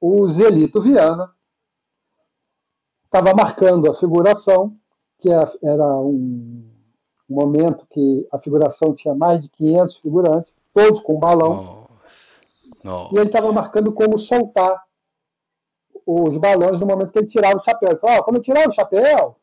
o 0.00 0.26
Zelito 0.26 0.80
Viana 0.80 1.32
estava 3.04 3.32
marcando 3.34 3.88
a 3.88 3.94
figuração, 3.94 4.76
que 5.18 5.30
era 5.30 6.00
um 6.00 6.68
momento 7.28 7.86
que 7.90 8.26
a 8.32 8.38
figuração 8.38 8.92
tinha 8.92 9.14
mais 9.14 9.42
de 9.42 9.48
500 9.50 9.96
figurantes, 9.96 10.52
todos 10.72 11.00
com 11.00 11.18
balão. 11.18 11.54
Nossa. 11.54 11.86
Nossa. 12.84 13.14
E 13.14 13.18
ele 13.18 13.26
estava 13.26 13.52
marcando 13.52 13.92
como 13.92 14.16
soltar 14.16 14.84
os 16.06 16.36
balões 16.36 16.78
no 16.78 16.86
momento 16.86 17.10
que 17.10 17.18
ele 17.18 17.26
tirava 17.26 17.56
o 17.56 17.62
chapéu. 17.62 17.90
Ele 17.90 17.98
falou: 17.98 18.18
oh, 18.18 18.24
quando 18.24 18.36
eu 18.36 18.42
tirar 18.42 18.66
o 18.66 18.72
chapéu, 18.72 19.36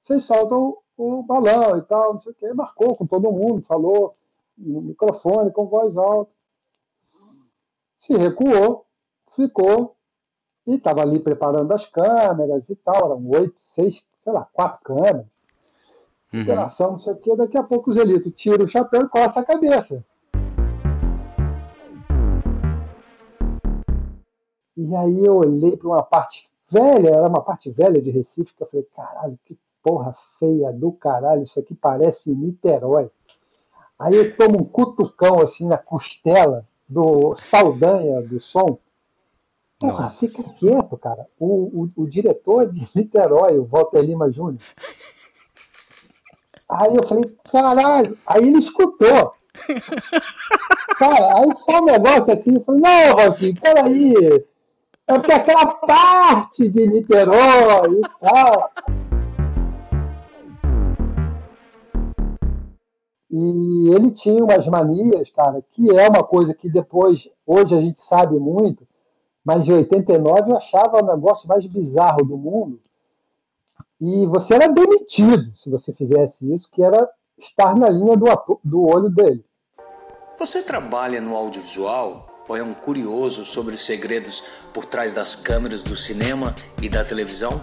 vocês 0.00 0.24
soltam 0.24 0.76
o 0.96 1.22
balão 1.22 1.78
e 1.78 1.82
tal, 1.82 2.12
não 2.12 2.20
sei 2.20 2.32
o 2.32 2.34
quê. 2.34 2.52
Marcou 2.52 2.94
com 2.94 3.06
todo 3.06 3.32
mundo, 3.32 3.62
falou 3.62 4.14
no 4.58 4.82
microfone, 4.82 5.50
com 5.52 5.66
voz 5.66 5.96
alta. 5.96 6.30
Se 7.96 8.14
recuou, 8.16 8.84
ficou 9.34 9.96
e 10.66 10.76
estava 10.76 11.02
ali 11.02 11.18
preparando 11.18 11.72
as 11.72 11.86
câmeras 11.86 12.68
e 12.68 12.76
tal. 12.76 13.06
Eram 13.06 13.28
oito, 13.30 13.58
seis, 13.58 14.02
sei 14.18 14.32
lá, 14.32 14.48
quatro 14.52 14.80
câmeras. 14.82 15.32
Uhum. 16.32 16.40
Interação, 16.40 16.90
não 16.90 16.96
sei 16.96 17.12
o 17.12 17.16
quê. 17.16 17.36
Daqui 17.36 17.58
a 17.58 17.62
pouco 17.62 17.90
o 17.90 17.92
Zelito 17.92 18.30
tira 18.30 18.62
o 18.62 18.66
chapéu 18.66 19.02
e 19.02 19.08
coça 19.08 19.40
a 19.40 19.44
cabeça. 19.44 20.04
E 24.76 24.96
aí 24.96 25.24
eu 25.24 25.36
olhei 25.36 25.76
para 25.76 25.88
uma 25.88 26.02
parte 26.02 26.50
velha, 26.70 27.10
era 27.10 27.28
uma 27.28 27.42
parte 27.42 27.70
velha 27.70 28.00
de 28.00 28.10
Recife, 28.10 28.54
que 28.54 28.62
eu 28.62 28.66
falei, 28.66 28.86
caralho, 28.96 29.38
que 29.44 29.58
porra 29.82 30.12
feia 30.38 30.72
do 30.72 30.92
caralho, 30.92 31.42
isso 31.42 31.60
aqui 31.60 31.74
parece 31.74 32.34
Niterói. 32.34 33.10
Aí 33.98 34.14
eu 34.14 34.34
tomo 34.34 34.60
um 34.60 34.64
cutucão 34.64 35.40
assim 35.40 35.66
na 35.66 35.76
costela 35.76 36.66
do 36.88 37.34
Saldanha 37.34 38.22
do 38.22 38.38
som. 38.38 38.78
Porra, 39.82 40.02
Nossa. 40.02 40.18
fica 40.18 40.44
quieto, 40.54 40.96
cara. 40.96 41.26
O, 41.38 41.82
o, 41.82 41.90
o 41.96 42.06
diretor 42.06 42.68
de 42.68 42.86
Niterói, 42.94 43.58
o 43.58 43.64
Walter 43.64 44.00
Lima 44.00 44.30
Júnior. 44.30 44.60
Aí 46.68 46.94
eu 46.94 47.02
falei, 47.02 47.24
caralho. 47.50 48.16
Aí 48.24 48.46
ele 48.46 48.58
escutou. 48.58 49.34
Cara, 50.98 51.36
aí 51.36 51.48
foi 51.66 51.74
um 51.80 51.84
negócio 51.84 52.32
assim, 52.32 52.54
eu 52.54 52.64
falei, 52.64 52.80
não, 52.80 53.14
Rodrigo, 53.14 53.60
peraí. 53.60 54.14
É 55.08 55.14
porque 55.14 55.32
aquela 55.32 55.66
parte 55.66 56.68
de 56.68 56.86
Niterói 56.86 57.98
e 57.98 58.02
tal. 58.20 58.70
E 63.30 63.94
ele 63.94 64.12
tinha 64.12 64.44
umas 64.44 64.66
manias, 64.66 65.28
cara, 65.30 65.60
que 65.70 65.90
é 65.90 66.08
uma 66.08 66.22
coisa 66.22 66.54
que 66.54 66.70
depois, 66.70 67.28
hoje 67.44 67.74
a 67.74 67.80
gente 67.80 67.98
sabe 67.98 68.38
muito, 68.38 68.86
mas 69.44 69.66
em 69.66 69.72
89 69.72 70.50
eu 70.50 70.56
achava 70.56 71.02
o 71.02 71.06
negócio 71.06 71.48
mais 71.48 71.64
bizarro 71.66 72.24
do 72.24 72.36
mundo. 72.36 72.80
E 74.00 74.26
você 74.26 74.54
era 74.54 74.68
demitido 74.68 75.54
se 75.56 75.70
você 75.70 75.92
fizesse 75.92 76.52
isso, 76.52 76.68
que 76.70 76.82
era 76.82 77.08
estar 77.38 77.76
na 77.76 77.88
linha 77.88 78.16
do, 78.16 78.26
do 78.62 78.82
olho 78.84 79.08
dele. 79.08 79.44
Você 80.38 80.62
trabalha 80.62 81.20
no 81.20 81.36
audiovisual 81.36 82.28
ou 82.48 82.56
é 82.56 82.62
um 82.62 82.74
curioso 82.74 83.44
sobre 83.44 83.74
os 83.74 83.84
segredos 83.84 84.42
por 84.72 84.84
trás 84.84 85.14
das 85.14 85.36
câmeras 85.36 85.84
do 85.84 85.96
cinema 85.96 86.54
e 86.80 86.88
da 86.88 87.04
televisão? 87.04 87.60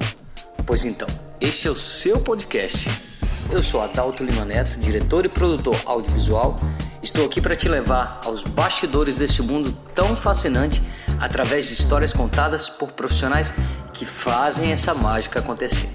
Pois 0.65 0.85
então, 0.85 1.07
este 1.41 1.67
é 1.67 1.71
o 1.71 1.75
seu 1.75 2.23
podcast 2.23 3.08
eu 3.51 3.63
sou 3.63 3.81
Adalto 3.81 4.23
Lima 4.23 4.45
Neto, 4.45 4.79
diretor 4.79 5.25
e 5.25 5.29
produtor 5.29 5.75
audiovisual. 5.85 6.59
Estou 7.01 7.25
aqui 7.25 7.41
para 7.41 7.55
te 7.55 7.67
levar 7.67 8.21
aos 8.25 8.43
bastidores 8.43 9.17
deste 9.17 9.41
mundo 9.41 9.71
tão 9.95 10.15
fascinante 10.15 10.81
através 11.19 11.65
de 11.65 11.73
histórias 11.73 12.13
contadas 12.13 12.69
por 12.69 12.91
profissionais 12.91 13.53
que 13.93 14.05
fazem 14.05 14.71
essa 14.71 14.93
mágica 14.93 15.39
acontecer. 15.39 15.89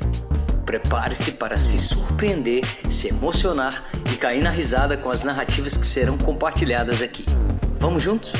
Prepare-se 0.66 1.32
para 1.32 1.56
se 1.56 1.78
surpreender, 1.78 2.64
se 2.90 3.08
emocionar 3.08 3.84
e 4.12 4.16
cair 4.16 4.42
na 4.42 4.50
risada 4.50 4.96
com 4.96 5.10
as 5.10 5.22
narrativas 5.22 5.76
que 5.76 5.86
serão 5.86 6.18
compartilhadas 6.18 7.02
aqui. 7.02 7.24
Vamos 7.78 8.02
juntos? 8.02 8.32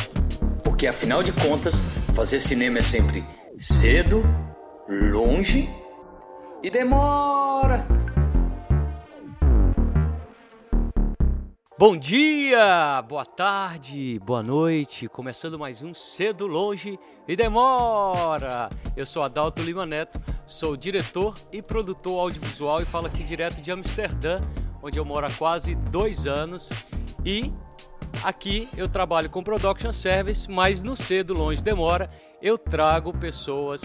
Porque 0.65 0.87
afinal 0.87 1.23
de 1.23 1.33
contas, 1.33 1.81
fazer 2.15 2.41
cinema 2.41 2.79
é 2.79 2.83
sempre 2.83 3.25
cedo, 3.59 4.25
longe 4.89 5.69
e 6.63 6.71
demora. 6.71 7.87
Bom 11.77 11.97
dia, 11.97 13.03
boa 13.03 13.25
tarde, 13.25 14.21
boa 14.25 14.45
noite, 14.45 15.09
começando 15.09 15.59
mais 15.59 15.83
um 15.83 15.93
Cedo, 15.93 16.47
Longe 16.47 16.97
e 17.27 17.35
Demora. 17.35 18.71
Eu 18.97 19.05
sou 19.05 19.25
Adalto 19.25 19.61
Lima 19.61 19.85
Neto, 19.85 20.23
sou 20.47 20.77
diretor 20.77 21.35
e 21.51 21.61
produtor 21.61 22.21
audiovisual 22.21 22.81
e 22.81 22.85
falo 22.85 23.09
aqui 23.09 23.25
direto 23.25 23.61
de 23.61 23.73
Amsterdã, 23.73 24.41
onde 24.81 25.01
eu 25.01 25.05
moro 25.05 25.27
há 25.27 25.31
quase 25.33 25.75
dois 25.75 26.29
anos. 26.29 26.71
E 27.25 27.53
aqui 28.23 28.69
eu 28.77 28.89
trabalho 28.89 29.29
com 29.29 29.43
production 29.43 29.93
service, 29.93 30.49
mas 30.49 30.81
no 30.81 30.97
Cedo, 30.97 31.35
Longe 31.35 31.61
Demora 31.61 32.09
eu 32.41 32.57
trago 32.57 33.13
pessoas 33.13 33.83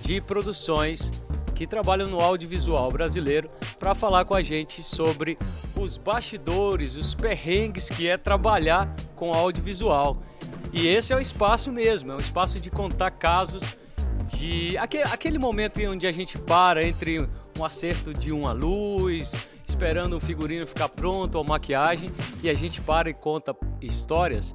de 0.00 0.20
produções 0.20 1.12
que 1.62 1.66
trabalham 1.68 2.08
no 2.08 2.20
audiovisual 2.20 2.90
brasileiro 2.90 3.48
para 3.78 3.94
falar 3.94 4.24
com 4.24 4.34
a 4.34 4.42
gente 4.42 4.82
sobre 4.82 5.38
os 5.76 5.96
bastidores, 5.96 6.96
os 6.96 7.14
perrengues 7.14 7.88
que 7.88 8.08
é 8.08 8.16
trabalhar 8.16 8.92
com 9.14 9.32
audiovisual. 9.32 10.20
E 10.72 10.88
esse 10.88 11.12
é 11.12 11.16
o 11.16 11.20
espaço 11.20 11.70
mesmo, 11.70 12.10
é 12.10 12.16
um 12.16 12.20
espaço 12.20 12.58
de 12.58 12.68
contar 12.68 13.12
casos 13.12 13.62
de 14.26 14.76
aquele, 14.76 15.38
momento 15.38 15.78
em 15.78 15.86
onde 15.86 16.04
a 16.04 16.10
gente 16.10 16.36
para 16.36 16.84
entre 16.84 17.20
um 17.56 17.64
acerto 17.64 18.12
de 18.12 18.32
uma 18.32 18.50
luz, 18.50 19.32
esperando 19.64 20.16
um 20.16 20.20
figurino 20.20 20.66
ficar 20.66 20.88
pronto 20.88 21.36
ou 21.36 21.44
maquiagem 21.44 22.10
e 22.42 22.50
a 22.50 22.54
gente 22.54 22.80
para 22.80 23.08
e 23.08 23.14
conta 23.14 23.54
histórias. 23.80 24.52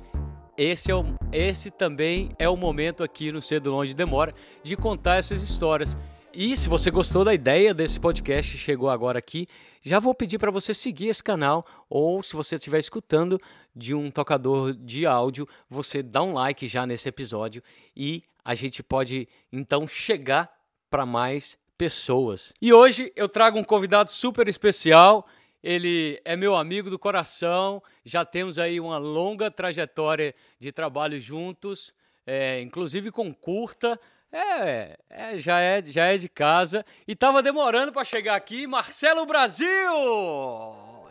Esse, 0.58 0.92
é 0.92 0.96
o, 0.96 1.06
esse 1.32 1.72
também 1.72 2.32
é 2.38 2.50
o 2.50 2.58
momento 2.58 3.02
aqui 3.02 3.32
no 3.32 3.42
Cedo 3.42 3.72
Longe 3.72 3.94
Demora 3.94 4.34
de 4.62 4.76
contar 4.76 5.16
essas 5.16 5.42
histórias. 5.42 5.96
E 6.40 6.56
se 6.56 6.70
você 6.70 6.92
gostou 6.92 7.26
da 7.26 7.34
ideia 7.34 7.74
desse 7.74 8.00
podcast 8.00 8.56
e 8.56 8.60
chegou 8.60 8.92
agora 8.92 9.18
aqui, 9.18 9.48
já 9.82 9.98
vou 9.98 10.14
pedir 10.14 10.38
para 10.38 10.52
você 10.52 10.72
seguir 10.72 11.08
esse 11.08 11.24
canal 11.24 11.66
ou 11.90 12.22
se 12.22 12.36
você 12.36 12.58
estiver 12.58 12.78
escutando 12.78 13.42
de 13.76 13.96
um 13.96 14.12
tocador 14.12 14.72
de 14.72 15.08
áudio, 15.08 15.50
você 15.68 16.04
dá 16.04 16.22
um 16.22 16.34
like 16.34 16.68
já 16.68 16.86
nesse 16.86 17.10
episódio 17.10 17.64
e 17.96 18.24
a 18.46 18.54
gente 18.54 18.84
pode 18.84 19.28
então 19.52 19.88
chegar 19.88 20.56
para 20.92 21.08
mais 21.08 21.58
pessoas. 21.76 22.54
E 22.62 22.72
hoje 22.72 23.12
eu 23.16 23.28
trago 23.28 23.58
um 23.58 23.64
convidado 23.64 24.12
super 24.12 24.48
especial. 24.48 25.26
Ele 25.64 26.22
é 26.24 26.36
meu 26.36 26.56
amigo 26.56 26.92
do 26.92 27.00
coração, 27.00 27.82
já 28.06 28.24
temos 28.24 28.60
aí 28.60 28.80
uma 28.80 29.00
longa 29.00 29.50
trajetória 29.50 30.36
de 30.60 30.72
trabalho 30.72 31.20
juntos, 31.20 31.92
é, 32.28 32.62
inclusive 32.62 33.10
com 33.10 33.34
curta, 33.34 34.00
é, 34.32 34.98
é, 35.10 35.38
já 35.38 35.60
é, 35.60 35.82
já 35.84 36.06
é 36.06 36.18
de 36.18 36.28
casa. 36.28 36.86
E 37.08 37.16
tava 37.16 37.42
demorando 37.42 37.92
para 37.92 38.04
chegar 38.04 38.36
aqui, 38.36 38.68
Marcelo 38.68 39.26
Brasil! 39.26 39.68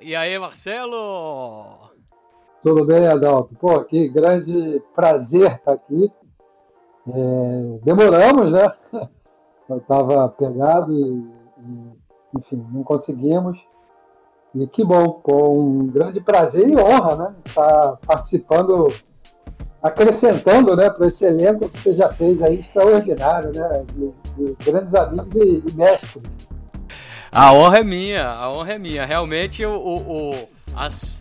E 0.01 0.15
aí, 0.15 0.39
Marcelo? 0.39 1.91
Tudo 2.63 2.85
bem, 2.85 3.07
Adalto? 3.07 3.55
Pô, 3.55 3.83
que 3.85 4.09
grande 4.09 4.83
prazer 4.95 5.53
estar 5.53 5.73
aqui. 5.73 6.13
É, 7.09 7.79
demoramos, 7.83 8.53
né? 8.53 8.73
Eu 9.69 9.79
estava 9.79 10.29
pegado 10.29 10.93
e, 10.93 11.27
e, 11.59 11.93
enfim, 12.37 12.65
não 12.73 12.83
conseguimos. 12.83 13.65
E 14.55 14.67
que 14.67 14.85
bom, 14.85 15.13
com 15.13 15.59
um 15.59 15.87
grande 15.87 16.21
prazer 16.21 16.69
e 16.69 16.77
honra, 16.77 17.17
né? 17.17 17.35
Estar 17.47 17.97
participando 18.07 18.89
acrescentando 19.87 20.77
né, 20.77 20.91
para 20.91 21.07
esse 21.07 21.25
elenco 21.25 21.69
que 21.69 21.79
você 21.79 21.93
já 21.93 22.09
fez 22.09 22.43
aí 22.43 22.59
extraordinário, 22.59 23.53
né, 23.55 23.85
de, 23.93 24.13
de 24.37 24.57
grandes 24.65 24.95
amigos 24.95 25.35
e, 25.35 25.63
e, 25.67 25.73
mestres. 25.75 26.37
A 27.31 27.53
honra 27.53 27.79
é 27.79 27.85
minha, 27.85 28.29
a 28.29 28.51
honra 28.51 28.73
é 28.75 28.79
minha. 28.79 29.05
Realmente 29.05 29.65
o, 29.65 29.77
o, 29.77 30.31
o 30.31 30.49
as, 30.75 31.19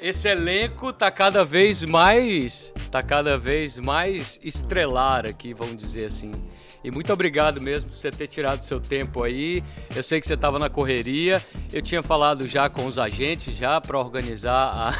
esse 0.00 0.28
elenco 0.28 0.90
está 0.90 1.10
cada 1.10 1.44
vez 1.44 1.84
mais, 1.84 2.72
tá 2.90 3.02
cada 3.02 3.38
vez 3.38 3.78
mais 3.78 4.38
estrelar 4.42 5.26
aqui, 5.26 5.54
vamos 5.54 5.76
dizer 5.76 6.06
assim. 6.06 6.32
E 6.84 6.90
muito 6.90 7.12
obrigado 7.12 7.60
mesmo 7.60 7.90
por 7.90 7.96
você 7.96 8.10
ter 8.10 8.26
tirado 8.26 8.64
seu 8.64 8.80
tempo 8.80 9.22
aí. 9.22 9.62
Eu 9.94 10.02
sei 10.02 10.20
que 10.20 10.26
você 10.26 10.34
estava 10.34 10.58
na 10.58 10.68
correria. 10.68 11.44
Eu 11.72 11.80
tinha 11.80 12.02
falado 12.02 12.46
já 12.48 12.68
com 12.68 12.86
os 12.86 12.98
agentes 12.98 13.56
já 13.56 13.80
para 13.80 13.98
organizar 13.98 14.72
a 14.74 14.92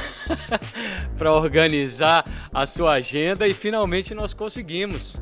para 1.18 1.32
organizar 1.32 2.24
a 2.52 2.66
sua 2.66 2.92
agenda 2.92 3.48
e 3.48 3.54
finalmente 3.54 4.14
nós 4.14 4.32
conseguimos. 4.32 5.20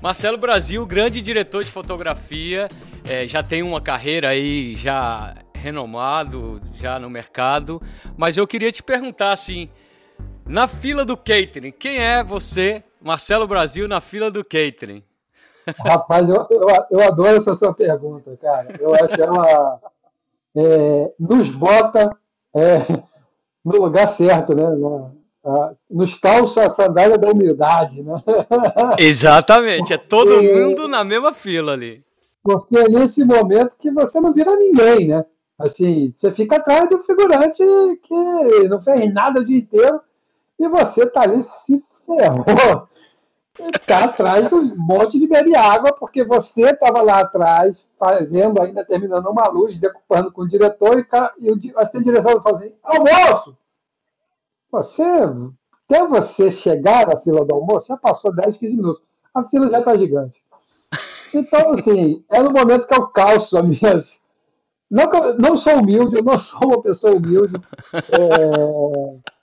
Marcelo 0.00 0.38
Brasil, 0.38 0.86
grande 0.86 1.20
diretor 1.20 1.64
de 1.64 1.70
fotografia, 1.70 2.68
é, 3.04 3.26
já 3.26 3.42
tem 3.42 3.62
uma 3.62 3.80
carreira 3.80 4.28
aí 4.28 4.76
já 4.76 5.34
renomado 5.54 6.60
já 6.74 6.98
no 6.98 7.10
mercado, 7.10 7.82
mas 8.16 8.36
eu 8.36 8.46
queria 8.46 8.70
te 8.70 8.80
perguntar 8.80 9.32
assim, 9.32 9.68
na 10.46 10.68
fila 10.68 11.04
do 11.04 11.16
catering, 11.16 11.72
quem 11.72 11.98
é 11.98 12.22
você 12.22 12.84
Marcelo 13.00 13.46
Brasil 13.46 13.86
na 13.88 14.00
fila 14.00 14.30
do 14.30 14.44
catering. 14.44 15.02
Rapaz, 15.78 16.28
eu, 16.28 16.46
eu, 16.50 16.66
eu, 16.90 17.00
adoro 17.00 17.36
essa 17.36 17.54
sua 17.54 17.74
pergunta, 17.74 18.36
cara. 18.40 18.74
Eu 18.78 18.94
acho 18.94 19.14
que 19.14 19.22
ela 19.22 19.80
é, 20.56 21.12
nos 21.18 21.48
bota 21.48 22.16
é, 22.54 23.02
no 23.64 23.82
lugar 23.82 24.06
certo, 24.06 24.54
né? 24.54 24.64
Nos 25.90 26.14
calça 26.14 26.64
a 26.64 26.68
sandália 26.68 27.16
da 27.16 27.30
humildade, 27.30 28.02
né? 28.02 28.22
Exatamente, 28.98 29.92
é 29.92 29.98
todo 29.98 30.42
mundo 30.42 30.88
na 30.88 31.04
mesma 31.04 31.32
fila 31.32 31.72
ali. 31.72 32.04
Porque 32.42 32.76
é 32.76 32.88
nesse 32.88 33.24
momento 33.24 33.76
que 33.78 33.90
você 33.90 34.20
não 34.20 34.32
vira 34.32 34.56
ninguém, 34.56 35.08
né? 35.08 35.24
Assim, 35.58 36.12
você 36.14 36.30
fica 36.30 36.56
atrás 36.56 36.88
do 36.88 36.98
figurante 36.98 37.58
que 38.02 38.68
não 38.68 38.80
fez 38.80 39.12
nada 39.12 39.40
o 39.40 39.44
dia 39.44 39.58
inteiro 39.58 40.00
e 40.58 40.68
você 40.68 41.06
tá 41.06 41.22
ali 41.22 41.42
se 41.64 41.82
ferrou. 42.06 42.88
Tá 43.86 44.04
atrás 44.04 44.48
do 44.48 44.76
monte 44.76 45.18
de 45.18 45.26
beber 45.26 45.56
água, 45.56 45.92
porque 45.92 46.22
você 46.22 46.70
estava 46.70 47.02
lá 47.02 47.20
atrás, 47.20 47.84
fazendo, 47.98 48.60
ainda 48.62 48.84
terminando 48.84 49.26
uma 49.26 49.48
luz, 49.48 49.76
decupando 49.76 50.30
com 50.30 50.42
o 50.42 50.46
diretor, 50.46 50.98
e, 51.38 51.46
e 51.46 51.72
o 51.72 51.78
assistente 51.78 52.04
de 52.04 52.10
direção 52.10 52.40
fala 52.40 52.58
assim: 52.58 52.72
almoço! 52.82 53.56
Você, 54.70 55.02
até 55.02 56.06
você 56.06 56.50
chegar 56.50 57.08
na 57.08 57.16
fila 57.16 57.44
do 57.44 57.54
almoço, 57.54 57.88
já 57.88 57.96
passou 57.96 58.32
10, 58.32 58.56
15 58.56 58.76
minutos. 58.76 59.02
A 59.34 59.42
fila 59.44 59.70
já 59.70 59.80
está 59.80 59.96
gigante. 59.96 60.40
Então, 61.34 61.72
assim, 61.72 62.24
é 62.30 62.42
no 62.42 62.50
momento 62.50 62.86
que 62.86 62.94
eu 62.94 63.08
calço 63.08 63.58
as 63.58 63.64
minhas. 63.64 64.20
Não, 64.90 65.06
não 65.38 65.54
sou 65.54 65.74
humilde, 65.74 66.16
eu 66.16 66.22
não 66.22 66.38
sou 66.38 66.68
uma 66.68 66.82
pessoa 66.82 67.14
humilde. 67.14 67.54
É 67.92 69.37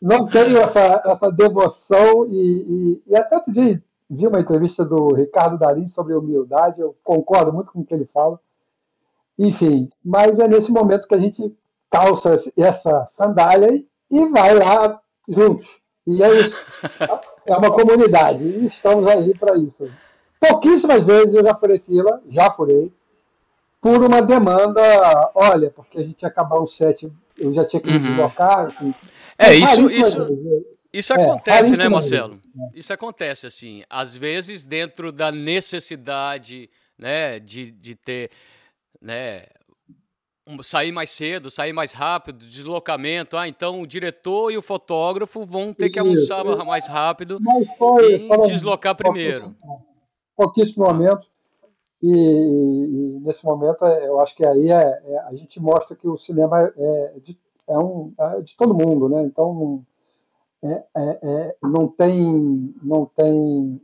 não 0.00 0.26
tenho 0.26 0.58
essa, 0.58 1.02
essa 1.04 1.30
devoção 1.30 2.26
e, 2.26 2.36
e, 2.36 3.02
e 3.08 3.16
até 3.16 3.38
podia 3.40 3.82
vi 4.10 4.26
uma 4.26 4.40
entrevista 4.40 4.84
do 4.84 5.12
Ricardo 5.14 5.58
Darim 5.58 5.84
sobre 5.84 6.14
humildade, 6.14 6.80
eu 6.80 6.96
concordo 7.04 7.52
muito 7.52 7.72
com 7.72 7.80
o 7.80 7.84
que 7.84 7.92
ele 7.92 8.06
fala. 8.06 8.40
Enfim, 9.38 9.90
mas 10.04 10.38
é 10.38 10.48
nesse 10.48 10.72
momento 10.72 11.06
que 11.06 11.14
a 11.14 11.18
gente 11.18 11.54
calça 11.90 12.34
essa 12.56 13.04
sandália 13.06 13.84
e 14.10 14.26
vai 14.26 14.54
lá 14.54 15.00
juntos. 15.28 15.78
E 16.06 16.22
é 16.22 16.40
isso. 16.40 16.56
É 17.44 17.56
uma 17.56 17.70
comunidade. 17.70 18.44
E 18.44 18.66
estamos 18.66 19.06
aí 19.08 19.32
para 19.32 19.56
isso. 19.56 19.88
Pouquíssimas 20.40 21.04
vezes 21.04 21.34
eu 21.34 21.42
já 21.42 21.54
furei 21.54 21.78
fila, 21.78 22.22
já 22.26 22.50
furei, 22.50 22.92
por 23.80 24.02
uma 24.02 24.20
demanda, 24.20 25.30
olha, 25.34 25.70
porque 25.70 25.98
a 25.98 26.02
gente 26.02 26.22
ia 26.22 26.28
acabar 26.28 26.58
o 26.58 26.66
set, 26.66 27.10
eu 27.36 27.50
já 27.52 27.64
tinha 27.64 27.80
que 27.80 27.88
me 27.88 27.96
uhum. 27.96 28.02
deslocar, 28.02 28.68
enfim. 28.68 28.94
É, 29.38 29.54
isso, 29.54 29.88
isso, 29.88 30.26
isso 30.92 31.12
é, 31.12 31.22
acontece, 31.22 31.76
né, 31.76 31.88
Marcelo? 31.88 32.40
Isso 32.74 32.92
acontece, 32.92 33.46
assim, 33.46 33.84
às 33.88 34.16
vezes 34.16 34.64
dentro 34.64 35.12
da 35.12 35.30
necessidade, 35.30 36.68
né, 36.98 37.38
de, 37.38 37.70
de 37.70 37.94
ter, 37.94 38.30
né, 39.00 39.44
sair 40.62 40.90
mais 40.90 41.10
cedo, 41.10 41.50
sair 41.50 41.72
mais 41.72 41.92
rápido, 41.92 42.44
deslocamento, 42.44 43.36
ah, 43.36 43.46
então 43.46 43.80
o 43.80 43.86
diretor 43.86 44.50
e 44.50 44.56
o 44.56 44.62
fotógrafo 44.62 45.44
vão 45.44 45.72
ter 45.72 45.90
que 45.90 45.98
almoçar 45.98 46.44
mais 46.64 46.88
rápido 46.88 47.38
foi, 47.78 48.26
e 48.26 48.46
deslocar 48.48 48.96
primeiro. 48.96 49.54
Pouquíssimo 50.36 50.84
momento. 50.84 51.26
E, 52.02 52.10
e, 52.10 53.20
nesse 53.20 53.44
momento, 53.44 53.84
é, 53.84 54.06
eu 54.06 54.20
acho 54.20 54.34
que 54.34 54.46
aí 54.46 54.70
é, 54.70 55.02
é, 55.04 55.18
a 55.26 55.32
gente 55.34 55.60
mostra 55.60 55.96
que 55.96 56.06
o 56.06 56.16
cinema 56.16 56.72
é, 56.76 57.12
é 57.16 57.20
de 57.20 57.38
é, 57.66 57.78
um, 57.78 58.12
é 58.18 58.40
de 58.40 58.56
todo 58.56 58.74
mundo, 58.74 59.08
né? 59.08 59.22
Então 59.24 59.84
é, 60.62 60.84
é, 60.96 61.18
é 61.22 61.56
não 61.62 61.88
tem, 61.88 62.74
não 62.82 63.04
tem 63.06 63.80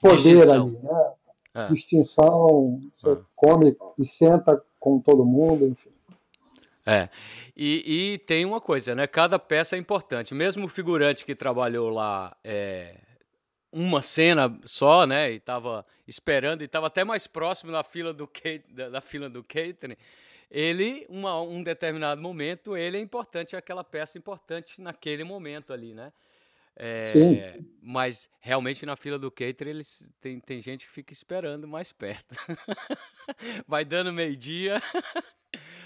poder 0.00 0.16
Distinção. 0.16 0.62
ali, 0.66 0.78
né? 0.82 1.12
É. 1.54 1.68
Distinção, 1.68 2.80
você 2.94 3.10
ah. 3.10 3.18
come 3.34 3.76
e 3.98 4.04
senta 4.04 4.62
com 4.78 5.00
todo 5.00 5.24
mundo, 5.24 5.66
enfim. 5.66 5.90
É. 6.86 7.08
E, 7.56 8.14
e, 8.14 8.18
tem 8.18 8.44
uma 8.44 8.60
coisa, 8.60 8.94
né? 8.94 9.06
Cada 9.06 9.38
peça 9.38 9.74
é 9.74 9.78
importante. 9.78 10.32
Mesmo 10.32 10.66
o 10.66 10.68
figurante 10.68 11.24
que 11.24 11.34
trabalhou 11.34 11.90
lá 11.90 12.36
é, 12.44 12.94
uma 13.72 14.02
cena 14.02 14.58
só, 14.64 15.06
né? 15.06 15.32
E 15.32 15.36
estava 15.36 15.84
esperando 16.06 16.62
e 16.62 16.64
estava 16.64 16.86
até 16.86 17.04
mais 17.04 17.26
próximo 17.26 17.72
da 17.72 17.82
fila 17.82 18.12
do 18.12 18.28
da, 18.70 18.88
da 18.88 19.00
fila 19.00 19.28
do 19.28 19.42
catering 19.42 19.96
ele, 20.50 21.06
uma, 21.08 21.40
um 21.42 21.62
determinado 21.62 22.20
momento, 22.20 22.76
ele 22.76 22.96
é 22.96 23.00
importante, 23.00 23.54
é 23.54 23.58
aquela 23.58 23.84
peça 23.84 24.16
importante 24.16 24.80
naquele 24.80 25.22
momento 25.22 25.72
ali, 25.72 25.92
né? 25.92 26.12
É, 26.80 27.58
mas 27.82 28.30
realmente 28.38 28.86
na 28.86 28.94
fila 28.94 29.18
do 29.18 29.32
cater 29.32 29.66
eles 29.66 30.08
tem, 30.20 30.38
tem 30.38 30.60
gente 30.60 30.86
que 30.86 30.92
fica 30.92 31.12
esperando 31.12 31.66
mais 31.66 31.90
perto. 31.90 32.36
Vai 33.66 33.84
dando 33.84 34.12
meio-dia. 34.12 34.80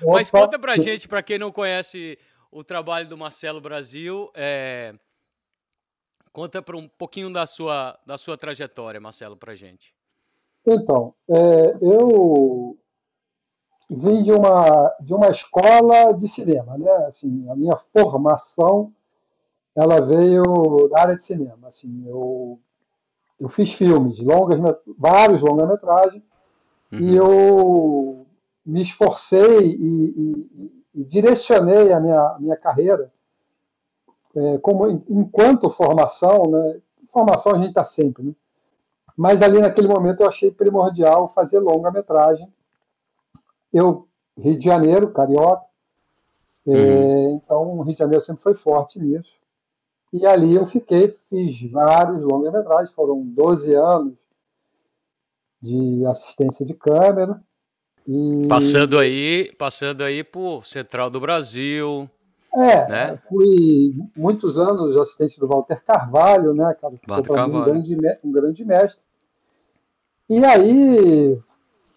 mas 0.03 0.31
conta 0.31 0.59
pra 0.59 0.77
gente, 0.77 1.09
para 1.09 1.23
quem 1.23 1.39
não 1.39 1.51
conhece 1.51 2.19
o 2.51 2.63
trabalho 2.63 3.09
do 3.09 3.17
Marcelo 3.17 3.59
Brasil, 3.59 4.31
é, 4.35 4.95
conta 6.33 6.63
para 6.63 6.77
um 6.77 6.89
pouquinho 6.89 7.33
da 7.33 7.47
sua, 7.47 7.99
da 8.07 8.17
sua 8.17 8.37
trajetória, 8.37 9.01
Marcelo, 9.01 9.37
pra 9.37 9.55
gente. 9.55 9.95
Então, 10.67 11.15
é, 11.29 11.77
eu 11.81 12.79
vim 13.91 14.21
de 14.21 14.33
uma, 14.33 14.97
de 15.01 15.13
uma 15.13 15.29
escola 15.29 16.13
de 16.13 16.29
cinema, 16.29 16.79
né? 16.79 16.91
Assim, 17.07 17.49
a 17.51 17.55
minha 17.55 17.77
formação 17.77 18.93
ela 19.75 20.01
veio 20.01 20.89
da 20.91 21.03
área 21.03 21.17
de 21.17 21.23
cinema. 21.23 21.67
Assim, 21.67 22.05
eu, 22.07 22.59
eu 23.39 23.49
fiz 23.49 23.73
filmes, 23.73 24.19
longas, 24.19 24.59
vários 24.99 25.41
longa-metragens, 25.41 26.23
uhum. 26.93 26.99
e 26.99 27.17
eu 27.17 28.27
me 28.65 28.81
esforcei 28.81 29.61
e, 29.61 30.15
e, 30.17 30.85
e 30.95 31.05
direcionei 31.05 31.93
a 31.93 31.99
minha, 31.99 32.37
minha 32.39 32.57
carreira 32.57 33.13
é, 34.35 34.59
como 34.59 34.89
enquanto 35.09 35.69
formação, 35.71 36.51
né? 36.51 36.81
Formação 37.13 37.53
a 37.53 37.59
gente 37.59 37.69
está 37.69 37.83
sempre, 37.83 38.23
né? 38.23 38.33
Mas 39.17 39.43
ali 39.43 39.59
naquele 39.61 39.89
momento 39.89 40.21
eu 40.21 40.27
achei 40.27 40.51
primordial 40.51 41.27
fazer 41.27 41.59
longa-metragem 41.59 42.49
eu, 43.73 44.07
Rio 44.39 44.57
de 44.57 44.65
Janeiro, 44.65 45.13
carioca, 45.13 45.65
é, 46.67 46.71
uhum. 46.71 46.77
é, 46.77 47.31
então 47.33 47.79
o 47.79 47.83
Rio 47.83 47.93
de 47.93 47.99
Janeiro 47.99 48.23
sempre 48.23 48.43
foi 48.43 48.55
forte 48.55 48.99
nisso. 48.99 49.35
E 50.13 50.27
ali 50.27 50.55
eu 50.55 50.67
fiquei, 50.67 51.09
fiz 51.09 51.71
vários 51.71 52.21
longa-metragens, 52.21 52.93
foram 52.95 53.25
12 53.25 53.75
anos 53.75 54.19
de 55.61 56.05
assistência 56.05 56.67
de 56.67 56.75
câmera. 56.75 57.43
E... 58.07 58.47
Passando 58.47 58.99
aí, 58.99 59.51
passando 59.57 60.03
aí 60.03 60.23
por 60.23 60.67
Central 60.67 61.09
do 61.09 61.21
Brasil. 61.21 62.11
É, 62.55 62.89
né? 62.89 63.19
fui 63.29 63.95
muitos 64.15 64.59
anos 64.59 64.95
assistente 64.97 65.41
do 65.41 65.49
Walter 65.49 65.83
Carvalho, 65.85 66.53
né, 66.53 66.77
cara, 66.79 66.95
que 66.99 67.09
Walter 67.09 67.29
foi 67.29 67.41
um 67.41 67.65
grande, 67.65 67.97
um 68.23 68.33
grande 68.33 68.65
mestre. 68.65 69.03
E 70.29 70.45
aí 70.45 71.39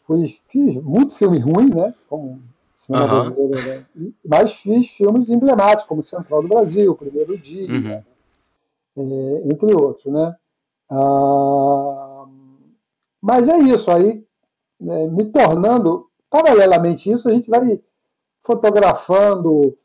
fui, 0.05 0.27
fiz 0.47 0.81
muito 0.81 1.13
filme 1.15 1.39
ruim, 1.39 1.69
né? 1.73 1.93
Como 2.07 2.41
cinema 2.73 3.05
uhum. 3.05 3.31
brasileiro, 3.31 3.67
né? 3.67 4.11
mas 4.25 4.53
fiz 4.53 4.87
filmes 4.91 5.29
emblemáticos, 5.29 5.87
como 5.87 6.03
Central 6.03 6.41
do 6.41 6.47
Brasil, 6.47 6.95
Primeiro 6.95 7.37
Dia, 7.37 7.69
uhum. 7.69 8.03
é, 8.97 9.41
entre 9.51 9.73
outros, 9.73 10.05
né? 10.05 10.35
Ah, 10.89 12.25
mas 13.21 13.47
é 13.47 13.57
isso, 13.57 13.89
aí 13.89 14.23
né, 14.79 15.07
me 15.07 15.25
tornando, 15.31 16.07
paralelamente 16.29 17.09
isso, 17.09 17.27
a 17.27 17.31
gente 17.31 17.49
vai 17.49 17.81
fotografando 18.45 19.75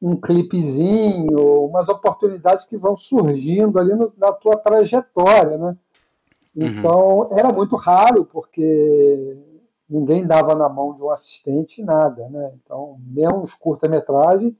um 0.00 0.16
clipezinho, 0.16 1.64
umas 1.64 1.88
oportunidades 1.88 2.64
que 2.64 2.76
vão 2.76 2.94
surgindo 2.94 3.78
ali 3.78 3.94
no, 3.94 4.12
na 4.16 4.32
tua 4.32 4.56
trajetória, 4.56 5.58
né? 5.58 5.76
Uhum. 6.54 6.66
Então, 6.66 7.18
uhum. 7.18 7.38
era 7.38 7.52
muito 7.52 7.76
raro, 7.76 8.24
porque 8.24 9.36
ninguém 9.88 10.26
dava 10.26 10.54
na 10.54 10.68
mão 10.68 10.92
de 10.92 11.02
um 11.02 11.10
assistente 11.10 11.82
nada, 11.82 12.28
né? 12.28 12.52
Então, 12.62 12.98
mesmo 13.06 13.40
os 13.40 13.52
curta-metragem, 13.52 14.56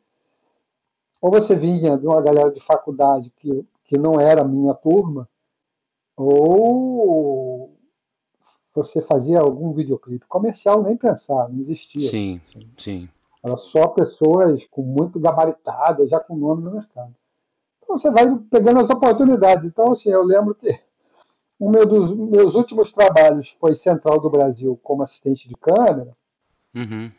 ou 1.20 1.30
você 1.30 1.54
vinha 1.54 1.96
de 1.98 2.06
uma 2.06 2.20
galera 2.20 2.50
de 2.50 2.60
faculdade 2.60 3.32
que, 3.36 3.64
que 3.84 3.98
não 3.98 4.20
era 4.20 4.44
minha 4.44 4.74
turma, 4.74 5.28
ou 6.16 7.76
você 8.74 9.00
fazia 9.00 9.40
algum 9.40 9.72
videoclipe 9.72 10.26
comercial, 10.26 10.82
nem 10.82 10.96
pensar, 10.96 11.48
não 11.48 11.60
existia. 11.60 12.08
Sim, 12.08 12.40
sim. 12.76 13.08
Era 13.42 13.54
só 13.56 13.88
pessoas 13.88 14.64
com 14.70 14.82
muito 14.82 15.18
gabaritadas, 15.20 16.10
já 16.10 16.18
com 16.18 16.36
nome 16.36 16.62
no 16.62 16.72
mercado. 16.72 17.14
Então 17.82 17.96
você 17.96 18.10
vai 18.10 18.28
pegando 18.50 18.80
as 18.80 18.90
oportunidades. 18.90 19.64
Então, 19.64 19.90
assim, 19.90 20.10
eu 20.10 20.22
lembro 20.22 20.54
que 20.54 20.78
um 21.60 21.70
dos 21.70 22.14
meus 22.14 22.54
últimos 22.54 22.92
trabalhos 22.92 23.56
foi 23.60 23.74
Central 23.74 24.20
do 24.20 24.30
Brasil 24.30 24.78
como 24.82 25.02
assistente 25.02 25.48
de 25.48 25.54
câmera. 25.54 26.16
Uhum. 26.74 27.10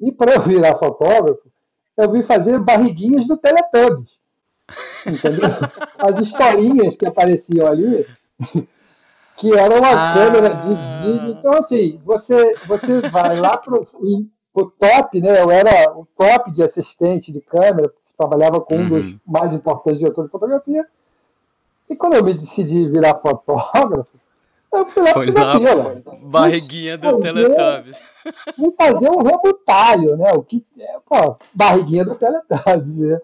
E 0.00 0.12
para 0.12 0.34
eu 0.34 0.42
virar 0.42 0.76
fotógrafo, 0.76 1.50
eu 1.96 2.10
vim 2.10 2.22
fazer 2.22 2.58
barriguinhas 2.60 3.26
do 3.26 3.36
Teletubbies. 3.36 4.18
Entendeu? 5.06 5.48
As 5.98 6.20
historinhas 6.20 6.96
que 6.96 7.06
apareciam 7.06 7.66
ali, 7.66 8.06
que 9.36 9.54
era 9.54 9.78
uma 9.78 9.90
ah. 9.90 10.14
câmera 10.14 10.54
de 10.54 10.68
vídeo. 10.68 11.30
Então, 11.38 11.52
assim, 11.54 12.00
você, 12.04 12.54
você 12.66 13.00
vai 13.08 13.38
lá 13.38 13.56
pro 13.56 13.86
o 13.94 14.26
top, 14.52 15.20
né? 15.20 15.40
Eu 15.40 15.50
era 15.50 15.92
o 15.96 16.06
top 16.16 16.50
de 16.50 16.62
assistente 16.62 17.32
de 17.32 17.40
câmera, 17.40 17.92
trabalhava 18.16 18.60
com 18.60 18.74
uhum. 18.74 18.82
um 18.82 18.88
dos 18.88 19.04
uhum. 19.04 19.20
mais 19.26 19.52
importantes 19.52 20.00
diretores 20.00 20.28
de 20.28 20.32
fotografia. 20.32 20.84
E 21.88 21.96
quando 21.96 22.14
eu 22.14 22.24
me 22.24 22.34
decidi 22.34 22.86
virar 22.88 23.14
fotógrafo, 23.14 24.18
eu 24.70 24.84
fui 24.84 25.02
lá 25.02 25.12
Foi 25.14 25.30
na 25.30 25.54
barriguinha 26.20 26.98
do 26.98 27.18
Teletubbies. 27.20 28.02
Vou 28.58 28.74
fazer 28.76 29.08
um 29.08 29.22
rebutalho, 29.22 30.16
né? 30.18 30.32
O 30.34 30.42
que 30.42 30.64
é, 30.78 30.98
pô, 31.08 31.36
barriguinha 31.54 32.04
do 32.04 32.14
Teletubbies. 32.16 32.98
Né? 32.98 33.20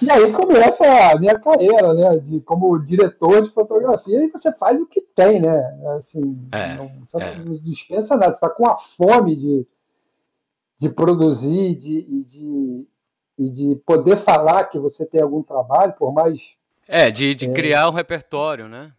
E 0.00 0.10
aí 0.10 0.32
começa 0.32 0.84
a 0.84 1.18
minha 1.18 1.36
carreira, 1.36 1.92
né? 1.94 2.18
De, 2.18 2.40
como 2.42 2.78
diretor 2.78 3.42
de 3.42 3.50
fotografia, 3.50 4.24
e 4.24 4.30
você 4.30 4.52
faz 4.52 4.80
o 4.80 4.86
que 4.86 5.00
tem, 5.00 5.40
né? 5.40 5.80
Assim, 5.96 6.48
é, 6.52 6.76
não, 6.76 6.92
você 7.04 7.16
é. 7.16 7.34
dispensa 7.60 8.14
nada, 8.14 8.30
você 8.30 8.36
está 8.36 8.48
com 8.48 8.68
a 8.68 8.76
fome 8.76 9.34
de, 9.34 9.66
de 10.82 10.88
produzir 10.88 11.76
de, 11.76 11.98
e 11.98 12.24
de, 12.24 12.86
e 13.38 13.48
de 13.48 13.76
poder 13.86 14.16
falar 14.16 14.64
que 14.64 14.80
você 14.80 15.06
tem 15.06 15.22
algum 15.22 15.40
trabalho, 15.40 15.94
por 15.96 16.12
mais. 16.12 16.56
É, 16.88 17.08
de, 17.08 17.36
de 17.36 17.46
é, 17.46 17.52
criar 17.52 17.88
um 17.88 17.92
repertório, 17.92 18.68
né? 18.68 18.92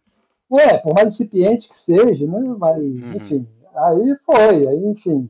É, 0.50 0.78
por 0.78 0.94
mais 0.94 1.12
incipiente 1.12 1.68
que 1.68 1.76
seja, 1.76 2.26
né? 2.26 2.56
Mas, 2.58 2.78
uhum. 2.78 3.12
enfim, 3.12 3.46
aí 3.74 4.16
foi, 4.24 4.66
aí, 4.66 4.86
enfim. 4.86 5.28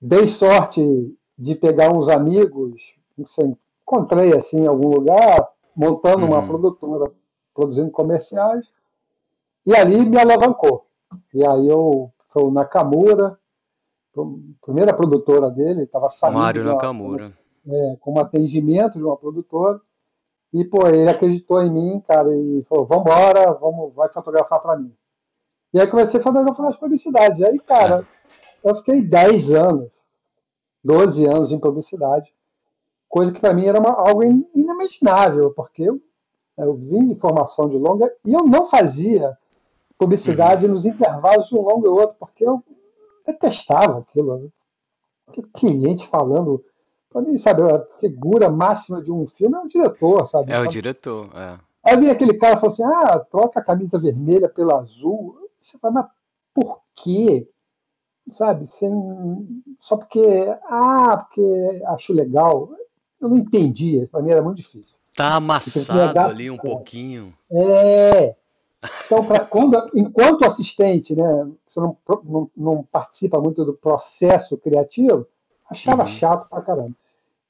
Dei 0.00 0.24
sorte 0.24 0.80
de 1.36 1.56
pegar 1.56 1.92
uns 1.92 2.06
amigos, 2.06 2.94
sei, 3.24 3.56
encontrei 3.82 4.32
assim 4.32 4.60
em 4.60 4.66
algum 4.68 4.88
lugar, 4.88 5.48
montando 5.74 6.26
uhum. 6.26 6.30
uma 6.30 6.46
produtora, 6.46 7.10
produzindo 7.52 7.90
comerciais, 7.90 8.68
e 9.66 9.74
ali 9.74 9.98
me 9.98 10.16
alavancou. 10.16 10.86
E 11.34 11.44
aí 11.44 11.66
eu 11.66 12.12
o 12.36 12.50
Nakamura, 12.52 13.36
primeira 14.62 14.94
produtora 14.94 15.50
dele, 15.50 15.82
estava 15.82 16.08
saindo. 16.08 16.38
Mário 16.38 16.64
Nakamura. 16.64 17.32
É, 17.66 17.96
com 18.00 18.14
um 18.14 18.20
atendimento 18.20 18.98
de 18.98 19.04
uma 19.04 19.16
produtora. 19.16 19.80
E, 20.52 20.64
pô, 20.64 20.86
ele 20.88 21.08
acreditou 21.08 21.62
em 21.62 21.70
mim, 21.70 22.00
cara, 22.00 22.34
e 22.34 22.62
falou: 22.64 22.84
vambora, 22.84 23.52
vamos, 23.52 23.94
vai 23.94 24.08
fotografar 24.10 24.60
para 24.60 24.76
mim. 24.76 24.92
E 25.72 25.80
aí 25.80 25.86
comecei 25.86 26.18
a 26.18 26.22
fotografar 26.22 26.66
as 26.66 26.76
publicidades. 26.76 27.38
E 27.38 27.44
aí, 27.44 27.58
cara, 27.60 28.06
é. 28.64 28.70
eu 28.70 28.74
fiquei 28.76 29.00
10 29.00 29.52
anos, 29.52 29.92
12 30.82 31.26
anos 31.26 31.52
em 31.52 31.60
publicidade, 31.60 32.32
coisa 33.08 33.32
que 33.32 33.40
para 33.40 33.54
mim 33.54 33.66
era 33.66 33.78
uma, 33.78 33.92
algo 33.92 34.22
inimaginável, 34.54 35.52
porque 35.54 35.82
eu, 35.82 36.00
eu 36.58 36.74
vim 36.74 37.08
de 37.08 37.14
formação 37.14 37.68
de 37.68 37.76
longa 37.76 38.10
e 38.24 38.32
eu 38.32 38.44
não 38.44 38.64
fazia 38.64 39.36
publicidade 39.98 40.64
uhum. 40.64 40.72
nos 40.72 40.84
intervalos 40.84 41.48
de 41.48 41.54
um 41.54 41.60
longo 41.60 41.86
e 41.86 41.90
outro, 41.90 42.16
porque 42.18 42.44
eu 42.44 42.62
detestava 43.26 43.98
aquilo. 44.00 44.38
Né? 44.38 44.48
Cliente 45.54 46.06
falando 46.08 46.64
para 47.10 47.22
mim, 47.22 47.36
sabe, 47.36 47.62
a 47.62 47.84
figura 47.98 48.48
máxima 48.48 49.02
de 49.02 49.10
um 49.10 49.26
filme 49.26 49.56
é 49.56 49.60
o 49.60 49.66
diretor, 49.66 50.24
sabe? 50.26 50.52
É 50.52 50.60
o 50.60 50.68
diretor, 50.68 51.28
é. 51.34 51.58
Aí 51.84 51.96
vinha 51.96 52.12
aquele 52.12 52.34
cara 52.34 52.54
e 52.54 52.60
falou 52.60 52.72
assim: 52.72 52.84
ah, 52.84 53.18
troca 53.18 53.58
a 53.58 53.64
camisa 53.64 53.98
vermelha 53.98 54.48
pela 54.48 54.78
azul. 54.78 55.36
Você 55.58 55.76
fala, 55.78 55.94
mas 55.94 56.06
por 56.54 56.80
quê? 57.02 57.48
Sabe, 58.30 58.64
sem, 58.64 58.92
só 59.76 59.96
porque, 59.96 60.20
ah, 60.66 61.26
porque 61.26 61.82
acho 61.86 62.12
legal. 62.12 62.70
Eu 63.20 63.28
não 63.28 63.36
entendia, 63.36 64.08
para 64.08 64.22
mim 64.22 64.30
era 64.30 64.40
muito 64.40 64.56
difícil. 64.56 64.96
Tá 65.14 65.34
amassado 65.34 66.18
ali 66.18 66.50
um 66.50 66.56
pouquinho. 66.56 67.34
É. 67.52 68.34
Então, 69.06 69.24
pra, 69.24 69.40
quando, 69.40 69.90
enquanto 69.94 70.44
assistente, 70.44 71.14
né, 71.14 71.48
você 71.66 71.80
não, 71.80 71.96
não, 72.24 72.50
não 72.56 72.82
participa 72.84 73.38
muito 73.40 73.64
do 73.64 73.74
processo 73.74 74.56
criativo, 74.56 75.26
achava 75.70 76.02
uhum. 76.02 76.08
chato 76.08 76.48
pra 76.48 76.62
caramba. 76.62 76.94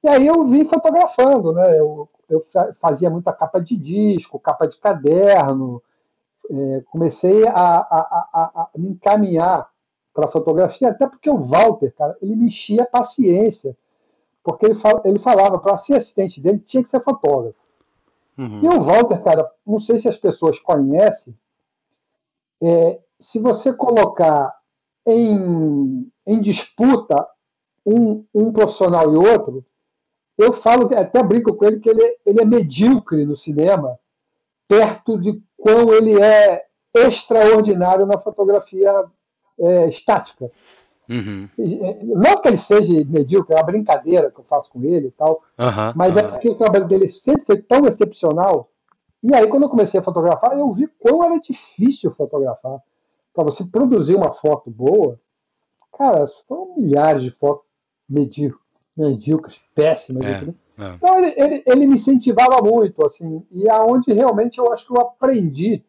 E 0.02 0.08
aí 0.08 0.26
eu 0.26 0.44
vim 0.44 0.64
fotografando, 0.64 1.52
né? 1.52 1.78
Eu, 1.78 2.08
eu 2.28 2.40
fazia 2.80 3.10
muita 3.10 3.32
capa 3.32 3.60
de 3.60 3.76
disco, 3.76 4.38
capa 4.38 4.66
de 4.66 4.76
caderno, 4.78 5.82
é, 6.50 6.82
comecei 6.90 7.46
a, 7.46 7.52
a, 7.52 8.28
a, 8.32 8.50
a, 8.62 8.68
me 8.76 8.90
encaminhar 8.90 9.68
para 10.12 10.28
fotografia, 10.28 10.88
até 10.88 11.06
porque 11.06 11.30
o 11.30 11.38
Walter, 11.38 11.94
cara, 11.96 12.16
ele 12.20 12.34
mexia 12.34 12.82
a 12.82 12.86
paciência, 12.86 13.76
porque 14.42 14.66
ele, 14.66 14.74
fal, 14.74 15.00
ele 15.04 15.18
falava 15.18 15.58
para 15.58 15.76
ser 15.76 15.94
assistente 15.94 16.40
dele 16.40 16.58
tinha 16.58 16.82
que 16.82 16.88
ser 16.88 17.00
fotógrafo. 17.00 17.60
Uhum. 18.40 18.58
E 18.62 18.68
o 18.68 18.80
Walter, 18.80 19.22
cara, 19.22 19.50
não 19.66 19.76
sei 19.76 19.98
se 19.98 20.08
as 20.08 20.16
pessoas 20.16 20.58
conhecem, 20.58 21.36
é, 22.62 22.98
se 23.18 23.38
você 23.38 23.70
colocar 23.70 24.54
em, 25.06 26.10
em 26.26 26.38
disputa 26.38 27.28
um, 27.84 28.24
um 28.34 28.50
profissional 28.50 29.12
e 29.12 29.16
outro, 29.16 29.62
eu 30.38 30.52
falo, 30.52 30.88
até 30.96 31.22
brinco 31.22 31.54
com 31.54 31.66
ele, 31.66 31.80
que 31.80 31.90
ele, 31.90 32.16
ele 32.24 32.40
é 32.40 32.44
medíocre 32.46 33.26
no 33.26 33.34
cinema, 33.34 33.98
perto 34.66 35.18
de 35.18 35.38
quão 35.58 35.92
ele 35.92 36.18
é 36.18 36.64
extraordinário 36.94 38.06
na 38.06 38.16
fotografia 38.16 39.04
é, 39.58 39.86
estática. 39.86 40.50
Uhum. 41.10 41.48
Não 42.16 42.40
que 42.40 42.48
ele 42.48 42.56
seja 42.56 43.04
medíocre, 43.06 43.54
é 43.54 43.58
uma 43.58 43.66
brincadeira 43.66 44.30
que 44.30 44.38
eu 44.40 44.44
faço 44.44 44.70
com 44.70 44.82
ele 44.84 45.08
e 45.08 45.10
tal, 45.10 45.42
uhum, 45.58 45.92
mas 45.96 46.14
uhum. 46.14 46.20
é 46.20 46.22
porque 46.28 46.48
o 46.48 46.54
trabalho 46.54 46.86
dele 46.86 47.06
sempre 47.06 47.44
foi 47.44 47.60
tão 47.60 47.84
excepcional. 47.84 48.70
E 49.22 49.34
aí, 49.34 49.46
quando 49.48 49.64
eu 49.64 49.68
comecei 49.68 49.98
a 50.00 50.02
fotografar, 50.02 50.56
eu 50.56 50.70
vi 50.72 50.86
quão 50.98 51.22
era 51.24 51.38
difícil 51.38 52.10
fotografar. 52.10 52.78
Para 53.34 53.44
você 53.44 53.64
produzir 53.64 54.14
uma 54.14 54.30
foto 54.30 54.70
boa, 54.70 55.20
cara, 55.96 56.26
foram 56.46 56.74
milhares 56.76 57.22
de 57.22 57.30
fotos 57.30 57.66
medíocres 58.08 58.70
medíocres, 58.96 59.60
péssimas. 59.74 60.24
É, 60.24 60.44
né? 60.44 60.54
é. 60.78 60.94
Então 60.94 61.18
ele, 61.18 61.34
ele, 61.36 61.62
ele, 61.66 61.86
me 61.86 61.94
incentivava 61.94 62.60
muito, 62.62 63.04
assim, 63.04 63.44
e 63.50 63.68
aonde 63.68 64.12
realmente 64.12 64.58
eu 64.58 64.70
acho 64.72 64.86
que 64.86 64.92
eu 64.92 65.00
aprendi 65.00 65.82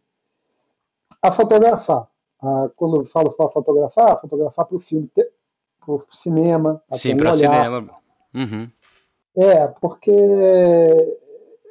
a 1.21 1.31
fotografar. 1.31 2.07
Ah, 2.41 2.69
quando 2.75 2.97
eu 2.97 3.03
falo 3.03 3.31
para 3.33 3.49
fotografar, 3.49 4.19
fotografar 4.19 4.65
para 4.65 4.75
o 4.75 4.79
filme, 4.79 5.09
para 5.13 5.93
o 5.93 6.03
cinema. 6.07 6.81
Sim, 6.93 7.15
para 7.15 7.29
o 7.29 7.33
cinema. 7.33 7.87
Uhum. 8.33 8.69
É, 9.37 9.67
porque 9.67 10.11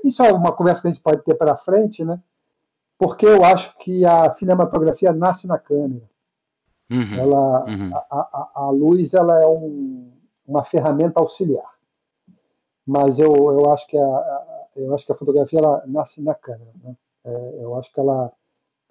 isso 0.04 0.22
é 0.22 0.32
uma 0.32 0.52
conversa 0.52 0.82
que 0.82 0.88
a 0.88 0.90
gente 0.90 1.02
pode 1.02 1.22
ter 1.22 1.34
para 1.34 1.54
frente, 1.54 2.04
né? 2.04 2.20
Porque 2.98 3.26
eu 3.26 3.44
acho 3.44 3.76
que 3.78 4.04
a 4.04 4.28
cinematografia 4.28 5.12
nasce 5.12 5.46
na 5.46 5.58
câmera. 5.58 6.08
Uhum. 6.90 7.14
Ela, 7.14 7.64
uhum. 7.64 7.90
A, 7.94 7.98
a, 8.10 8.50
a, 8.54 8.70
luz 8.70 9.14
ela 9.14 9.40
é 9.40 9.46
um, 9.46 10.12
uma 10.46 10.62
ferramenta 10.62 11.20
auxiliar. 11.20 11.70
Mas 12.86 13.18
eu, 13.18 13.32
eu, 13.32 13.70
acho, 13.70 13.86
que 13.86 13.96
a, 13.96 14.68
eu 14.76 14.92
acho 14.92 15.06
que 15.06 15.12
a 15.12 15.14
fotografia 15.14 15.60
ela 15.60 15.82
nasce 15.86 16.20
na 16.20 16.34
câmera. 16.34 16.72
Né? 16.82 16.96
É, 17.24 17.58
eu 17.60 17.76
acho 17.76 17.92
que 17.92 18.00
ela, 18.00 18.32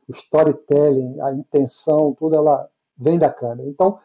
o 0.09 0.11
storytelling, 0.11 1.21
a 1.21 1.31
intenção, 1.31 2.15
tudo 2.17 2.35
ela 2.35 2.67
vem 2.97 3.19
da 3.19 3.29
câmera. 3.29 3.69
Então, 3.69 3.99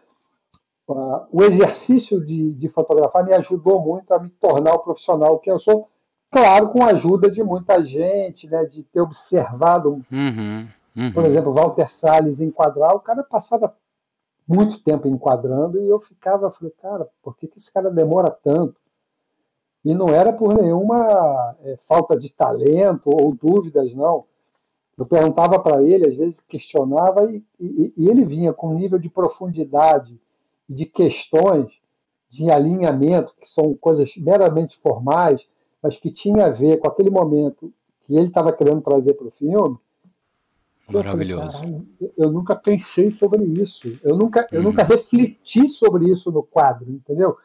uh, 0.88 1.26
o 1.32 1.42
exercício 1.42 2.23
de, 2.23 2.54
de 2.54 2.68
fotografar 2.68 3.25
me 3.25 3.32
ajudou 3.32 3.80
muito 3.80 4.12
a 4.12 4.18
me 4.18 4.28
tornar 4.28 4.75
o 4.75 4.80
profissional 4.80 5.38
que 5.38 5.50
eu 5.50 5.56
sou, 5.56 5.88
claro, 6.30 6.68
com 6.68 6.82
a 6.82 6.88
ajuda 6.88 7.30
de 7.30 7.42
muita 7.42 7.82
gente, 7.82 8.46
né, 8.46 8.64
de 8.66 8.84
ter 8.84 9.00
observado, 9.00 10.04
uhum, 10.12 10.68
uhum. 10.94 11.12
por 11.12 11.25
exemplo, 11.25 11.54
Walter 11.54 11.88
Salles 11.88 12.40
enquadrar, 12.40 12.94
o 12.94 13.00
cara 13.00 13.25
passava 13.25 13.75
muito 14.46 14.82
tempo 14.82 15.08
enquadrando 15.08 15.80
e 15.80 15.88
eu 15.88 15.99
ficava, 15.99 16.50
falei, 16.50 16.75
cara, 16.82 17.08
por 17.23 17.34
que, 17.34 17.49
que 17.49 17.58
esse 17.58 17.73
cara 17.73 17.90
demora 17.90 18.30
tanto? 18.30 18.76
E 19.82 19.94
não 19.94 20.08
era 20.08 20.32
por 20.32 20.54
nenhuma 20.54 21.56
é, 21.62 21.76
falta 21.76 22.16
de 22.16 22.30
talento 22.30 23.11
ou 23.11 23.34
dúvidas, 23.34 23.94
não. 23.94 24.26
Eu 24.96 25.06
perguntava 25.06 25.58
para 25.58 25.82
ele, 25.82 26.06
às 26.06 26.14
vezes 26.14 26.40
questionava, 26.46 27.24
e, 27.30 27.42
e, 27.58 27.92
e, 27.96 28.08
ele 28.08 28.24
vinha 28.24 28.52
com 28.52 28.68
um 28.68 28.74
nível 28.74 28.98
de 28.98 29.08
profundidade, 29.08 30.20
de 30.68 30.86
questões, 30.86 31.78
de 32.28 32.50
alinhamento, 32.50 33.34
que 33.38 33.46
são 33.46 33.74
coisas 33.74 34.14
meramente 34.16 34.76
formais, 34.78 35.44
mas 35.82 35.96
que 35.96 36.10
tinha 36.10 36.46
a 36.46 36.50
ver 36.50 36.78
com 36.78 36.88
aquele 36.88 37.10
momento 37.10 37.72
que 38.02 38.16
ele 38.16 38.28
estava 38.28 38.52
querendo 38.52 38.80
trazer 38.80 39.14
para 39.14 39.26
o 39.26 39.30
filme, 39.30 39.78
Maravilhoso. 40.88 41.44
Eu, 41.44 41.52
falei, 41.52 42.12
eu, 42.18 42.30
nunca 42.30 42.54
pensei 42.54 43.10
sobre 43.10 43.42
isso. 43.44 43.98
Eu 44.02 44.16
nunca, 44.16 44.46
eu 44.52 44.58
uhum. 44.58 44.66
nunca 44.66 44.82
refleti 44.82 45.66
sobre 45.66 46.08
isso 46.10 46.30
no 46.30 46.42
quadro, 46.42 46.90
entendeu? 46.90 47.36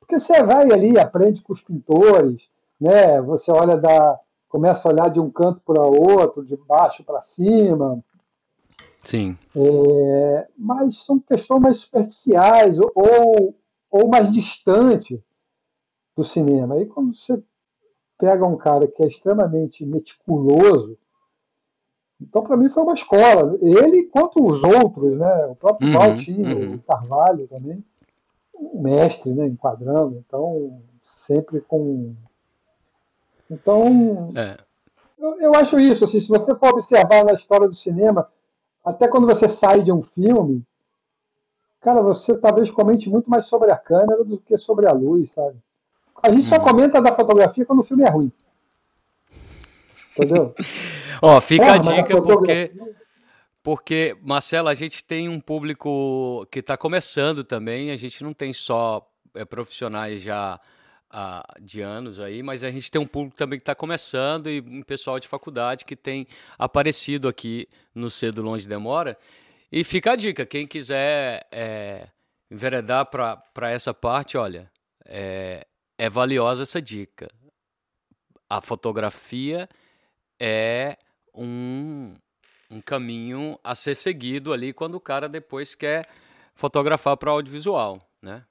Porque 0.00 0.18
você 0.18 0.42
vai 0.42 0.70
ali, 0.70 0.98
aprende 0.98 1.42
com 1.42 1.52
os 1.52 1.60
pintores, 1.60 2.48
né? 2.80 3.20
Você 3.22 3.50
olha 3.50 3.76
da, 3.76 4.18
começa 4.48 4.88
a 4.88 4.92
olhar 4.92 5.10
de 5.10 5.20
um 5.20 5.30
canto 5.30 5.60
para 5.64 5.82
outro, 5.82 6.44
de 6.44 6.56
baixo 6.56 7.04
para 7.04 7.20
cima. 7.20 8.02
Sim. 9.02 9.38
É, 9.54 10.48
mas 10.56 11.04
são 11.04 11.20
questões 11.20 11.62
mais 11.62 11.76
superficiais 11.76 12.78
ou, 12.78 13.54
ou 13.90 14.08
mais 14.08 14.32
distantes 14.32 15.20
do 16.16 16.24
cinema. 16.24 16.74
Aí 16.74 16.86
quando 16.86 17.14
você 17.14 17.42
pega 18.18 18.46
um 18.46 18.56
cara 18.56 18.88
que 18.88 19.02
é 19.02 19.06
extremamente 19.06 19.84
meticuloso, 19.84 20.98
então 22.20 22.42
para 22.42 22.56
mim 22.56 22.68
foi 22.68 22.82
uma 22.82 22.92
escola. 22.92 23.58
Ele 23.60 24.04
quanto 24.04 24.44
os 24.44 24.64
outros, 24.64 25.16
né? 25.16 25.46
O 25.46 25.54
próprio 25.54 25.88
uhum, 25.88 25.94
Valtinho, 25.94 26.58
uhum. 26.58 26.74
o 26.74 26.78
Carvalho 26.80 27.46
também, 27.46 27.84
um 28.54 28.80
mestre, 28.82 29.32
né? 29.32 29.46
Enquadrando, 29.46 30.22
então 30.26 30.82
sempre 31.00 31.60
com. 31.60 32.14
Então 33.50 34.32
é. 34.34 34.56
eu, 35.18 35.40
eu 35.40 35.54
acho 35.54 35.78
isso. 35.78 36.04
Assim, 36.04 36.20
se 36.20 36.28
você 36.28 36.54
for 36.54 36.70
observar 36.70 37.24
na 37.24 37.32
história 37.32 37.66
do 37.66 37.74
cinema, 37.74 38.28
até 38.84 39.08
quando 39.08 39.26
você 39.26 39.48
sai 39.48 39.80
de 39.80 39.92
um 39.92 40.02
filme, 40.02 40.64
cara, 41.80 42.02
você 42.02 42.36
talvez 42.36 42.70
comente 42.70 43.08
muito 43.08 43.30
mais 43.30 43.46
sobre 43.46 43.70
a 43.70 43.76
câmera 43.76 44.24
do 44.24 44.38
que 44.38 44.56
sobre 44.56 44.88
a 44.88 44.92
luz, 44.92 45.32
sabe? 45.32 45.56
A 46.22 46.30
gente 46.30 46.44
só 46.44 46.56
uhum. 46.56 46.64
comenta 46.64 47.00
da 47.00 47.14
fotografia 47.14 47.64
quando 47.64 47.80
o 47.80 47.84
filme 47.84 48.04
é 48.04 48.10
ruim. 48.10 48.32
Entendeu? 50.12 50.54
Ó, 51.20 51.40
fica 51.40 51.66
é, 51.66 51.70
a 51.70 51.78
dica 51.78 52.22
porque 52.22 52.72
porque 53.66 54.16
Marcelo, 54.22 54.68
a 54.68 54.74
gente 54.74 55.02
tem 55.02 55.28
um 55.28 55.40
público 55.40 56.46
que 56.52 56.60
está 56.60 56.76
começando 56.76 57.42
também. 57.42 57.90
A 57.90 57.96
gente 57.96 58.22
não 58.22 58.32
tem 58.32 58.52
só 58.52 59.04
é, 59.34 59.44
profissionais 59.44 60.22
já 60.22 60.60
ah, 61.10 61.46
de 61.60 61.80
anos 61.80 62.20
aí, 62.20 62.42
mas 62.42 62.64
a 62.64 62.70
gente 62.70 62.90
tem 62.90 63.00
um 63.00 63.06
público 63.06 63.36
também 63.36 63.58
que 63.58 63.62
está 63.62 63.74
começando 63.74 64.48
e 64.48 64.60
um 64.60 64.82
pessoal 64.82 65.20
de 65.20 65.28
faculdade 65.28 65.84
que 65.84 65.96
tem 65.96 66.26
aparecido 66.58 67.28
aqui 67.28 67.68
no 67.94 68.10
Cedo 68.10 68.42
Longe 68.42 68.66
Demora. 68.66 69.16
E 69.70 69.84
fica 69.84 70.12
a 70.12 70.16
dica, 70.16 70.46
quem 70.46 70.66
quiser 70.66 71.46
é, 71.50 72.08
enveredar 72.50 73.06
para 73.06 73.70
essa 73.70 73.92
parte, 73.92 74.36
olha, 74.36 74.70
é, 75.04 75.66
é 75.98 76.10
valiosa 76.10 76.62
essa 76.62 76.80
dica. 76.80 77.28
A 78.48 78.60
fotografia 78.60 79.68
é 80.38 80.96
um, 81.34 82.14
um 82.70 82.80
caminho 82.80 83.58
a 83.62 83.74
ser 83.74 83.94
seguido 83.94 84.52
ali 84.52 84.72
quando 84.72 84.94
o 84.94 85.00
cara 85.00 85.28
depois 85.28 85.74
quer 85.74 86.06
fotografar 86.54 87.16
para 87.16 87.30
audiovisual, 87.30 88.00
né? 88.22 88.44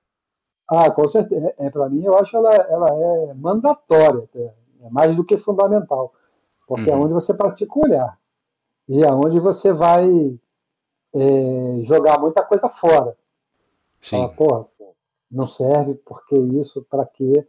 Ah, 0.67 0.89
com 0.91 1.07
certeza. 1.07 1.53
É, 1.57 1.67
é 1.67 1.69
para 1.69 1.89
mim, 1.89 2.03
eu 2.03 2.17
acho 2.17 2.31
que 2.31 2.37
ela, 2.37 2.53
ela 2.53 2.87
é 2.89 3.33
mandatória, 3.33 4.27
é 4.35 4.89
mais 4.89 5.15
do 5.15 5.23
que 5.23 5.37
fundamental, 5.37 6.13
porque 6.67 6.89
uhum. 6.89 6.97
é 6.97 6.99
onde 7.05 7.13
você 7.13 7.33
pratica 7.33 7.77
o 7.77 7.83
olhar 7.83 8.17
e 8.87 9.03
é 9.03 9.11
onde 9.11 9.39
você 9.39 9.71
vai 9.73 10.07
é, 11.13 11.81
jogar 11.81 12.19
muita 12.19 12.43
coisa 12.43 12.69
fora. 12.69 13.15
Sim. 14.01 14.17
Fala, 14.17 14.29
porra, 14.29 14.65
não 15.31 15.47
serve, 15.47 15.95
porque 16.05 16.35
isso, 16.37 16.85
para 16.89 17.05
quê? 17.05 17.47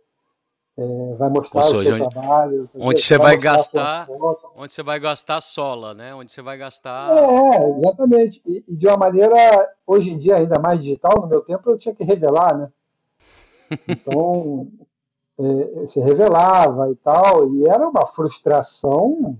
É, 0.78 1.14
vai 1.14 1.30
mostrar 1.30 1.62
seja, 1.62 1.76
o 1.76 1.85
seu 1.85 1.94
onde, 1.94 2.11
trabalho. 2.11 2.70
Onde 2.75 3.00
você 3.00 3.16
vai, 3.16 3.28
vai 3.28 3.37
gastar, 3.38 4.08
onde 4.54 4.73
você 4.73 4.82
vai 4.82 5.00
gastar 5.00 5.40
sola, 5.40 5.94
né? 5.94 6.14
Onde 6.14 6.30
você 6.30 6.42
vai 6.42 6.58
gastar. 6.58 7.16
É, 7.16 7.78
exatamente. 7.78 8.42
E, 8.44 8.62
e, 8.68 8.75
de 8.75 8.87
uma 8.87 8.99
maneira, 8.99 9.70
hoje 9.87 10.11
em 10.11 10.16
dia, 10.16 10.37
ainda 10.37 10.58
mais 10.58 10.82
digital, 10.82 11.20
no 11.20 11.28
meu 11.28 11.40
tempo 11.40 11.70
eu 11.70 11.76
tinha 11.76 11.94
que 11.94 12.04
revelar, 12.04 12.56
né? 12.58 12.70
Então, 13.88 14.68
é, 15.38 15.87
se 15.87 16.00
revelava 16.00 16.90
e 16.90 16.96
tal, 16.96 17.52
e 17.52 17.68
era 17.68 17.88
uma 17.88 18.06
frustração 18.06 19.38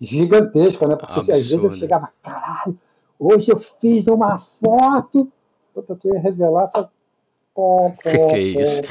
gigantesca, 0.00 0.86
né? 0.86 0.96
Porque 0.96 1.12
Absurdo. 1.12 1.32
às 1.32 1.48
vezes 1.48 1.62
eu 1.64 1.70
chegava, 1.70 2.10
caralho, 2.22 2.78
hoje 3.18 3.50
eu 3.50 3.56
fiz 3.56 4.06
uma 4.06 4.36
foto, 4.36 5.30
eu 5.74 6.14
ia 6.14 6.20
revelar, 6.20 6.68
só 6.68 6.88
o 7.54 7.92
que, 8.02 8.10
que 8.10 8.34
é 8.34 8.38
isso? 8.38 8.82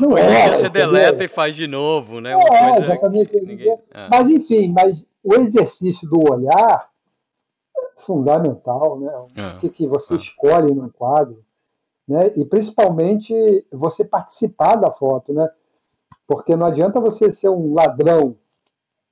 Não 0.00 0.12
Hoje 0.12 0.28
é, 0.28 0.54
você 0.54 0.68
deleta 0.68 1.24
e 1.24 1.28
faz 1.28 1.56
de 1.56 1.66
novo, 1.66 2.20
né? 2.20 2.32
É, 2.32 2.78
exatamente. 2.78 3.40
Ninguém... 3.40 3.76
É. 3.92 4.08
Mas, 4.08 4.30
enfim, 4.30 4.72
mas 4.72 5.04
o 5.24 5.34
exercício 5.34 6.08
do 6.08 6.30
olhar 6.30 6.88
fundamental, 7.96 8.98
né? 8.98 9.12
É. 9.36 9.56
O 9.56 9.60
que, 9.60 9.68
que 9.68 9.86
você 9.86 10.14
é. 10.14 10.16
escolhe 10.16 10.74
no 10.74 10.90
quadro, 10.90 11.44
né? 12.06 12.32
E, 12.36 12.44
principalmente, 12.44 13.34
você 13.72 14.04
participar 14.04 14.76
da 14.76 14.90
foto, 14.90 15.32
né? 15.32 15.48
Porque 16.26 16.56
não 16.56 16.66
adianta 16.66 17.00
você 17.00 17.28
ser 17.30 17.48
um 17.48 17.74
ladrão 17.74 18.36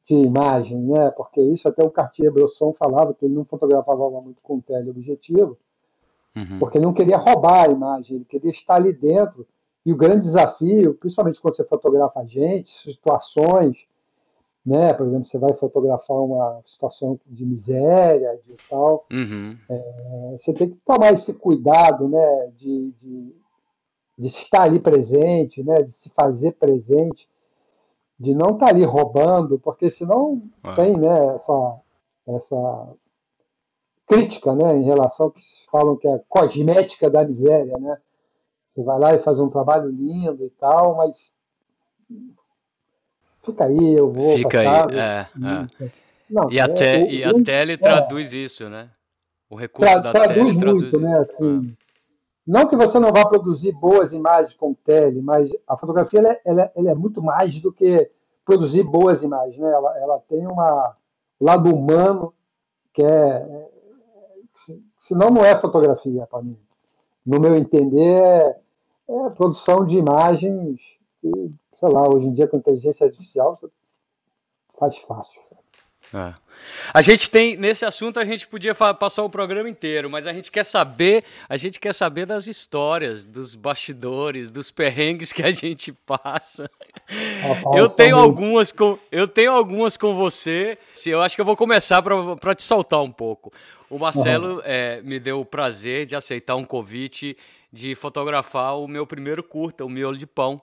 de 0.06 0.14
imagem, 0.14 0.78
né? 0.78 1.10
Porque 1.10 1.40
isso 1.40 1.68
até 1.68 1.84
o 1.84 1.90
Cartier-Bresson 1.90 2.72
falava 2.72 3.12
que 3.12 3.24
ele 3.24 3.34
não 3.34 3.44
fotografava 3.44 4.08
muito 4.20 4.40
com 4.42 4.60
teleobjetivo, 4.60 5.58
uhum. 6.36 6.58
porque 6.58 6.78
ele 6.78 6.86
não 6.86 6.92
queria 6.92 7.16
roubar 7.16 7.68
a 7.68 7.72
imagem, 7.72 8.16
ele 8.16 8.24
queria 8.24 8.50
estar 8.50 8.76
ali 8.76 8.92
dentro. 8.92 9.46
E 9.84 9.92
o 9.92 9.96
grande 9.96 10.24
desafio, 10.24 10.94
principalmente 10.94 11.40
quando 11.40 11.54
você 11.54 11.64
fotografa 11.64 12.24
gente, 12.24 12.66
situações, 12.66 13.86
né? 14.66 14.92
Por 14.92 15.06
exemplo, 15.06 15.24
você 15.24 15.38
vai 15.38 15.52
fotografar 15.52 16.16
uma 16.16 16.60
situação 16.64 17.18
de 17.24 17.46
miséria, 17.46 18.38
de 18.44 18.56
tal, 18.68 19.06
uhum. 19.12 19.56
é, 19.70 20.36
você 20.36 20.52
tem 20.52 20.70
que 20.70 20.76
tomar 20.84 21.12
esse 21.12 21.32
cuidado, 21.32 22.08
né? 22.08 22.50
De, 22.54 22.92
de, 22.92 23.36
de 24.18 24.26
estar 24.26 24.62
ali 24.62 24.80
presente, 24.80 25.62
né? 25.62 25.76
De 25.76 25.92
se 25.92 26.10
fazer 26.10 26.52
presente 26.52 27.28
de 28.18 28.34
não 28.34 28.52
estar 28.54 28.66
tá 28.66 28.72
ali 28.72 28.84
roubando, 28.84 29.58
porque 29.58 29.88
senão 29.88 30.42
ah. 30.62 30.74
tem 30.74 30.96
né, 30.96 31.34
essa, 31.34 31.80
essa 32.28 32.94
crítica 34.06 34.54
né, 34.54 34.76
em 34.76 34.84
relação 34.84 35.30
que 35.30 35.40
falam 35.70 35.96
que 35.96 36.08
é 36.08 36.18
cosmética 36.28 37.10
da 37.10 37.24
miséria. 37.24 37.76
Né? 37.78 37.96
Você 38.64 38.82
vai 38.82 38.98
lá 38.98 39.14
e 39.14 39.18
faz 39.18 39.38
um 39.38 39.48
trabalho 39.48 39.90
lindo 39.90 40.44
e 40.44 40.50
tal, 40.50 40.96
mas 40.96 41.30
fica 43.46 43.64
aí, 43.64 43.94
eu 43.94 44.10
vou. 44.10 44.36
Fica 44.36 44.60
aí, 44.60 44.66
é, 44.98 45.26
é. 45.80 45.90
Não, 46.28 46.50
e, 46.50 46.58
é, 46.58 46.62
até, 46.62 47.08
e 47.08 47.24
a 47.24 47.32
tele 47.42 47.72
é, 47.72 47.76
traduz 47.76 48.32
isso, 48.32 48.68
né? 48.68 48.90
O 49.48 49.54
recurso 49.54 49.92
tra, 49.92 50.02
da 50.02 50.10
traduz 50.10 50.34
tele 50.34 50.72
muito, 50.72 50.90
traduz 50.90 50.92
né? 51.00 51.18
Assim, 51.18 51.76
não 52.46 52.68
que 52.68 52.76
você 52.76 52.98
não 52.98 53.12
vá 53.12 53.26
produzir 53.26 53.72
boas 53.72 54.12
imagens 54.12 54.54
com 54.54 54.74
tele, 54.74 55.20
mas 55.20 55.50
a 55.66 55.76
fotografia 55.76 56.20
ela, 56.20 56.30
é, 56.30 56.40
ela, 56.44 56.62
é, 56.62 56.72
ela 56.76 56.90
é 56.90 56.94
muito 56.94 57.22
mais 57.22 57.58
do 57.60 57.72
que 57.72 58.10
produzir 58.44 58.82
boas 58.82 59.22
imagens. 59.22 59.58
Né? 59.58 59.68
Ela, 59.68 59.98
ela 59.98 60.18
tem 60.28 60.46
um 60.46 60.56
lado 61.40 61.74
humano 61.74 62.32
que 62.92 63.02
é. 63.02 63.68
Senão 64.96 65.30
não 65.30 65.44
é 65.44 65.58
fotografia 65.58 66.26
para 66.26 66.42
mim. 66.42 66.56
No 67.24 67.38
meu 67.38 67.56
entender, 67.56 68.20
é, 68.20 68.60
é 69.08 69.30
produção 69.36 69.84
de 69.84 69.96
imagens 69.96 70.96
que, 71.26 71.52
sei 71.72 71.88
lá, 71.88 72.08
hoje 72.08 72.26
em 72.26 72.32
dia 72.32 72.46
com 72.46 72.56
inteligência 72.56 73.06
artificial 73.06 73.58
faz 74.78 74.96
fácil. 74.98 75.40
É. 76.14 76.34
A 76.94 77.02
gente 77.02 77.28
tem 77.28 77.56
nesse 77.56 77.84
assunto 77.84 78.20
a 78.20 78.24
gente 78.24 78.46
podia 78.46 78.72
passar 78.74 79.24
o 79.24 79.30
programa 79.30 79.68
inteiro, 79.68 80.08
mas 80.08 80.24
a 80.24 80.32
gente 80.32 80.52
quer 80.52 80.64
saber, 80.64 81.24
a 81.48 81.56
gente 81.56 81.80
quer 81.80 81.92
saber 81.92 82.26
das 82.26 82.46
histórias, 82.46 83.24
dos 83.24 83.56
bastidores, 83.56 84.52
dos 84.52 84.70
perrengues 84.70 85.32
que 85.32 85.42
a 85.42 85.50
gente 85.50 85.92
passa. 85.92 86.70
eu 87.74 87.88
tenho 87.88 88.16
algumas 88.16 88.70
com, 88.70 88.96
eu 89.10 89.26
tenho 89.26 89.52
algumas 89.52 89.96
com 89.96 90.14
você. 90.14 90.78
Eu 91.04 91.20
acho 91.20 91.34
que 91.34 91.40
eu 91.40 91.44
vou 91.44 91.56
começar 91.56 92.00
para 92.02 92.54
te 92.54 92.62
soltar 92.62 93.02
um 93.02 93.10
pouco. 93.10 93.52
O 93.90 93.98
Marcelo 93.98 94.56
uhum. 94.56 94.62
é, 94.64 95.02
me 95.02 95.18
deu 95.18 95.40
o 95.40 95.44
prazer 95.44 96.06
de 96.06 96.14
aceitar 96.14 96.54
um 96.54 96.64
convite 96.64 97.36
de 97.72 97.94
fotografar 97.94 98.78
o 98.78 98.86
meu 98.86 99.06
primeiro 99.06 99.42
curta, 99.42 99.84
o 99.84 99.88
miolo 99.88 100.16
de 100.16 100.26
pão. 100.26 100.62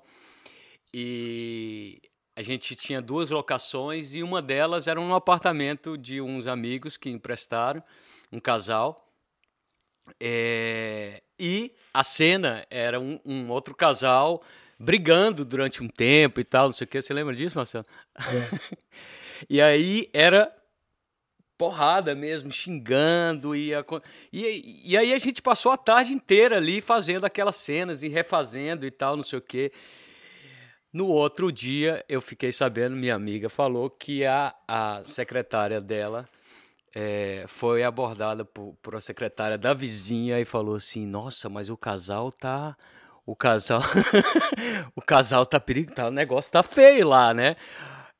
E 0.93 2.01
a 2.35 2.41
gente 2.41 2.75
tinha 2.75 3.01
duas 3.01 3.29
locações 3.29 4.15
e 4.15 4.23
uma 4.23 4.41
delas 4.41 4.87
era 4.87 4.99
um 4.99 5.13
apartamento 5.13 5.97
de 5.97 6.21
uns 6.21 6.47
amigos 6.47 6.97
que 6.97 7.09
emprestaram, 7.09 7.83
um 8.31 8.39
casal. 8.39 9.01
É, 10.19 11.21
e 11.39 11.73
a 11.93 12.03
cena 12.03 12.65
era 12.69 12.99
um, 12.99 13.19
um, 13.25 13.49
outro 13.49 13.73
casal 13.75 14.43
brigando 14.77 15.45
durante 15.45 15.81
um 15.81 15.87
tempo 15.87 16.39
e 16.39 16.43
tal, 16.43 16.65
não 16.65 16.73
sei 16.73 16.85
o 16.85 16.87
que. 16.87 17.01
Você 17.01 17.13
lembra 17.13 17.33
disso, 17.33 17.57
Marcelo? 17.57 17.85
É. 18.17 18.75
e 19.49 19.61
aí 19.61 20.09
era 20.13 20.53
porrada 21.57 22.13
mesmo, 22.13 22.51
xingando. 22.51 23.55
E, 23.55 23.73
a, 23.73 23.85
e, 24.31 24.91
e 24.91 24.97
aí 24.97 25.13
a 25.13 25.17
gente 25.17 25.41
passou 25.41 25.71
a 25.71 25.77
tarde 25.77 26.13
inteira 26.13 26.57
ali 26.57 26.81
fazendo 26.81 27.25
aquelas 27.25 27.55
cenas 27.55 28.03
e 28.03 28.09
refazendo 28.09 28.85
e 28.85 28.91
tal, 28.91 29.15
não 29.15 29.23
sei 29.23 29.39
o 29.39 29.41
que. 29.41 29.71
No 30.93 31.07
outro 31.07 31.51
dia, 31.51 32.05
eu 32.07 32.21
fiquei 32.21 32.51
sabendo, 32.51 32.95
minha 32.95 33.15
amiga 33.15 33.49
falou 33.49 33.89
que 33.89 34.23
a, 34.23 34.53
a 34.67 35.01
secretária 35.03 35.81
dela 35.81 36.29
é, 36.93 37.45
foi 37.47 37.83
abordada 37.83 38.45
por, 38.45 38.75
por 38.79 38.95
a 38.95 39.01
secretária 39.01 39.57
da 39.57 39.73
vizinha 39.73 40.39
e 40.39 40.45
falou 40.45 40.75
assim: 40.75 41.03
Nossa, 41.07 41.49
mas 41.49 41.67
o 41.67 41.75
casal 41.75 42.31
tá. 42.31 42.77
O 43.25 43.35
casal. 43.35 43.81
o 44.95 45.01
casal 45.01 45.47
tá 45.47 45.59
perigo, 45.59 45.91
tá, 45.95 46.09
o 46.09 46.11
negócio 46.11 46.51
tá 46.51 46.61
feio 46.61 47.07
lá, 47.07 47.33
né? 47.33 47.55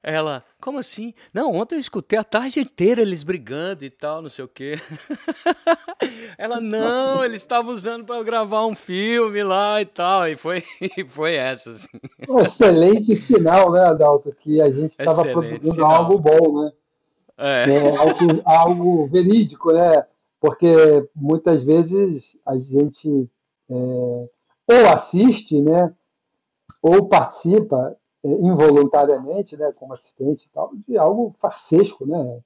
Ela, 0.06 0.44
como 0.60 0.80
assim? 0.80 1.14
Não, 1.34 1.56
ontem 1.56 1.76
eu 1.76 1.80
escutei 1.80 2.20
a 2.20 2.26
tarde 2.26 2.60
inteira 2.60 3.02
eles 3.02 3.24
brigando 3.24 3.86
e 3.86 3.90
tal, 3.90 4.22
não 4.22 4.28
sei 4.28 4.44
o 4.44 4.50
quê. 4.50 4.74
Ela, 6.38 6.60
não, 6.60 7.24
eles 7.24 7.38
estavam 7.38 7.74
usando 7.74 8.04
para 8.04 8.22
gravar 8.22 8.66
um 8.66 8.76
filme 8.76 9.42
lá 9.42 9.82
e 9.82 9.86
tal. 9.86 10.28
E 10.28 10.36
foi, 10.36 10.62
foi 11.08 11.36
essa. 11.36 11.72
Assim. 11.72 11.88
Um 12.28 12.40
excelente 12.40 13.16
sinal, 13.16 13.72
né, 13.72 13.80
Adalto? 13.86 14.36
Que 14.42 14.60
a 14.60 14.70
gente 14.70 14.90
estava 14.90 15.24
produzindo 15.24 15.72
sinal. 15.72 15.92
algo 15.92 16.20
bom, 16.20 16.64
né? 16.64 16.72
É. 17.38 17.70
é 17.70 17.96
algo, 17.96 18.42
algo, 18.44 19.08
verídico, 19.08 19.72
né? 19.72 20.06
Porque 20.38 21.08
muitas 21.16 21.62
vezes 21.62 22.38
a 22.46 22.58
gente 22.58 23.30
é, 23.70 23.74
ou 23.74 24.90
assiste, 24.92 25.62
né? 25.62 25.94
Ou 26.82 27.08
participa 27.08 27.96
involuntariamente, 28.24 29.58
né, 29.58 29.72
como 29.76 29.94
assistente 29.94 30.46
e 30.46 30.50
tal, 30.54 30.72
de 30.88 30.98
algo 30.98 31.32
farsesco, 31.40 32.06
né? 32.06 32.40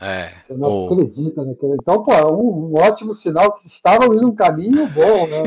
É, 0.00 0.30
Você 0.34 0.54
não 0.54 0.68
ou... 0.68 0.92
acredita 0.92 1.44
naquele. 1.44 1.74
Então, 1.74 2.02
pô, 2.02 2.12
um, 2.32 2.70
um, 2.70 2.74
ótimo 2.74 3.12
sinal 3.12 3.52
que 3.52 3.66
estavam 3.66 4.14
indo 4.14 4.28
um 4.28 4.34
caminho 4.34 4.88
bom, 4.88 5.26
né? 5.26 5.42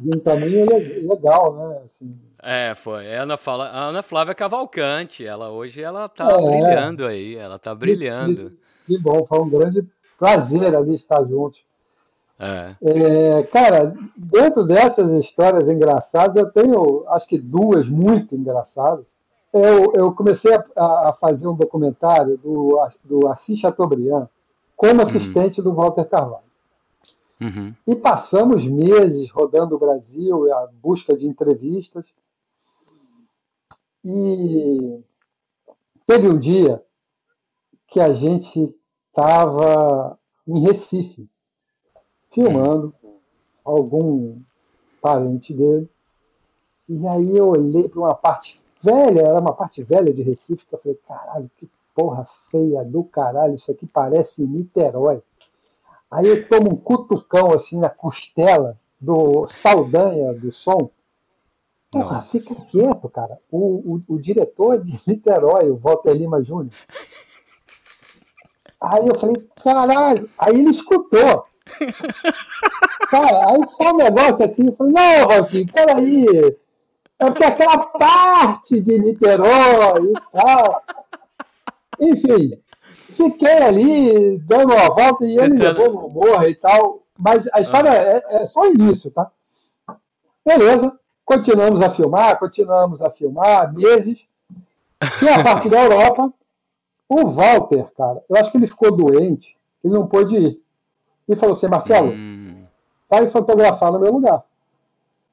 um 0.16 0.20
caminho 0.20 0.66
legal, 1.06 1.54
né? 1.54 1.82
Assim. 1.84 2.18
É, 2.42 2.74
foi. 2.74 3.14
A 3.14 3.22
Ana, 3.22 3.36
fala, 3.36 3.68
a 3.68 3.88
Ana 3.88 4.02
Flávia 4.02 4.34
Cavalcante, 4.34 5.26
ela 5.26 5.50
hoje 5.50 5.82
ela 5.82 6.08
tá 6.08 6.30
é, 6.30 6.36
brilhando 6.36 7.04
aí, 7.04 7.36
ela 7.36 7.58
tá 7.58 7.74
brilhando. 7.74 8.52
Que, 8.86 8.96
que, 8.96 9.02
bom, 9.02 9.22
foi 9.24 9.38
um 9.38 9.50
grande 9.50 9.86
prazer 10.18 10.74
ali 10.74 10.94
estar 10.94 11.22
juntos. 11.24 11.62
É. 12.38 12.76
É, 12.80 13.42
cara, 13.44 13.94
dentro 14.16 14.64
dessas 14.64 15.10
histórias 15.12 15.68
engraçadas, 15.68 16.36
eu 16.36 16.50
tenho, 16.50 17.04
acho 17.08 17.26
que 17.26 17.36
duas 17.36 17.88
muito 17.88 18.34
engraçadas. 18.34 19.04
Eu, 19.52 19.92
eu 19.94 20.12
comecei 20.12 20.54
a, 20.54 21.08
a 21.08 21.12
fazer 21.18 21.48
um 21.48 21.56
documentário 21.56 22.38
do, 22.38 22.78
do 23.04 23.28
Assis 23.28 23.58
Chateaubriand 23.58 24.28
como 24.76 25.02
assistente 25.02 25.60
uhum. 25.60 25.64
do 25.64 25.74
Walter 25.74 26.04
Carvalho. 26.04 26.48
Uhum. 27.40 27.74
E 27.86 27.96
passamos 27.96 28.64
meses 28.64 29.30
rodando 29.30 29.74
o 29.74 29.78
Brasil 29.78 30.52
à 30.52 30.68
busca 30.80 31.16
de 31.16 31.26
entrevistas. 31.26 32.06
E 34.04 35.00
teve 36.06 36.28
um 36.28 36.38
dia 36.38 36.82
que 37.88 38.00
a 38.00 38.12
gente 38.12 38.74
estava 39.10 40.18
em 40.46 40.60
Recife 40.60 41.28
filmando 42.30 42.94
algum 43.64 44.40
parente 45.00 45.52
dele. 45.52 45.88
E 46.88 47.06
aí 47.06 47.36
eu 47.36 47.48
olhei 47.48 47.88
para 47.88 48.00
uma 48.00 48.14
parte 48.14 48.62
velha, 48.82 49.20
era 49.20 49.40
uma 49.40 49.52
parte 49.52 49.82
velha 49.82 50.12
de 50.12 50.22
Recife, 50.22 50.64
que 50.64 50.74
eu 50.74 50.78
falei, 50.78 50.98
caralho, 51.06 51.50
que 51.56 51.68
porra 51.94 52.24
feia 52.50 52.84
do 52.84 53.02
caralho, 53.04 53.54
isso 53.54 53.70
aqui 53.70 53.86
parece 53.86 54.42
Niterói. 54.42 55.20
Aí 56.10 56.26
eu 56.26 56.48
tomo 56.48 56.72
um 56.72 56.76
cutucão 56.76 57.52
assim 57.52 57.78
na 57.78 57.90
costela 57.90 58.78
do 59.00 59.46
Saldanha 59.46 60.32
do 60.32 60.50
som. 60.50 60.90
Porra, 61.90 62.14
Nossa. 62.16 62.30
fica 62.30 62.54
quieto, 62.66 63.08
cara. 63.08 63.38
O, 63.50 63.96
o, 63.96 64.14
o 64.14 64.18
diretor 64.18 64.80
de 64.80 64.98
Niterói, 65.06 65.70
o 65.70 65.76
Walter 65.76 66.12
Lima 66.12 66.40
Júnior. 66.40 66.72
Aí 68.80 69.08
eu 69.08 69.14
falei, 69.16 69.36
caralho. 69.62 70.30
Aí 70.38 70.58
ele 70.58 70.70
escutou. 70.70 71.47
Cara, 73.10 73.50
aí 73.50 73.60
foi 73.76 73.86
um 73.86 73.96
negócio 73.96 74.44
assim, 74.44 74.66
eu 74.66 74.76
falei, 74.76 74.92
não, 74.92 75.28
Valtinho, 75.28 75.72
peraí. 75.72 76.56
É 77.18 77.26
porque 77.26 77.44
aquela 77.44 77.78
parte 77.78 78.80
de 78.80 78.98
Niterói 78.98 80.12
e 80.12 80.14
tal. 80.32 80.82
Enfim, 82.00 82.60
fiquei 82.82 83.62
ali 83.62 84.38
dando 84.38 84.72
uma 84.72 84.88
volta 84.94 85.24
e 85.24 85.36
ele 85.36 85.56
levou 85.56 85.92
no 85.92 86.06
humor 86.06 86.48
e 86.48 86.54
tal. 86.54 87.02
Mas 87.18 87.48
a 87.52 87.60
história 87.60 87.88
é, 87.88 88.22
é 88.28 88.44
só 88.46 88.66
isso, 88.66 89.10
tá? 89.10 89.30
Beleza, 90.46 90.92
continuamos 91.24 91.82
a 91.82 91.90
filmar, 91.90 92.38
continuamos 92.38 93.02
a 93.02 93.10
filmar, 93.10 93.74
meses. 93.74 94.24
E 95.22 95.28
a 95.28 95.42
parte 95.42 95.68
da 95.68 95.82
Europa, 95.82 96.32
o 97.08 97.26
Walter, 97.26 97.86
cara, 97.96 98.22
eu 98.28 98.36
acho 98.36 98.52
que 98.52 98.58
ele 98.58 98.66
ficou 98.66 98.96
doente, 98.96 99.56
ele 99.82 99.94
não 99.94 100.06
pôde 100.06 100.36
ir 100.36 100.60
e 101.28 101.36
falou 101.36 101.54
assim: 101.54 101.68
Marcelo, 101.68 102.12
hum. 102.12 102.64
vai 103.08 103.26
fotografar 103.26 103.92
no 103.92 104.00
meu 104.00 104.12
lugar. 104.12 104.42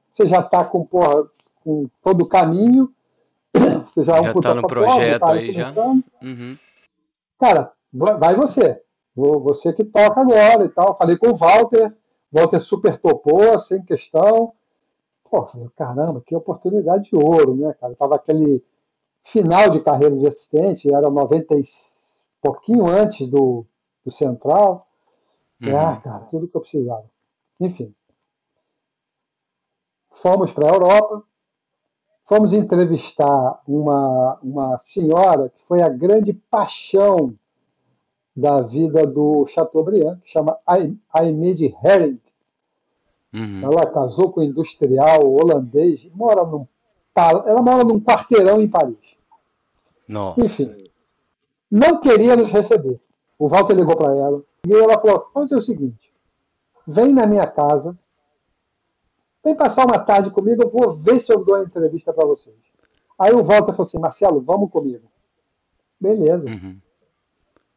Você 0.09 0.25
já 0.25 0.39
está 0.39 0.63
com, 0.63 0.85
porra, 0.85 1.27
com 1.63 1.89
todo 2.03 2.23
o 2.23 2.27
caminho, 2.27 2.91
você 3.83 4.01
já, 4.01 4.17
é 4.17 4.21
um 4.21 4.31
está 4.31 4.53
no 4.53 4.67
projeto 4.67 5.19
tá 5.21 5.31
aí 5.31 5.51
já. 5.51 5.73
Uhum. 6.21 6.57
Cara, 7.39 7.71
vai 7.93 8.35
você. 8.35 8.81
Você 9.15 9.71
que 9.71 9.83
toca 9.83 10.19
agora 10.19 10.65
e 10.65 10.69
tal. 10.69 10.95
Falei 10.95 11.17
com 11.17 11.29
o 11.29 11.33
Walter, 11.33 11.93
Walter 12.31 12.59
super 12.59 12.97
topou, 12.97 13.57
sem 13.57 13.81
questão. 13.81 14.53
Pô, 15.29 15.45
falei, 15.45 15.69
caramba, 15.75 16.21
que 16.25 16.35
oportunidade 16.35 17.09
de 17.09 17.15
ouro, 17.15 17.55
né, 17.55 17.73
cara? 17.79 17.95
Tava 17.95 18.15
aquele 18.15 18.63
final 19.21 19.69
de 19.69 19.79
carreira 19.79 20.15
de 20.15 20.27
assistente, 20.27 20.93
era 20.93 21.09
90 21.09 21.55
e 21.55 21.61
pouquinho 22.41 22.87
antes 22.87 23.25
do, 23.27 23.65
do 24.05 24.11
Central. 24.11 24.87
Uhum. 25.61 25.77
Ah, 25.77 26.01
cara, 26.01 26.19
tudo 26.25 26.47
que 26.47 26.55
eu 26.55 26.61
precisava. 26.61 27.05
Enfim. 27.59 27.93
Fomos 30.21 30.51
para 30.51 30.69
a 30.69 30.73
Europa, 30.73 31.23
fomos 32.27 32.53
entrevistar 32.53 33.61
uma, 33.67 34.39
uma 34.41 34.77
senhora 34.77 35.49
que 35.49 35.61
foi 35.65 35.81
a 35.81 35.89
grande 35.89 36.33
paixão 36.33 37.35
da 38.35 38.61
vida 38.61 39.05
do 39.05 39.45
Chateaubriand, 39.45 40.19
que 40.19 40.29
chama 40.29 40.57
Aimee 41.13 41.73
Herring. 41.83 42.19
Uhum. 43.33 43.61
Ela 43.63 43.85
casou 43.87 44.31
com 44.31 44.41
um 44.41 44.43
industrial 44.43 45.21
holandês, 45.23 46.05
mora 46.13 46.45
num, 46.45 46.67
ela 47.15 47.61
mora 47.61 47.83
num 47.83 47.99
quarteirão 47.99 48.61
em 48.61 48.69
Paris. 48.69 49.15
Nossa. 50.07 50.41
Enfim, 50.41 50.89
não 51.69 51.99
queria 51.99 52.35
nos 52.35 52.49
receber. 52.49 52.99
O 53.37 53.47
Walter 53.47 53.73
ligou 53.73 53.97
para 53.97 54.15
ela, 54.15 54.41
e 54.67 54.73
ela 54.73 54.99
falou: 54.99 55.29
vamos 55.33 55.49
fazer 55.49 55.55
o 55.55 55.65
seguinte, 55.65 56.13
vem 56.87 57.13
na 57.13 57.25
minha 57.25 57.47
casa, 57.47 57.97
vem 59.43 59.55
passar 59.55 59.85
uma 59.85 59.99
tarde 59.99 60.29
comigo, 60.31 60.63
eu 60.63 60.69
vou 60.69 60.95
ver 60.95 61.19
se 61.19 61.31
eu 61.31 61.43
dou 61.43 61.55
a 61.55 61.63
entrevista 61.63 62.13
para 62.13 62.25
vocês. 62.25 62.55
Aí 63.17 63.31
o 63.33 63.43
Walter 63.43 63.71
falou 63.71 63.87
assim: 63.87 63.99
Marcelo, 63.99 64.41
vamos 64.41 64.71
comigo. 64.71 65.09
Beleza. 65.99 66.47
Uhum. 66.47 66.79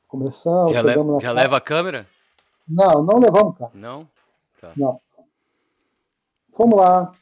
Começamos. 0.08 0.72
Já, 0.72 0.82
le 0.82 0.94
já 1.20 1.32
leva 1.32 1.56
a 1.56 1.60
câmera? 1.60 2.06
Não, 2.66 3.02
não 3.02 3.18
levamos 3.18 3.56
câmera. 3.56 3.78
Não? 3.78 4.08
Tá. 4.60 4.72
Não. 4.76 5.00
Fomos 6.56 6.78
lá, 6.78 7.12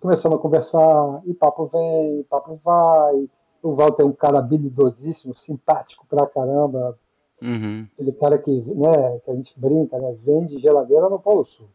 começamos 0.00 0.38
a 0.38 0.42
conversar, 0.42 1.22
e 1.24 1.32
papo 1.32 1.66
vem, 1.66 2.20
e 2.20 2.24
papo 2.24 2.56
vai. 2.56 3.28
O 3.62 3.74
Walter 3.74 4.02
é 4.02 4.06
um 4.06 4.12
cara 4.12 4.38
habilidosíssimo, 4.38 5.32
simpático 5.32 6.06
pra 6.06 6.26
caramba, 6.26 6.98
Uhum. 7.40 7.86
Aquele 7.92 8.12
cara 8.12 8.38
que, 8.38 8.50
né, 8.50 9.20
que 9.24 9.30
a 9.30 9.34
gente 9.34 9.52
brinca, 9.58 9.98
né, 9.98 10.12
vende 10.18 10.58
geladeira 10.58 11.08
no 11.08 11.18
Polo 11.18 11.44
Sul. 11.44 11.68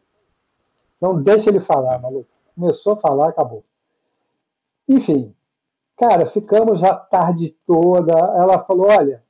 Não 1.00 1.20
deixa 1.20 1.50
ele 1.50 1.60
falar, 1.60 1.98
maluco. 2.00 2.28
Começou 2.54 2.92
a 2.92 2.96
falar, 2.96 3.28
acabou. 3.28 3.64
Enfim, 4.88 5.34
cara, 5.96 6.26
ficamos 6.26 6.82
a 6.82 6.94
tarde 6.94 7.56
toda. 7.66 8.12
Ela 8.12 8.62
falou: 8.64 8.86
olha, 8.88 9.22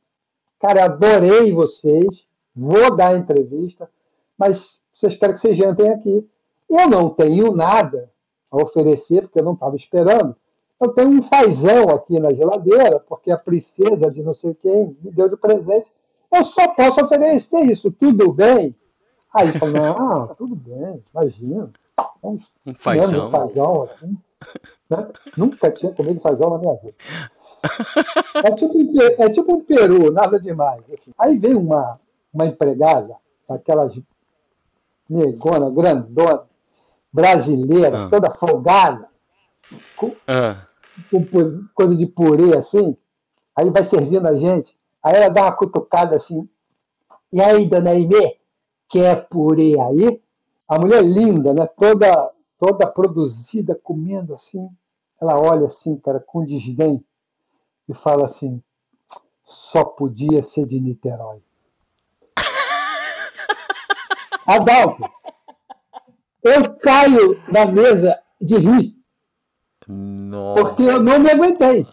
cara, 0.59 0.85
adorei 0.85 1.53
vocês, 1.53 2.27
vou 2.55 2.95
dar 2.95 3.17
entrevista, 3.17 3.89
mas 4.37 4.81
vocês 4.91 5.15
querem 5.17 5.35
que 5.35 5.41
vocês 5.41 5.57
jantem 5.57 5.91
aqui. 5.91 6.29
Eu 6.69 6.89
não 6.89 7.11
tenho 7.11 7.53
nada 7.53 8.11
a 8.51 8.57
oferecer, 8.63 9.23
porque 9.23 9.39
eu 9.39 9.45
não 9.45 9.55
estava 9.55 9.75
esperando. 9.75 10.35
Eu 10.81 10.89
tenho 10.93 11.11
um 11.11 11.23
fazão 11.23 11.91
aqui 11.91 12.19
na 12.19 12.33
geladeira, 12.33 12.99
porque 12.99 13.31
a 13.31 13.39
princesa 13.39 14.11
de 14.11 14.23
não 14.23 14.33
sei 14.33 14.53
quem 14.55 14.97
me 15.01 15.11
deu 15.11 15.29
de 15.29 15.37
presente 15.37 15.87
eu 16.33 16.45
só 16.45 16.69
posso 16.69 17.05
oferecer 17.05 17.61
isso, 17.71 17.91
tudo 17.91 18.33
bem? 18.33 18.75
Aí 19.35 19.49
ele 19.49 19.59
falou, 19.59 19.75
não, 19.75 20.35
tudo 20.35 20.55
bem, 20.55 21.03
imagina. 21.15 21.71
Um, 22.23 22.39
um 22.67 22.75
fazão. 22.75 23.31
fazão 23.31 23.83
assim, 23.83 24.19
né? 24.89 25.09
Nunca 25.37 25.71
tinha 25.71 25.93
comido 25.93 26.21
fazão 26.21 26.51
na 26.51 26.59
minha 26.59 26.75
vida. 26.75 26.95
É 28.35 28.51
tipo, 28.53 29.23
é 29.23 29.29
tipo 29.29 29.55
um 29.55 29.61
peru, 29.61 30.13
nada 30.13 30.39
demais. 30.39 30.83
Assim. 30.93 31.11
Aí 31.19 31.37
veio 31.39 31.61
uma, 31.61 32.01
uma 32.33 32.47
empregada, 32.47 33.15
aquelas 33.49 33.99
negona, 35.09 35.71
grandona, 35.71 36.43
brasileira, 37.13 38.07
ah. 38.07 38.09
toda 38.09 38.31
folgada, 38.31 39.09
com, 39.97 40.15
ah. 40.27 40.67
com, 41.11 41.67
coisa 41.75 41.95
de 41.95 42.07
purê 42.07 42.57
assim. 42.57 42.97
Aí 43.55 43.71
vai 43.71 43.83
servindo 43.83 44.27
a 44.27 44.35
gente. 44.35 44.75
Aí 45.03 45.17
ela 45.17 45.29
dá 45.29 45.43
uma 45.43 45.57
cutucada 45.57 46.15
assim. 46.15 46.49
E 47.33 47.41
aí, 47.41 47.67
dona 47.67 47.91
Aimee, 47.91 48.39
quer 48.89 49.27
purê 49.29 49.79
aí? 49.81 50.23
A 50.69 50.79
mulher 50.79 51.03
linda, 51.03 51.53
né? 51.53 51.67
Toda, 51.67 52.31
toda 52.59 52.87
produzida, 52.87 53.79
comendo 53.83 54.33
assim. 54.33 54.69
Ela 55.21 55.39
olha 55.39 55.65
assim, 55.65 55.97
cara, 55.97 56.21
com 56.21 56.45
desdém. 56.45 57.05
e 57.89 57.95
fala 57.95 58.25
assim: 58.25 58.63
só 59.43 59.85
podia 59.85 60.41
ser 60.41 60.65
de 60.65 60.81
Niterói. 60.81 61.43
Adalto, 64.47 65.03
eu 66.43 66.75
caio 66.77 67.41
da 67.51 67.67
mesa 67.67 68.19
de 68.41 68.57
rir. 68.57 68.97
Nossa. 69.87 70.63
Porque 70.63 70.83
eu 70.83 71.03
não 71.03 71.19
me 71.19 71.31
aguentei. 71.31 71.87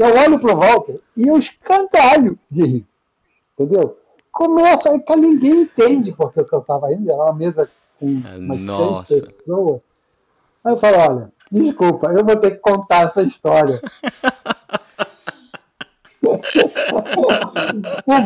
Eu 0.00 0.16
olho 0.16 0.40
para 0.40 0.54
o 0.54 0.56
Walter 0.56 0.98
e 1.14 1.28
eu 1.28 1.36
escangalho 1.36 2.38
de 2.50 2.64
rir. 2.64 2.86
Entendeu? 3.52 3.98
Começa 4.32 4.88
aí 4.88 4.98
que 4.98 5.14
ninguém 5.16 5.62
entende 5.62 6.10
porque 6.12 6.40
eu 6.40 6.60
estava 6.60 6.90
indo. 6.90 7.12
Era 7.12 7.24
uma 7.24 7.34
mesa 7.34 7.70
com 7.98 8.06
umas 8.06 8.62
Nossa. 8.62 9.04
seis 9.04 9.20
pessoas. 9.20 9.82
Aí 10.64 10.72
eu 10.72 10.76
falo, 10.76 10.96
olha, 10.96 11.30
desculpa, 11.52 12.06
eu 12.12 12.24
vou 12.24 12.36
ter 12.36 12.52
que 12.52 12.58
contar 12.58 13.02
essa 13.02 13.22
história. 13.22 13.82
o 16.24 16.38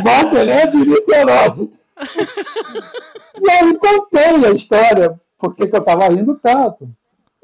Walter 0.04 0.48
é 0.48 0.66
de 0.66 0.76
Niterói. 0.76 1.72
e 3.40 3.50
aí 3.50 3.76
contei 3.78 4.46
a 4.46 4.50
história, 4.52 5.20
porque 5.36 5.64
eu 5.64 5.66
estava 5.66 6.06
rindo 6.06 6.36
tanto. 6.36 6.88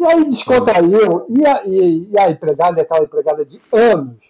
E 0.00 0.04
aí 0.06 0.24
descontraiu. 0.24 1.26
E 1.28 1.46
a, 1.46 1.62
e, 1.66 2.08
e 2.10 2.18
a 2.18 2.30
empregada, 2.30 2.80
aquela 2.80 3.04
empregada 3.04 3.44
de 3.44 3.60
anos, 3.70 4.24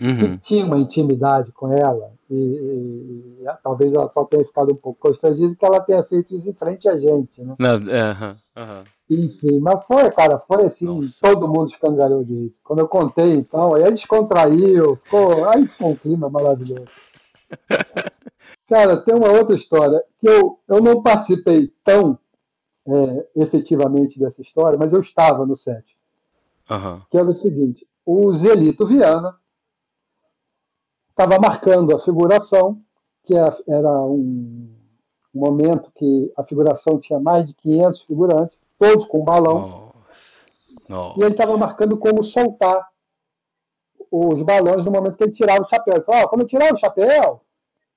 uhum. 0.00 0.16
que 0.16 0.38
tinha 0.38 0.64
uma 0.64 0.78
intimidade 0.78 1.52
com 1.52 1.70
ela, 1.70 2.10
e, 2.30 2.34
e, 2.34 3.42
e, 3.42 3.44
talvez 3.62 3.92
ela 3.92 4.08
só 4.08 4.24
tenha 4.24 4.42
ficado 4.42 4.72
um 4.72 4.76
pouco 4.76 4.98
constrangida 4.98 5.54
que 5.54 5.64
ela 5.64 5.80
tenha 5.80 6.02
feito 6.02 6.34
isso 6.34 6.48
em 6.48 6.54
frente 6.54 6.88
a 6.88 6.96
gente, 6.96 7.42
né? 7.42 7.54
Não, 7.58 7.74
uhum, 7.74 8.36
uhum. 8.56 8.84
Enfim, 9.10 9.60
mas 9.60 9.84
foi, 9.84 10.10
cara, 10.10 10.38
foi 10.38 10.64
assim, 10.64 10.86
Nossa. 10.86 11.18
todo 11.20 11.46
mundo 11.46 11.68
escangalhou 11.68 12.24
de 12.24 12.34
rir. 12.34 12.54
Quando 12.64 12.78
eu 12.78 12.88
contei, 12.88 13.34
então, 13.34 13.74
aí 13.74 13.84
descontraiu, 13.90 14.96
ficou, 15.04 15.46
aí 15.50 15.66
ficou 15.66 15.90
um 15.90 15.96
clima 15.96 16.30
maravilhoso. 16.30 16.88
cara, 18.66 18.96
tem 18.96 19.14
uma 19.14 19.28
outra 19.28 19.54
história 19.54 20.02
que 20.18 20.26
eu, 20.26 20.58
eu 20.66 20.80
não 20.80 21.02
participei 21.02 21.70
tão 21.84 22.18
é, 22.86 23.28
efetivamente 23.36 24.18
dessa 24.18 24.40
história, 24.40 24.78
mas 24.78 24.92
eu 24.92 24.98
estava 24.98 25.46
no 25.46 25.54
set. 25.54 25.96
Uhum. 26.70 27.00
Que 27.10 27.18
era 27.18 27.28
o 27.28 27.34
seguinte: 27.34 27.86
o 28.04 28.32
Zelito 28.32 28.86
Viana 28.86 29.36
estava 31.10 31.38
marcando 31.38 31.94
a 31.94 31.98
figuração, 31.98 32.80
que 33.22 33.34
era 33.34 34.00
um 34.06 34.74
momento 35.34 35.90
que 35.94 36.32
a 36.36 36.42
figuração 36.42 36.98
tinha 36.98 37.20
mais 37.20 37.48
de 37.48 37.54
500 37.54 38.02
figurantes, 38.02 38.56
todos 38.78 39.04
com 39.06 39.24
balão. 39.24 39.92
E 41.16 41.22
ele 41.22 41.32
estava 41.32 41.56
marcando 41.56 41.96
como 41.96 42.22
soltar 42.22 42.88
os 44.10 44.42
balões 44.42 44.84
no 44.84 44.90
momento 44.90 45.16
que 45.16 45.24
ele 45.24 45.32
tirava 45.32 45.62
o 45.62 45.68
chapéu. 45.68 45.94
Ele 45.94 46.04
falou: 46.04 46.22
oh, 46.24 46.28
quando 46.28 46.40
eu 46.42 46.46
tirar 46.46 46.72
o 46.72 46.78
chapéu, 46.78 47.40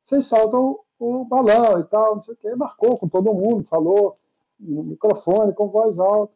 vocês 0.01 0.25
soltam 0.25 0.79
o 0.99 1.25
balão 1.25 1.79
e 1.79 1.83
tal, 1.85 2.15
não 2.15 2.21
sei 2.21 2.33
o 2.33 2.37
quê. 2.37 2.55
Marcou 2.55 2.97
com 2.97 3.07
todo 3.07 3.33
mundo, 3.33 3.65
falou 3.65 4.15
no 4.59 4.83
microfone, 4.83 5.53
com 5.53 5.69
voz 5.69 5.99
alta. 5.99 6.33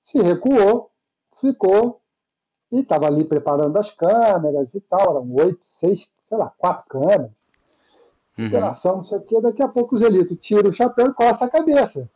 Se 0.00 0.20
recuou, 0.20 0.90
ficou, 1.40 2.00
e 2.70 2.80
estava 2.80 3.06
ali 3.06 3.24
preparando 3.24 3.76
as 3.76 3.90
câmeras 3.90 4.74
e 4.74 4.80
tal, 4.80 5.10
eram 5.10 5.34
oito, 5.34 5.64
seis, 5.64 6.08
sei 6.22 6.38
lá, 6.38 6.52
quatro 6.58 6.84
câmeras. 6.88 7.36
Uhum. 8.38 8.46
Interação, 8.46 8.96
não 8.96 9.02
sei 9.02 9.18
o 9.18 9.22
quê. 9.22 9.40
Daqui 9.40 9.62
a 9.62 9.68
pouco 9.68 9.94
o 9.94 9.98
Zelito 9.98 10.36
tira 10.36 10.68
o 10.68 10.72
chapéu 10.72 11.08
e 11.08 11.14
coça 11.14 11.44
a 11.44 11.50
cabeça. 11.50 12.08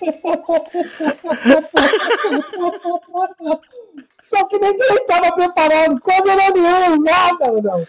Só 4.22 4.44
que 4.46 4.58
ninguém 4.58 4.94
estava 4.94 5.32
preparado, 5.32 6.00
câmera 6.00 6.50
nenhuma, 6.50 6.96
nada, 6.98 7.52
não. 7.60 7.86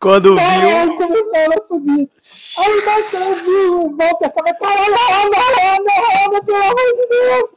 Quando 0.00 0.34
viu. 0.34 0.96
começaram 0.96 1.58
a 1.58 1.62
subir. 1.62 2.08
Aí 2.58 2.84
bateu, 2.86 3.34
viu? 3.34 3.86
O 3.86 3.96
Walter 3.96 4.30
tava, 4.30 4.54
caralho, 4.54 4.94
anda, 4.94 5.36
anda, 5.76 5.92
anda, 6.26 6.42
pelo 6.42 6.56
amor 6.56 6.90
de 6.96 7.06
Deus. 7.06 7.50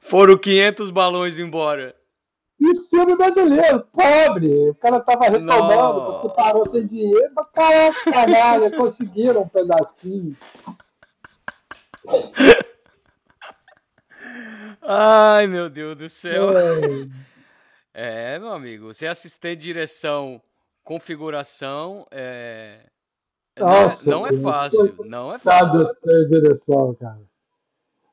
Foram 0.00 0.38
500 0.38 0.90
balões 0.90 1.38
embora. 1.38 1.96
E 2.60 2.88
filme 2.88 3.16
brasileiro, 3.16 3.84
pobre. 3.92 4.70
O 4.70 4.74
cara 4.76 5.00
tava 5.00 5.24
retomando, 5.24 6.20
porque 6.20 6.36
parou 6.36 6.64
sem 6.66 6.86
dinheiro. 6.86 7.32
Mas 7.34 7.48
caraca, 7.48 8.12
caralho, 8.12 8.76
conseguiram 8.76 9.42
um 9.42 9.48
pedacinho. 9.48 10.36
Ai, 14.88 15.48
meu 15.48 15.68
Deus 15.68 15.96
do 15.96 16.08
céu. 16.08 16.50
É, 17.92 18.34
é 18.34 18.38
meu 18.38 18.52
amigo. 18.52 18.94
Ser 18.94 19.08
assistente 19.08 19.60
direção, 19.60 20.40
configuração, 20.84 22.06
é... 22.10 22.86
é 23.56 23.60
Nossa, 23.60 24.08
não, 24.08 24.26
é, 24.26 24.30
não 24.30 24.38
é 24.38 24.42
fácil. 24.42 24.94
Não 25.04 25.34
é 25.34 25.38
fácil. 25.38 25.80
Assistente 25.80 26.28
direção, 26.28 26.94
cara. 26.94 27.20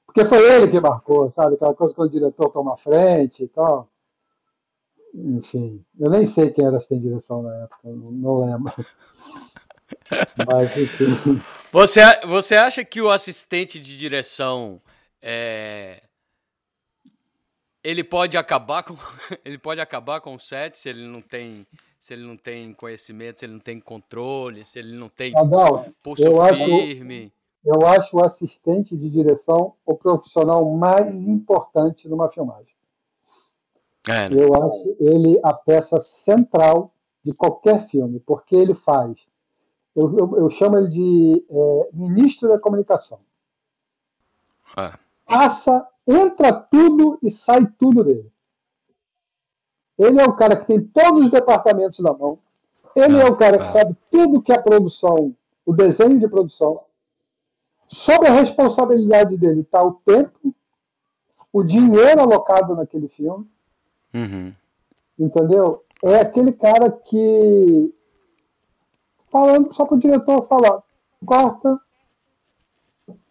Porque 0.05 0.25
foi 0.25 0.51
ele 0.51 0.71
que 0.71 0.79
marcou, 0.79 1.29
sabe? 1.29 1.55
Aquela 1.55 1.75
coisa 1.75 1.93
quando 1.93 2.09
o 2.09 2.12
diretor 2.12 2.49
toma 2.49 2.75
frente 2.75 3.43
e 3.43 3.47
tal. 3.47 3.88
Enfim, 5.13 5.86
eu 5.99 6.09
nem 6.09 6.23
sei 6.23 6.49
quem 6.49 6.65
era 6.65 6.75
assistente 6.75 7.03
direção 7.03 7.43
na 7.43 7.55
época, 7.63 7.77
não, 7.83 8.12
não 8.12 8.45
lembro. 8.45 8.73
Mas, 10.47 10.75
enfim. 10.75 11.39
Você, 11.71 12.01
você 12.25 12.55
acha 12.55 12.83
que 12.83 12.99
o 12.99 13.12
assistente 13.12 13.79
de 13.79 13.95
direção 13.95 14.81
é, 15.21 16.01
ele 17.83 18.03
pode 18.03 18.37
acabar 18.37 18.83
com 18.83 18.95
ele 19.43 19.57
pode 19.57 19.81
acabar 19.81 20.21
com 20.21 20.35
o 20.35 20.39
set 20.39 20.77
se 20.77 20.89
ele 20.89 21.05
não 21.05 21.21
tem 21.21 21.67
se 21.99 22.13
ele 22.13 22.25
não 22.25 22.35
tem 22.35 22.73
conhecimento, 22.73 23.39
se 23.39 23.45
ele 23.45 23.53
não 23.53 23.61
tem 23.61 23.79
controle, 23.79 24.63
se 24.63 24.77
ele 24.77 24.93
não 24.97 25.07
tem 25.07 25.33
Adão, 25.37 25.93
pulso 26.03 26.21
eu 26.21 26.43
firme. 26.53 27.31
Acho, 27.63 27.81
eu 27.81 27.87
acho 27.87 28.17
o 28.17 28.25
assistente 28.25 28.97
de 28.97 29.09
direção 29.09 29.73
o 29.85 29.95
profissional 29.95 30.69
mais 30.69 31.13
importante 31.25 32.07
numa 32.09 32.27
filmagem. 32.27 32.73
É, 34.05 34.27
né? 34.27 34.43
Eu 34.43 34.53
acho 34.53 34.97
ele 34.99 35.39
a 35.41 35.53
peça 35.53 35.97
central 35.97 36.93
de 37.23 37.31
qualquer 37.33 37.87
filme, 37.87 38.19
porque 38.19 38.53
ele 38.53 38.73
faz. 38.73 39.25
Eu, 39.95 40.17
eu, 40.17 40.37
eu 40.39 40.49
chamo 40.49 40.77
ele 40.77 40.89
de 40.89 41.45
é, 41.49 41.89
ministro 41.93 42.49
da 42.49 42.59
comunicação. 42.59 43.19
É. 44.75 44.91
Passa 45.25 45.87
entra 46.07 46.51
tudo 46.53 47.17
e 47.21 47.29
sai 47.29 47.65
tudo 47.77 48.03
dele. 48.03 48.31
Ele 49.97 50.19
é 50.19 50.25
o 50.25 50.35
cara 50.35 50.57
que 50.57 50.67
tem 50.67 50.83
todos 50.83 51.25
os 51.25 51.31
departamentos 51.31 51.99
na 51.99 52.13
mão. 52.13 52.39
Ele 52.95 53.19
é 53.19 53.25
o 53.25 53.35
cara 53.35 53.57
que 53.57 53.65
sabe 53.65 53.95
tudo 54.11 54.41
que 54.41 54.51
é 54.51 54.57
produção, 54.57 55.35
o 55.65 55.73
desenho 55.73 56.17
de 56.17 56.27
produção. 56.27 56.81
Sob 57.85 58.27
a 58.27 58.31
responsabilidade 58.31 59.37
dele 59.37 59.61
está 59.61 59.83
o 59.83 59.93
tempo, 59.93 60.53
o 61.51 61.63
dinheiro 61.63 62.21
alocado 62.21 62.75
naquele 62.75 63.07
filme. 63.07 63.47
Uhum. 64.13 64.53
Entendeu? 65.17 65.83
É 66.03 66.15
aquele 66.15 66.51
cara 66.51 66.91
que. 66.91 67.93
Falando 69.27 69.73
só 69.73 69.85
para 69.85 69.95
o 69.95 69.99
diretor 69.99 70.43
falar, 70.43 70.83
corta. 71.25 71.79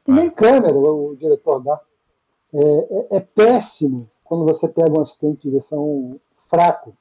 Nem 0.07 0.31
câmera 0.31 0.75
o 0.75 1.15
diretor 1.15 1.63
dá. 1.63 1.81
É, 2.55 2.59
é, 2.61 3.17
é, 3.17 3.21
péssimo 3.21 4.11
quando 4.25 4.45
você 4.45 4.69
pega 4.69 4.97
um 4.97 5.01
assistente 5.01 5.43
de 5.43 5.51
direção 5.51 6.21
fraco 6.51 6.95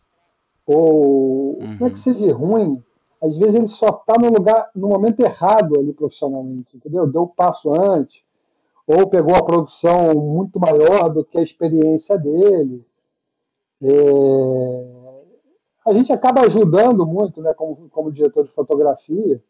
ou 0.66 1.60
uhum. 1.60 1.78
não 1.80 1.88
é 1.88 1.90
que 1.90 1.98
seja 1.98 2.34
ruim, 2.34 2.82
às 3.22 3.38
vezes 3.38 3.56
ele 3.56 3.66
só 3.66 3.90
está 3.90 4.16
no 4.18 4.32
lugar 4.32 4.70
no 4.74 4.88
momento 4.88 5.20
errado 5.20 5.78
ali 5.78 5.92
profissionalmente, 5.94 6.76
entendeu? 6.76 7.06
Deu 7.06 7.22
o 7.22 7.26
um 7.26 7.28
passo 7.28 7.70
antes 7.74 8.24
ou 8.88 9.08
pegou 9.08 9.36
a 9.36 9.44
produção 9.44 10.14
muito 10.16 10.60
maior 10.60 11.10
do 11.10 11.24
que 11.24 11.38
a 11.38 11.42
experiência 11.42 12.18
dele. 12.18 12.86
É... 13.82 15.12
A 15.86 15.94
gente 15.94 16.12
acaba 16.14 16.42
ajudando 16.42 17.06
muito, 17.06 17.42
né, 17.42 17.54
como, 17.54 17.90
como 17.90 18.12
diretor 18.12 18.44
de 18.44 18.52
fotografia, 18.52 19.42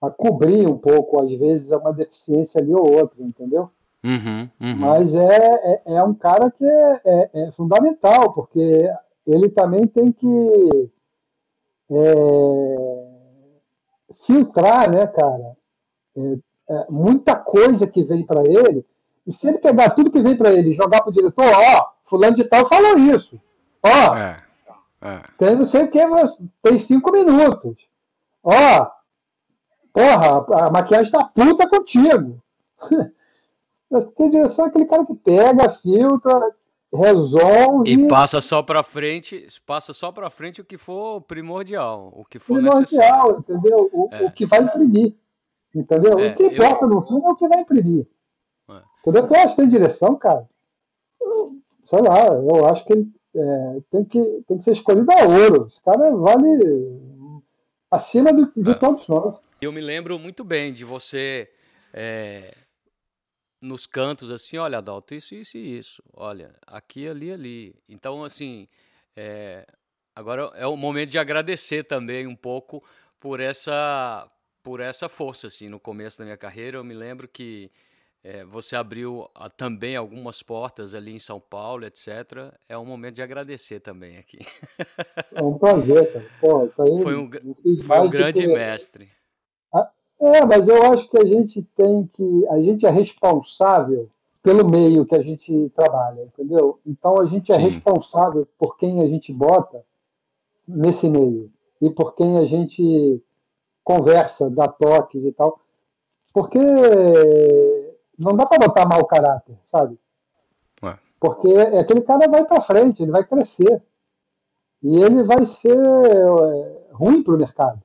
a 0.00 0.10
cobrir 0.10 0.66
um 0.66 0.78
pouco, 0.78 1.20
às 1.20 1.30
vezes, 1.32 1.70
uma 1.70 1.92
deficiência 1.92 2.60
ali 2.60 2.74
ou 2.74 2.94
outra, 2.94 3.22
entendeu? 3.22 3.70
Uhum, 4.02 4.48
uhum. 4.60 4.76
Mas 4.76 5.14
é, 5.14 5.26
é, 5.26 5.82
é, 5.94 6.02
um 6.02 6.14
cara 6.14 6.50
que 6.50 6.64
é, 6.64 7.00
é, 7.04 7.30
é, 7.34 7.50
fundamental, 7.50 8.32
porque 8.32 8.90
ele 9.26 9.50
também 9.50 9.86
tem 9.86 10.10
que 10.10 10.90
é, 11.90 13.06
filtrar, 14.26 14.90
né, 14.90 15.06
cara? 15.06 15.56
É, 16.16 16.38
é, 16.70 16.86
muita 16.88 17.36
coisa 17.36 17.86
que 17.86 18.02
vem 18.02 18.24
para 18.24 18.42
ele, 18.44 18.86
e 19.26 19.32
se 19.32 19.46
ele 19.46 19.58
pegar 19.58 19.90
tudo 19.90 20.10
que 20.10 20.20
vem 20.20 20.34
para 20.34 20.50
ele 20.50 20.70
e 20.70 20.72
jogar 20.72 21.02
para 21.02 21.10
o 21.10 21.14
diretor, 21.14 21.52
ó, 21.54 21.90
fulano 22.02 22.32
de 22.32 22.44
tal 22.44 22.64
falou 22.64 22.98
isso. 22.98 23.38
Ó, 23.84 24.14
tem 25.36 25.56
não 25.56 25.64
sei 25.64 25.84
o 25.84 25.88
que, 25.88 26.00
tem 26.62 26.78
cinco 26.78 27.12
minutos. 27.12 27.86
Ó, 28.42 28.90
porra, 29.92 30.66
a 30.66 30.70
maquiagem 30.70 31.12
tá 31.12 31.24
puta 31.24 31.68
contigo. 31.68 32.42
Tem 34.16 34.28
direção 34.28 34.66
é 34.66 34.68
aquele 34.68 34.84
cara 34.84 35.04
que 35.04 35.14
pega, 35.14 35.68
filtra, 35.68 36.54
resolve. 36.92 37.90
E 37.90 38.08
passa 38.08 38.40
só 38.40 38.62
para 38.62 38.82
frente, 38.82 39.46
passa 39.66 39.92
só 39.92 40.12
para 40.12 40.30
frente 40.30 40.60
o 40.60 40.64
que 40.64 40.78
for 40.78 41.20
primordial, 41.22 42.12
o 42.14 42.24
que 42.24 42.38
for 42.38 42.54
primordial, 42.54 42.80
necessário. 42.80 43.38
entendeu? 43.38 43.90
O, 43.92 44.08
é. 44.12 44.24
o 44.24 44.30
que 44.30 44.46
vai 44.46 44.60
imprimir. 44.60 45.14
Entendeu? 45.74 46.18
É, 46.18 46.30
o 46.30 46.34
que 46.36 46.46
importa 46.46 46.84
eu... 46.84 46.88
no 46.88 47.02
filme 47.02 47.24
é 47.24 47.28
o 47.28 47.36
que 47.36 47.48
vai 47.48 47.60
imprimir. 47.60 48.06
É. 48.68 48.82
Entendeu? 49.00 49.28
Eu 49.28 49.40
acho 49.40 49.54
que 49.54 49.60
tem 49.60 49.66
direção, 49.66 50.16
cara. 50.16 50.48
Sei 51.82 51.98
lá, 52.00 52.26
eu 52.26 52.66
acho 52.66 52.84
que 52.84 52.92
ele 52.92 53.12
é, 53.34 53.80
tem, 53.90 54.04
que, 54.04 54.44
tem 54.46 54.56
que 54.56 54.62
ser 54.62 54.70
escolhido 54.70 55.10
a 55.12 55.24
ouro. 55.24 55.66
Esse 55.66 55.80
cara 55.82 56.14
vale 56.14 57.00
acima 57.90 58.32
de, 58.32 58.46
de 58.56 58.70
é. 58.70 58.74
todos 58.74 59.06
nós. 59.06 59.36
Eu 59.60 59.72
me 59.72 59.80
lembro 59.80 60.18
muito 60.18 60.42
bem 60.42 60.72
de 60.72 60.84
você 60.84 61.48
é, 61.92 62.54
nos 63.60 63.86
cantos 63.86 64.30
assim, 64.30 64.56
olha, 64.56 64.78
Adalto, 64.78 65.14
isso, 65.14 65.34
isso 65.34 65.58
e 65.58 65.78
isso. 65.78 66.02
Olha, 66.12 66.54
aqui, 66.66 67.08
ali, 67.08 67.32
ali. 67.32 67.74
Então, 67.88 68.24
assim, 68.24 68.66
é, 69.16 69.66
agora 70.14 70.50
é 70.54 70.66
o 70.66 70.76
momento 70.76 71.10
de 71.10 71.18
agradecer 71.18 71.84
também 71.84 72.26
um 72.26 72.36
pouco 72.36 72.82
por 73.18 73.40
essa 73.40 74.30
por 74.62 74.78
essa 74.78 75.08
força, 75.08 75.46
assim, 75.46 75.68
no 75.68 75.80
começo 75.80 76.18
da 76.18 76.24
minha 76.24 76.36
carreira. 76.36 76.76
Eu 76.76 76.84
me 76.84 76.92
lembro 76.92 77.26
que 77.26 77.70
é, 78.22 78.44
você 78.44 78.76
abriu 78.76 79.26
a, 79.34 79.46
ah, 79.46 79.50
também 79.50 79.96
algumas 79.96 80.42
portas 80.42 80.94
ali 80.94 81.14
em 81.14 81.18
São 81.18 81.40
Paulo, 81.40 81.86
etc. 81.86 82.52
É 82.68 82.76
um 82.76 82.84
momento 82.84 83.14
de 83.14 83.22
agradecer 83.22 83.80
também 83.80 84.18
aqui. 84.18 84.38
É 85.32 85.42
um 85.42 85.56
prazer, 85.56 86.12
cara. 86.12 86.30
Pô, 86.40 86.66
isso 86.66 86.82
aí 86.82 87.02
foi 87.02 87.16
um, 87.16 87.30
foi 87.82 88.00
um 88.00 88.10
grande 88.10 88.42
que... 88.42 88.46
mestre. 88.48 89.08
É, 90.20 90.44
mas 90.44 90.68
eu 90.68 90.82
acho 90.84 91.08
que 91.08 91.18
a 91.18 91.24
gente 91.24 91.62
tem 91.74 92.06
que. 92.06 92.46
A 92.48 92.60
gente 92.60 92.84
é 92.84 92.90
responsável 92.90 94.10
pelo 94.42 94.68
meio 94.68 95.06
que 95.06 95.14
a 95.14 95.20
gente 95.20 95.70
trabalha, 95.74 96.22
entendeu? 96.22 96.78
Então 96.86 97.18
a 97.18 97.24
gente 97.24 97.50
é 97.50 97.54
Sim. 97.54 97.62
responsável 97.62 98.46
por 98.58 98.76
quem 98.76 99.02
a 99.02 99.06
gente 99.06 99.32
bota 99.32 99.82
nesse 100.66 101.08
meio 101.08 101.50
e 101.80 101.90
por 101.90 102.14
quem 102.14 102.38
a 102.38 102.44
gente 102.44 103.22
conversa, 103.82 104.50
dá 104.50 104.68
toques 104.68 105.24
e 105.24 105.32
tal. 105.32 105.60
Porque 106.32 106.58
não 108.18 108.36
dá 108.36 108.46
para 108.46 108.66
botar 108.66 108.86
mau 108.86 109.04
caráter, 109.06 109.58
sabe? 109.62 109.98
Ué. 110.82 110.98
Porque 111.18 111.52
aquele 111.78 112.02
cara 112.02 112.28
vai 112.28 112.44
para 112.44 112.60
frente, 112.60 113.02
ele 113.02 113.10
vai 113.10 113.24
crescer. 113.24 113.82
E 114.82 115.02
ele 115.02 115.22
vai 115.22 115.44
ser 115.44 115.76
é, 115.76 116.86
ruim 116.92 117.22
para 117.22 117.34
o 117.34 117.38
mercado. 117.38 117.82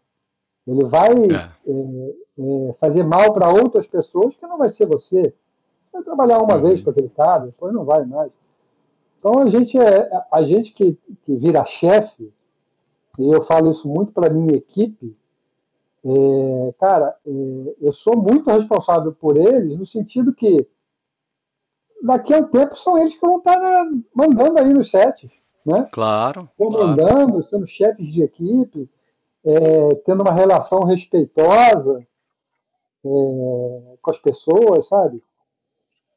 Ele 0.68 0.84
vai 0.86 1.12
é. 1.12 1.52
É, 1.68 2.70
é 2.70 2.74
fazer 2.74 3.04
mal 3.04 3.34
para 3.34 3.50
outras 3.50 3.86
pessoas 3.86 4.36
que 4.36 4.48
não 4.48 4.58
vai 4.58 4.70
ser 4.70 4.86
você. 4.86 5.34
Você 5.86 5.92
vai 5.94 6.04
trabalhar 6.04 6.42
uma 6.42 6.56
uhum. 6.56 6.62
vez 6.62 6.82
com 6.82 6.90
aquele 6.90 7.10
cara, 7.10 7.46
depois 7.46 7.74
não 7.74 7.86
vai 7.86 8.06
mais. 8.06 8.34
Então 9.20 9.42
a 9.42 9.46
gente, 9.48 9.78
é, 9.78 10.10
a 10.32 10.42
gente 10.42 10.74
que, 10.74 10.98
que 11.24 11.36
vira 11.36 11.64
chefe, 11.64 12.32
e 13.18 13.34
eu 13.34 13.42
falo 13.42 13.70
isso 13.70 13.88
muito 13.88 14.12
para 14.12 14.30
minha 14.30 14.56
equipe, 14.56 15.16
é, 16.06 16.74
cara, 16.80 17.16
é, 17.26 17.76
eu 17.82 17.92
sou 17.92 18.16
muito 18.16 18.50
responsável 18.50 19.12
por 19.14 19.38
eles, 19.38 19.78
no 19.78 19.86
sentido 19.86 20.34
que 20.34 20.68
daqui 22.04 22.34
a 22.34 22.38
um 22.38 22.48
tempo 22.48 22.76
são 22.76 22.98
eles 22.98 23.14
que 23.14 23.26
vão 23.26 23.38
estar 23.38 23.60
né, 23.60 24.02
mandando 24.14 24.60
aí 24.60 24.72
nos 24.72 24.92
sets, 24.92 25.32
né? 25.66 25.88
Claro. 25.92 26.48
Comandando, 26.56 27.32
claro. 27.32 27.44
sendo 27.44 27.66
chefes 27.66 28.14
de 28.14 28.22
equipe, 28.22 28.88
é, 29.46 29.96
tendo 30.06 30.22
uma 30.22 30.34
relação 30.34 30.80
respeitosa 30.84 32.00
é, 33.06 33.08
com 34.02 34.10
as 34.10 34.18
pessoas, 34.18 34.88
sabe? 34.88 35.22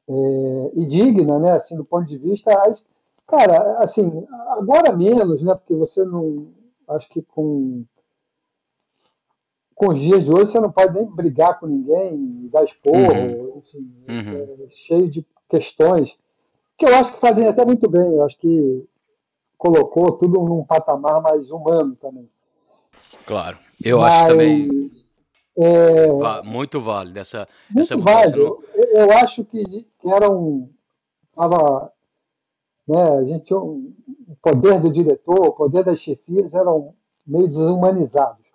É, 0.07 0.71
e 0.75 0.85
digna, 0.85 1.37
né? 1.39 1.51
Assim, 1.51 1.75
do 1.75 1.85
ponto 1.85 2.07
de 2.07 2.17
vista, 2.17 2.51
cara, 3.27 3.77
assim, 3.79 4.25
agora 4.57 4.95
menos, 4.95 5.41
né? 5.41 5.53
Porque 5.53 5.75
você 5.75 6.03
não, 6.03 6.47
acho 6.87 7.07
que 7.09 7.21
com 7.21 7.85
com 9.75 9.87
os 9.87 9.97
dias 9.97 10.25
de 10.25 10.33
hoje 10.33 10.51
você 10.51 10.59
não 10.59 10.69
pode 10.69 10.93
nem 10.93 11.05
brigar 11.05 11.57
com 11.57 11.65
ninguém, 11.65 12.49
dar 12.51 12.63
esporro, 12.63 13.13
uhum. 13.13 13.59
enfim, 13.59 13.89
uhum. 14.09 14.65
É, 14.65 14.69
cheio 14.71 15.07
de 15.07 15.25
questões 15.47 16.13
que 16.79 16.85
eu 16.85 16.95
acho 16.95 17.11
que 17.13 17.19
fazem 17.19 17.45
até 17.45 17.65
muito 17.65 17.89
bem. 17.89 18.15
Eu 18.15 18.23
acho 18.23 18.37
que 18.37 18.87
colocou 19.57 20.13
tudo 20.13 20.39
num 20.39 20.63
patamar 20.63 21.21
mais 21.21 21.51
humano 21.51 21.95
também. 21.97 22.29
Claro, 23.25 23.57
eu 23.83 23.99
Mas, 23.99 24.13
acho 24.13 24.27
também. 24.27 24.91
É, 25.57 26.41
muito 26.43 26.79
vale 26.79 27.11
dessa, 27.11 27.47
muito 27.69 27.97
mudança. 27.97 28.35
No... 28.35 28.63
Eu, 28.73 28.85
eu, 29.01 29.11
acho 29.17 29.43
que 29.43 29.85
era 30.05 30.29
um. 30.31 30.69
Tava, 31.35 31.91
né, 32.87 33.17
a 33.17 33.23
gente 33.23 33.47
tinha 33.47 33.59
um, 33.59 33.93
o 34.27 34.35
poder 34.41 34.79
do 34.79 34.89
diretor, 34.89 35.47
o 35.47 35.51
poder 35.51 35.83
das 35.83 35.99
chefias 35.99 36.53
eram 36.53 36.93
meio 37.27 37.47
desumanizados. 37.47 38.45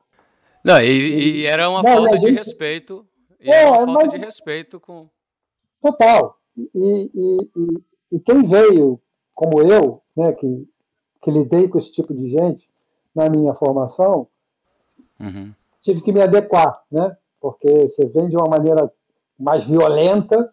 Não, 0.64 0.80
e, 0.80 1.40
e 1.40 1.46
era 1.46 1.68
uma 1.68 1.82
não, 1.82 1.92
falta 1.92 2.18
de 2.18 2.30
respeito. 2.30 3.06
É, 3.38 3.50
era 3.50 3.68
uma 3.68 3.84
falta 3.84 4.02
mas... 4.04 4.10
de 4.10 4.16
respeito 4.18 4.80
com. 4.80 5.08
Total. 5.82 6.38
E, 6.56 7.10
e, 7.14 7.76
e, 8.12 8.20
quem 8.20 8.42
veio, 8.42 8.98
como 9.34 9.60
eu, 9.60 10.00
né, 10.16 10.32
que, 10.32 10.68
que 11.20 11.30
lidei 11.30 11.68
com 11.68 11.76
esse 11.76 11.90
tipo 11.90 12.14
de 12.14 12.28
gente 12.28 12.66
na 13.14 13.28
minha 13.28 13.52
formação, 13.52 14.26
uhum. 15.20 15.52
tive 15.80 16.00
que 16.00 16.12
me 16.12 16.20
adequar, 16.20 16.82
né? 16.90 17.16
Porque 17.40 17.86
você 17.86 18.06
vem 18.06 18.28
de 18.28 18.36
uma 18.36 18.48
maneira 18.48 18.90
mais 19.38 19.64
violenta 19.64 20.52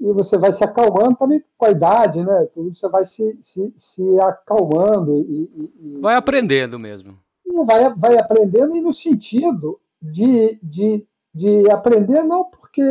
e 0.00 0.12
você 0.12 0.36
vai 0.36 0.52
se 0.52 0.62
acalmando 0.62 1.16
também 1.16 1.42
com 1.56 1.66
a 1.66 1.70
idade, 1.70 2.22
né? 2.24 2.46
Tudo 2.52 2.72
você 2.72 2.88
vai 2.88 3.04
se, 3.04 3.36
se, 3.40 3.72
se 3.76 4.20
acalmando 4.20 5.16
e, 5.18 5.72
e, 5.80 6.00
vai 6.00 6.16
aprendendo 6.16 6.78
mesmo 6.78 7.18
vai, 7.64 7.94
vai 7.94 8.18
aprendendo 8.18 8.76
e 8.76 8.80
no 8.80 8.92
sentido 8.92 9.80
de, 10.00 10.58
de, 10.62 11.06
de 11.32 11.70
aprender 11.70 12.22
não 12.22 12.44
porque 12.44 12.82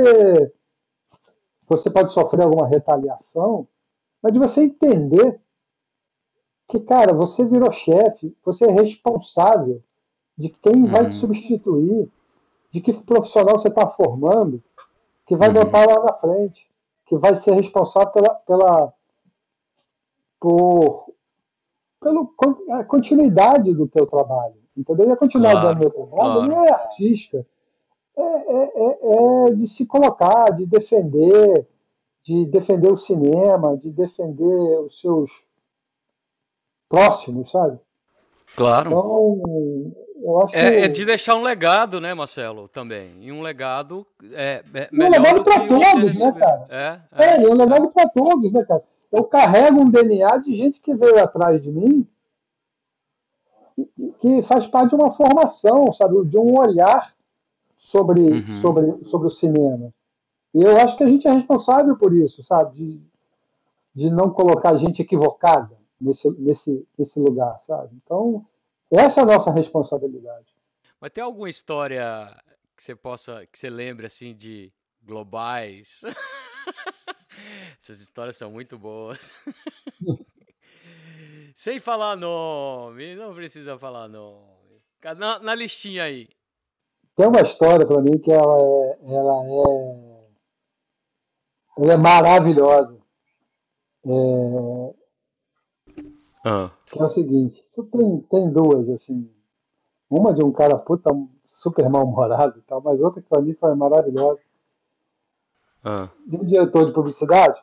você 1.68 1.90
pode 1.90 2.12
sofrer 2.12 2.44
alguma 2.44 2.68
retaliação, 2.68 3.68
mas 4.22 4.34
de 4.34 4.40
você 4.40 4.62
entender 4.62 5.40
que, 6.68 6.80
cara, 6.80 7.14
você 7.14 7.44
virou 7.44 7.70
chefe, 7.72 8.36
você 8.44 8.66
é 8.66 8.72
responsável 8.72 9.84
de 10.38 10.50
quem 10.50 10.84
uhum. 10.84 10.88
vai 10.88 11.08
te 11.08 11.14
substituir, 11.14 12.10
de 12.70 12.82
que 12.82 12.94
profissional 12.94 13.58
você 13.58 13.68
está 13.68 13.88
formando, 13.88 14.62
que 15.26 15.36
vai 15.36 15.50
uhum. 15.50 15.54
botar 15.54 15.86
lá 15.86 16.04
na 16.04 16.14
frente, 16.14 16.68
que 17.06 17.18
vai 17.18 17.34
ser 17.34 17.54
responsável 17.54 18.12
pela, 18.12 18.30
pela 18.36 18.94
por 20.40 21.06
pela 22.00 22.84
continuidade 22.84 23.74
do 23.74 23.88
teu 23.88 24.06
trabalho. 24.06 24.56
Entendeu? 24.78 25.08
E 25.08 25.12
a 25.12 25.18
continuidade 25.18 25.62
claro, 25.62 25.76
do 25.76 25.80
meu 25.80 25.90
trabalho 25.90 26.34
claro. 26.34 26.48
não 26.48 26.66
é 26.66 26.70
artística. 26.70 27.46
É, 28.18 28.22
é, 28.22 28.72
é, 28.76 29.48
é, 29.48 29.54
de 29.54 29.68
se 29.68 29.86
colocar, 29.86 30.52
de 30.52 30.66
defender, 30.66 31.68
de 32.22 32.46
defender 32.46 32.90
o 32.90 32.96
cinema, 32.96 33.76
de 33.78 33.90
defender 33.90 34.80
os 34.80 35.00
seus 35.00 35.30
próximos, 36.88 37.50
sabe? 37.50 37.80
Claro. 38.56 38.90
Então, 38.90 40.48
é, 40.54 40.72
que... 40.72 40.78
é 40.78 40.88
de 40.88 41.06
deixar 41.06 41.36
um 41.36 41.42
legado, 41.42 42.02
né, 42.02 42.14
Marcelo, 42.14 42.68
também. 42.68 43.18
E 43.22 43.32
um 43.32 43.42
legado 43.42 44.06
é, 44.32 44.64
é 44.74 44.90
um 44.92 45.10
legado 45.10 45.44
para 45.44 45.68
todos, 45.68 46.20
né, 46.20 46.32
cara? 46.32 46.66
É, 46.70 47.00
é, 47.12 47.44
é 47.44 47.50
um 47.50 47.54
legado 47.54 47.92
para 47.92 48.10
todos, 48.10 48.52
né, 48.52 48.64
cara? 48.66 48.84
eu 49.16 49.24
carrego 49.24 49.80
um 49.80 49.90
DNA 49.90 50.38
de 50.38 50.54
gente 50.54 50.82
que 50.82 50.94
veio 50.94 51.24
atrás 51.24 51.64
de 51.64 51.72
mim 51.72 52.08
que 54.20 54.42
faz 54.42 54.66
parte 54.68 54.90
de 54.90 54.96
uma 54.96 55.12
formação, 55.12 55.90
sabe, 55.92 56.26
de 56.26 56.38
um 56.38 56.58
olhar 56.58 57.14
sobre, 57.76 58.22
uhum. 58.22 58.62
sobre, 58.62 59.04
sobre 59.04 59.28
o 59.28 59.32
cinema. 59.32 59.94
E 60.54 60.62
eu 60.62 60.78
acho 60.78 60.98
que 60.98 61.04
a 61.04 61.08
gente 61.08 61.28
é 61.28 61.32
responsável 61.32 61.98
por 61.98 62.14
isso, 62.14 62.42
sabe, 62.42 62.74
de, 62.74 63.02
de 63.94 64.10
não 64.10 64.30
colocar 64.30 64.76
gente 64.76 65.02
equivocada 65.02 65.75
nesse, 66.00 66.30
nesse, 66.32 66.88
nesse 66.98 67.20
lugar, 67.20 67.58
sabe. 67.60 67.96
Então, 68.04 68.46
essa 68.92 69.22
é 69.22 69.24
a 69.24 69.26
nossa 69.26 69.52
responsabilidade. 69.52 70.56
Mas 71.00 71.12
tem 71.12 71.24
alguma 71.24 71.50
história 71.50 72.36
que 72.76 72.84
você 72.84 72.96
possa, 72.96 73.46
que 73.48 73.58
você 73.58 73.70
lembre 73.70 74.06
assim 74.06 74.36
de 74.36 74.72
globais? 75.02 76.02
Essas 77.80 78.00
histórias 78.00 78.38
são 78.38 78.52
muito 78.52 78.78
boas. 78.78 79.46
Sem 81.54 81.80
falar 81.80 82.16
nome, 82.16 83.16
não 83.16 83.34
precisa 83.34 83.78
falar 83.78 84.08
nome. 84.08 84.82
Na, 85.18 85.40
na 85.40 85.56
listinha 85.56 86.04
aí. 86.04 86.28
Tem 87.16 87.28
uma 87.28 87.42
história 87.42 87.86
para 87.86 88.02
mim 88.02 88.18
que 88.18 88.32
ela 88.32 88.60
é, 88.60 88.98
ela 89.08 89.46
é, 89.46 90.26
ela 91.78 91.94
é 91.94 91.98
maravilhosa. 91.98 93.00
É, 94.06 95.05
ah. 96.46 96.70
Que 96.86 97.00
é 97.00 97.04
o 97.04 97.10
seguinte, 97.10 97.64
tem, 97.92 98.22
tem 98.22 98.52
duas, 98.52 98.88
assim. 98.90 99.30
Uma 100.10 100.32
de 100.34 100.44
um 100.44 100.52
cara 100.52 100.78
puta 100.78 101.10
super 101.48 101.90
mal-humorado 101.90 102.60
e 102.60 102.62
tal, 102.62 102.82
mas 102.84 103.02
outra 103.02 103.22
que 103.22 103.28
para 103.28 103.42
mim 103.42 103.54
foi 103.54 103.74
maravilhosa. 103.76 104.40
Ah. 105.84 106.10
De 106.26 106.38
um 106.38 106.44
diretor 106.44 106.86
de 106.86 106.92
publicidade, 106.94 107.60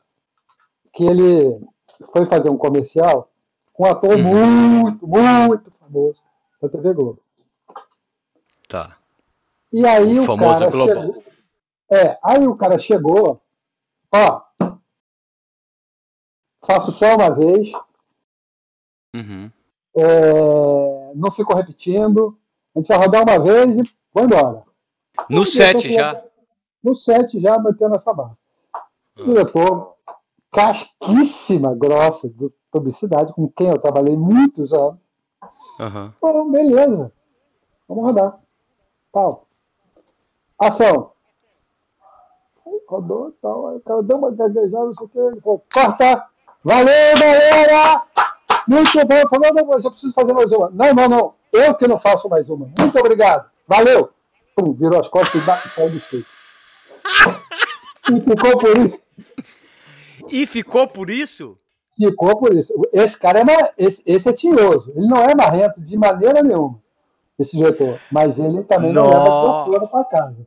que 0.93 1.05
ele 1.05 1.61
foi 2.13 2.27
fazer 2.27 2.51
um 2.51 2.59
comercial 2.59 3.31
com 3.73 3.85
um 3.85 3.87
ator 3.87 4.17
Uhum. 4.17 4.23
muito, 4.23 5.07
muito 5.07 5.71
famoso 5.79 6.21
da 6.61 6.69
TV 6.69 6.93
Globo. 6.93 7.23
Tá. 8.69 8.97
E 9.73 9.87
aí 9.87 10.19
O 10.19 10.23
o, 10.23 10.27
famoso 10.27 10.71
Global. 10.71 10.95
chegou. 10.97 11.25
É, 11.91 12.19
aí 12.23 12.47
o 12.47 12.57
cara 12.57 12.77
chegou, 12.79 13.41
ó, 14.15 14.43
faço 16.67 16.93
só 16.93 17.15
uma 17.17 17.31
vez, 17.35 17.71
Uhum. 19.15 19.51
é, 19.97 21.13
não 21.15 21.31
fico 21.31 21.55
repetindo, 21.55 22.37
a 22.75 22.81
gente 22.81 22.89
vai 22.89 22.99
rodar 22.99 23.23
uma 23.23 23.39
vez 23.39 23.77
e 23.77 23.81
vou 24.13 24.25
embora. 24.25 24.63
No 25.29 25.43
O 25.43 25.47
set 25.47 25.93
já. 25.93 26.23
No 26.83 26.95
set 26.95 27.39
já 27.39 27.59
metendo 27.59 27.95
essa 27.95 28.13
barra. 28.13 28.37
Ah. 28.75 29.23
Diretor, 29.23 29.95
casquíssima, 30.51 31.75
grossa, 31.75 32.29
de 32.29 32.51
publicidade, 32.71 33.33
com 33.35 33.49
quem 33.49 33.69
eu 33.69 33.79
trabalhei 33.79 34.17
muitos 34.17 34.73
anos. 34.73 34.99
Bom, 36.21 36.51
beleza. 36.51 37.13
Vamos 37.89 38.05
rodar. 38.05 38.39
Tal. 39.13 39.47
Ação. 40.59 41.13
Aí 42.67 42.81
Rodou, 42.89 43.33
tal. 43.43 43.69
Aí 43.69 43.77
o 43.77 43.81
cara 43.81 44.03
deu 44.03 44.17
uma 44.17 44.31
gaguejada, 44.31 44.87
não 44.87 44.93
sei 44.93 45.07
o 45.07 45.09
que. 45.09 45.19
Ele 45.19 45.41
falou, 45.41 45.65
corta! 45.73 46.27
Valeu, 46.65 47.19
galera! 47.19 48.07
Muito 48.67 48.93
bom. 48.93 49.29
Falou, 49.29 49.55
não, 49.55 49.67
mas 49.67 49.85
eu 49.85 49.91
preciso 49.91 50.13
fazer 50.13 50.33
mais 50.33 50.53
uma. 50.53 50.71
Não, 50.71 50.95
não, 50.95 51.09
não. 51.09 51.35
Eu 51.53 51.75
que 51.75 51.87
não 51.87 51.99
faço 51.99 52.29
mais 52.29 52.49
uma. 52.49 52.71
Muito 52.79 52.99
obrigado. 52.99 53.51
Valeu! 53.67 54.11
Pum, 54.55 54.73
virou 54.73 54.99
as 54.99 55.09
costas 55.09 55.43
e 55.43 55.69
saiu 55.71 55.91
do 55.91 55.97
estúdio. 55.97 56.27
E 58.11 58.21
ficou 58.21 58.59
por 58.59 58.79
isso. 58.79 59.07
E 60.31 60.47
ficou 60.47 60.89
por 60.89 61.11
isso? 61.11 61.59
Ficou 61.97 62.39
por 62.39 62.55
isso. 62.55 62.73
Esse 62.93 63.19
cara 63.19 63.41
é, 63.41 63.73
esse, 63.77 64.03
esse 64.05 64.29
é 64.29 64.33
tinhoso. 64.33 64.93
Ele 64.97 65.07
não 65.07 65.23
é 65.23 65.35
marrento 65.35 65.81
de 65.81 65.97
maneira 65.97 66.43
nenhuma, 66.43 66.81
esse 67.39 67.57
diretor. 67.57 68.01
Mas 68.11 68.39
ele 68.39 68.63
também 68.65 68.93
não 68.93 69.09
leva 69.09 69.25
desaforo 69.25 69.89
para 69.89 70.05
casa. 70.05 70.47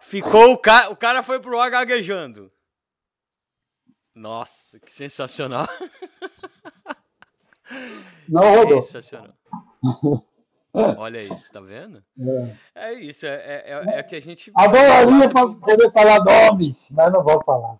Ficou 0.00 0.52
o 0.52 0.58
cara, 0.58 0.90
o 0.90 0.96
cara 0.96 1.22
foi 1.22 1.38
pro 1.38 1.60
ar 1.60 1.70
gaguejando. 1.70 2.50
Nossa, 4.14 4.78
que 4.80 4.92
sensacional. 4.92 5.68
Não 8.28 8.56
rodou. 8.56 8.82
Sensacional. 8.82 9.34
Olha 10.72 11.22
isso, 11.22 11.52
tá 11.52 11.60
vendo? 11.60 12.02
É. 12.74 12.90
É 12.90 12.92
isso, 12.94 13.26
é, 13.26 13.34
é, 13.34 13.72
é- 13.72 13.98
é 13.98 14.02
que 14.02 14.14
a 14.14 14.20
gente. 14.20 14.52
Adoraria 14.54 15.28
pra 15.30 15.46
poder 15.46 15.90
falar 15.90 16.22
nomes, 16.24 16.86
mas 16.90 17.12
não 17.12 17.24
vou 17.24 17.42
falar. 17.42 17.76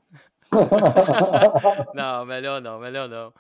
Não, 1.95 2.27
melhor 2.27 2.61
não, 2.61 2.81
melhor 2.81 3.09
não. 3.09 3.33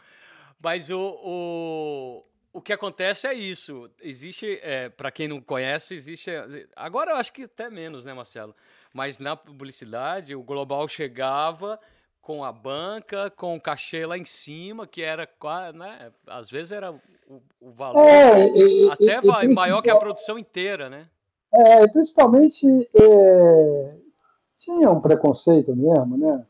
Mas 0.62 0.90
o, 0.90 1.00
o, 1.24 2.24
o 2.52 2.60
que 2.62 2.72
acontece 2.72 3.26
é 3.26 3.34
isso. 3.34 3.90
Existe, 4.00 4.60
é, 4.62 4.88
para 4.88 5.10
quem 5.10 5.26
não 5.26 5.40
conhece, 5.40 5.94
existe. 5.96 6.30
Agora 6.76 7.10
eu 7.12 7.16
acho 7.16 7.32
que 7.32 7.44
até 7.44 7.68
menos, 7.68 8.04
né, 8.04 8.14
Marcelo? 8.14 8.54
Mas 8.94 9.18
na 9.18 9.34
publicidade, 9.34 10.36
o 10.36 10.42
Global 10.44 10.86
chegava 10.86 11.80
com 12.20 12.44
a 12.44 12.52
banca, 12.52 13.30
com 13.30 13.56
o 13.56 13.60
cachê 13.60 14.04
lá 14.06 14.16
em 14.16 14.24
cima, 14.24 14.86
que 14.86 15.02
era 15.02 15.26
quase, 15.26 15.76
né? 15.76 16.12
Às 16.26 16.50
vezes 16.50 16.72
era 16.72 16.92
o, 16.92 17.42
o 17.60 17.70
valor 17.72 18.00
É, 18.02 18.46
e- 18.56 18.86
até 18.90 19.20
e- 19.44 19.48
maior 19.54 19.82
que 19.82 19.90
a 19.90 19.96
produção 19.96 20.38
inteira, 20.38 20.88
né? 20.90 21.08
É, 21.52 21.86
principalmente 21.88 22.64
é, 22.94 23.96
tinha 24.56 24.90
um 24.90 25.00
preconceito 25.00 25.74
mesmo, 25.74 26.16
né? 26.16 26.46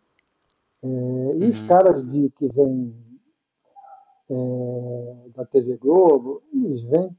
É, 0.82 0.88
e 1.38 1.48
os 1.48 1.60
Uhum. 1.60 1.66
caras 1.68 2.04
de, 2.10 2.30
que 2.38 2.48
vêm 2.48 2.94
é, 4.28 5.28
da 5.34 5.44
TV 5.44 5.76
Globo, 5.76 6.42
eles 6.52 6.82
vêm. 6.82 7.16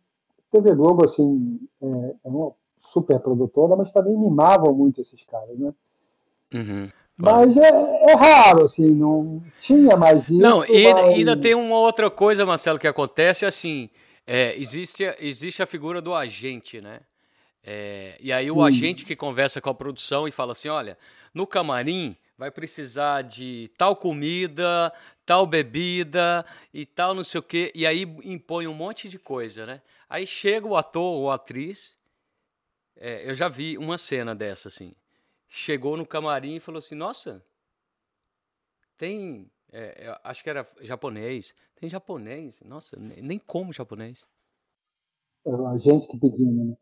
TV 0.52 0.76
Globo, 0.76 1.06
assim, 1.06 1.60
é, 1.82 2.16
é 2.26 2.30
uma 2.30 2.54
super 2.76 3.20
produtora, 3.20 3.76
mas 3.76 3.91
também 3.93 4.18
mimavam 4.18 4.74
muito 4.74 4.99
esses 5.02 5.24
caras, 5.24 5.58
né? 5.58 5.74
Uhum. 6.54 6.91
Mas 7.22 7.55
é, 7.57 7.69
é 8.11 8.15
raro, 8.15 8.63
assim, 8.63 8.88
não 8.95 9.43
tinha 9.57 9.95
mais 9.95 10.24
isso. 10.24 10.34
Não, 10.39 10.65
e 10.65 10.88
ainda, 10.88 11.01
mas- 11.01 11.13
ainda 11.15 11.38
tem 11.38 11.53
uma 11.55 11.78
outra 11.78 12.09
coisa, 12.09 12.45
Marcelo, 12.45 12.80
que 12.80 12.88
acontece 12.88 13.45
assim, 13.45 13.89
é, 14.26 14.55
existe, 14.57 15.03
existe 15.19 15.61
a 15.61 15.65
figura 15.65 16.01
do 16.01 16.13
agente, 16.15 16.82
né? 16.82 17.01
É, 17.63 18.17
e 18.19 18.32
aí 18.34 18.49
o 18.49 18.57
Hum. 18.57 18.63
agente 18.63 19.05
que 19.05 19.15
conversa 19.15 19.61
com 19.61 19.69
a 19.69 19.74
produção 19.76 20.28
e 20.28 20.32
fala 20.32 20.53
assim, 20.53 20.67
olha, 20.69 20.97
no 21.34 21.45
camarim 21.45 22.15
vai 22.38 22.49
precisar 22.49 23.22
de 23.22 23.69
tal 23.78 23.95
comida, 23.95 24.91
tal 25.26 25.45
bebida 25.45 26.43
e 26.74 26.88
tal 26.88 27.13
não 27.13 27.24
sei 27.24 27.39
o 27.39 27.43
quê, 27.43 27.72
e 27.76 27.86
aí 27.86 28.01
impõe 28.24 28.65
um 28.67 28.74
monte 28.74 29.07
de 29.07 29.19
coisa, 29.19 29.65
né? 29.65 29.82
Aí 30.09 30.26
chega 30.26 30.65
o 30.67 30.76
ator 30.76 31.03
ou 31.03 31.30
a 31.30 31.36
atriz, 31.36 31.95
é, 32.97 33.30
eu 33.30 33.36
já 33.36 33.47
vi 33.47 33.78
uma 33.78 33.97
cena 33.97 34.34
dessa, 34.34 34.67
assim, 34.67 34.93
chegou 35.54 35.97
no 35.97 36.08
camarim 36.08 36.56
e 36.56 36.60
falou 36.62 36.80
assim, 36.80 36.95
nossa, 36.95 37.43
tem. 38.97 39.52
é, 39.72 40.08
eu 40.08 40.16
acho 40.24 40.41
que 40.41 40.49
era 40.49 40.66
japonês. 40.80 41.54
Tem 41.76 41.89
japonês. 41.89 42.62
Nossa, 42.62 42.97
ne- 42.97 43.22
nem 43.22 43.38
como 43.38 43.74
japonês. 43.74 44.26
Era 45.45 45.70
a 45.70 45.78
gente 45.78 46.08
que 46.08 46.18
pediu, 46.18 46.49
né? 46.52 46.78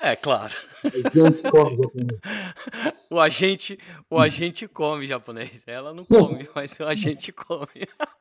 É, 0.00 0.14
claro. 0.16 0.54
O 3.10 3.18
agente, 3.18 3.76
o 4.08 4.18
agente 4.20 4.68
come 4.68 5.04
japonês. 5.06 5.64
Ela 5.66 5.92
não 5.92 6.04
come, 6.04 6.48
mas 6.54 6.78
o 6.78 6.84
agente 6.84 7.32
come. 7.32 7.66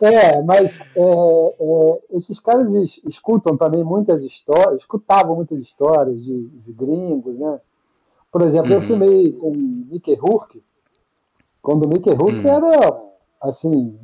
É, 0.00 0.40
mas 0.42 0.78
é, 0.80 0.84
é, 1.00 2.16
esses 2.16 2.38
caras 2.38 2.72
es- 2.72 3.00
escutam 3.04 3.56
também 3.56 3.82
muitas 3.82 4.22
histórias, 4.22 4.78
escutavam 4.80 5.34
muitas 5.34 5.58
histórias 5.58 6.22
de, 6.22 6.48
de 6.50 6.72
gringos, 6.72 7.36
né? 7.36 7.60
Por 8.30 8.42
exemplo, 8.42 8.72
eu 8.72 8.78
Uhum. 8.80 8.86
filmei 8.86 9.32
com 9.32 9.50
o 9.52 9.56
Mickey 9.90 10.14
Rourke, 10.14 10.62
quando 11.62 11.84
o 11.84 11.88
Mickey 11.88 12.12
Rourke 12.12 12.46
Hum. 12.46 12.50
era, 12.50 13.02
assim, 13.40 13.98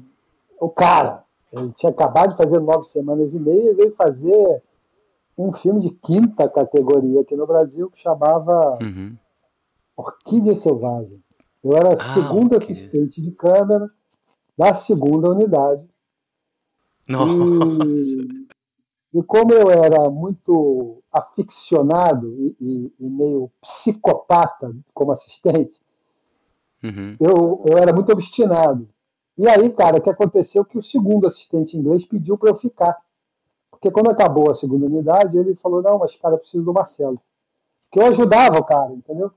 o 0.61 0.69
cara. 0.71 1.25
Ele 1.53 1.71
tinha 1.73 1.91
acabado 1.91 2.31
de 2.33 2.37
fazer 2.37 2.59
nove 2.61 2.83
semanas 2.87 3.33
e 3.33 3.39
meia 3.39 3.71
e 3.71 3.75
veio 3.75 3.93
fazer 3.93 4.63
um 5.39 5.53
filme 5.53 5.81
de 5.81 5.91
quinta 5.91 6.49
categoria 6.49 7.21
aqui 7.21 7.37
no 7.37 7.47
Brasil 7.47 7.89
que 7.91 7.99
chamava 7.99 8.79
Uhum. 8.81 9.17
Orquídea 9.97 10.55
Selvagem. 10.55 11.23
Eu 11.63 11.73
era 11.77 11.91
Ah, 11.93 11.95
segundo 11.97 12.55
Orquídea. 12.55 12.75
assistente 12.75 13.21
de 13.21 13.31
câmera 13.33 13.89
da 14.59 14.73
segunda 14.73 15.31
unidade. 15.31 15.83
Nossa. 17.09 17.33
E, 17.87 18.27
e 19.15 19.23
como 19.23 19.53
eu 19.53 19.71
era 19.71 20.11
muito 20.11 21.03
aficionado 21.13 22.29
e, 22.39 22.57
e- 22.61 22.93
e 22.99 23.09
meio 23.09 23.51
psicopata 23.61 24.75
como 24.93 25.13
assistente, 25.13 25.81
Uhum. 26.83 27.17
eu, 27.19 27.63
eu 27.67 27.79
era 27.79 27.93
muito 27.93 28.13
obstinado. 28.13 28.87
E 29.39 29.49
aí, 29.49 29.71
cara, 29.71 29.99
o 29.99 30.01
que 30.03 30.11
aconteceu 30.11 30.65
que 30.65 30.77
o 30.79 30.83
segundo 30.83 31.27
assistente 31.27 31.77
inglês 31.77 32.05
pediu 32.05 32.37
para 32.37 32.51
eu 32.51 32.55
ficar. 32.55 32.97
Porque 33.71 33.91
quando 33.91 34.11
acabou 34.11 34.51
a 34.51 34.55
segunda 34.55 34.87
unidade, 34.87 35.37
ele 35.37 35.55
falou, 35.55 35.83
não, 35.83 35.99
mas 35.99 36.15
cara, 36.17 36.35
eu 36.35 36.39
preciso 36.39 36.65
do 36.65 36.73
Marcelo. 36.73 37.19
Porque 37.91 38.01
eu 38.01 38.07
ajudava 38.09 38.59
o 38.59 38.65
cara, 38.65 38.93
entendeu? 38.93 39.31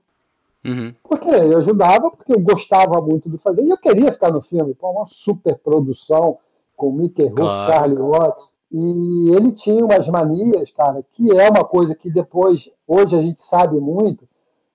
Uhum. 0.64 0.94
Porque 1.02 1.28
eu 1.28 1.56
ajudava, 1.58 2.10
porque 2.10 2.32
eu 2.32 2.40
gostava 2.40 3.00
muito 3.00 3.30
de 3.30 3.38
fazer, 3.38 3.62
e 3.62 3.70
eu 3.70 3.78
queria 3.78 4.12
ficar 4.12 4.30
no 4.30 4.40
filme, 4.40 4.74
com 4.74 4.90
uma 4.92 5.04
super 5.06 5.56
produção, 5.58 6.38
com 6.76 6.92
Mickey 6.92 7.22
Rourke, 7.22 7.36
Claro. 7.36 7.72
Charlie 7.72 7.98
Watts, 7.98 8.54
e 8.70 9.30
ele 9.34 9.52
tinha 9.52 9.84
umas 9.84 10.06
manias, 10.08 10.70
cara, 10.70 11.02
que 11.10 11.30
é 11.36 11.48
uma 11.48 11.64
coisa 11.64 11.94
que 11.94 12.10
depois, 12.10 12.70
hoje 12.86 13.16
a 13.16 13.22
gente 13.22 13.38
sabe 13.38 13.78
muito, 13.78 14.28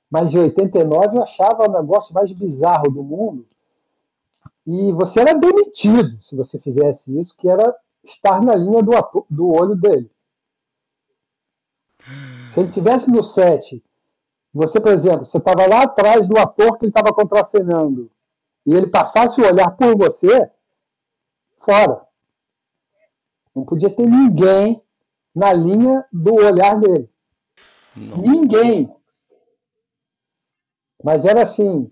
mas 0.09 0.33
em 0.33 0.39
89 0.39 1.17
eu 1.17 1.21
achava 1.21 1.69
o 1.69 1.71
negócio 1.71 2.13
mais 2.13 2.31
bizarro 2.31 2.89
do 2.91 3.03
mundo, 3.03 3.45
e 4.65 4.91
você 4.93 5.19
era 5.19 5.33
demitido 5.33 6.21
se 6.21 6.35
você 6.35 6.57
fizesse 6.57 7.17
isso, 7.19 7.35
que 7.37 7.49
era 7.49 7.75
estar 8.03 8.41
na 8.41 8.55
linha 8.55 8.81
do, 8.81 8.91
do 9.29 9.49
olho 9.49 9.75
dele. 9.75 10.09
Se 12.49 12.59
ele 12.59 12.67
estivesse 12.67 13.09
no 13.09 13.21
set 13.21 13.81
você, 14.53 14.79
por 14.79 14.91
exemplo, 14.91 15.25
você 15.25 15.37
estava 15.37 15.65
lá 15.65 15.81
atrás 15.81 16.27
do 16.27 16.37
ator 16.37 16.77
que 16.77 16.85
ele 16.85 16.91
estava 16.91 17.11
contracenando 17.11 18.11
e 18.65 18.73
ele 18.73 18.89
passasse 18.89 19.41
o 19.41 19.45
olhar 19.45 19.71
por 19.71 19.97
você, 19.97 20.49
fora. 21.65 22.05
Não 23.55 23.63
podia 23.63 23.89
ter 23.89 24.07
ninguém 24.07 24.81
na 25.35 25.53
linha 25.53 26.05
do 26.11 26.33
olhar 26.35 26.79
dele. 26.79 27.09
Não. 27.95 28.17
Ninguém. 28.17 28.93
Mas 31.03 31.25
era 31.25 31.41
assim. 31.41 31.91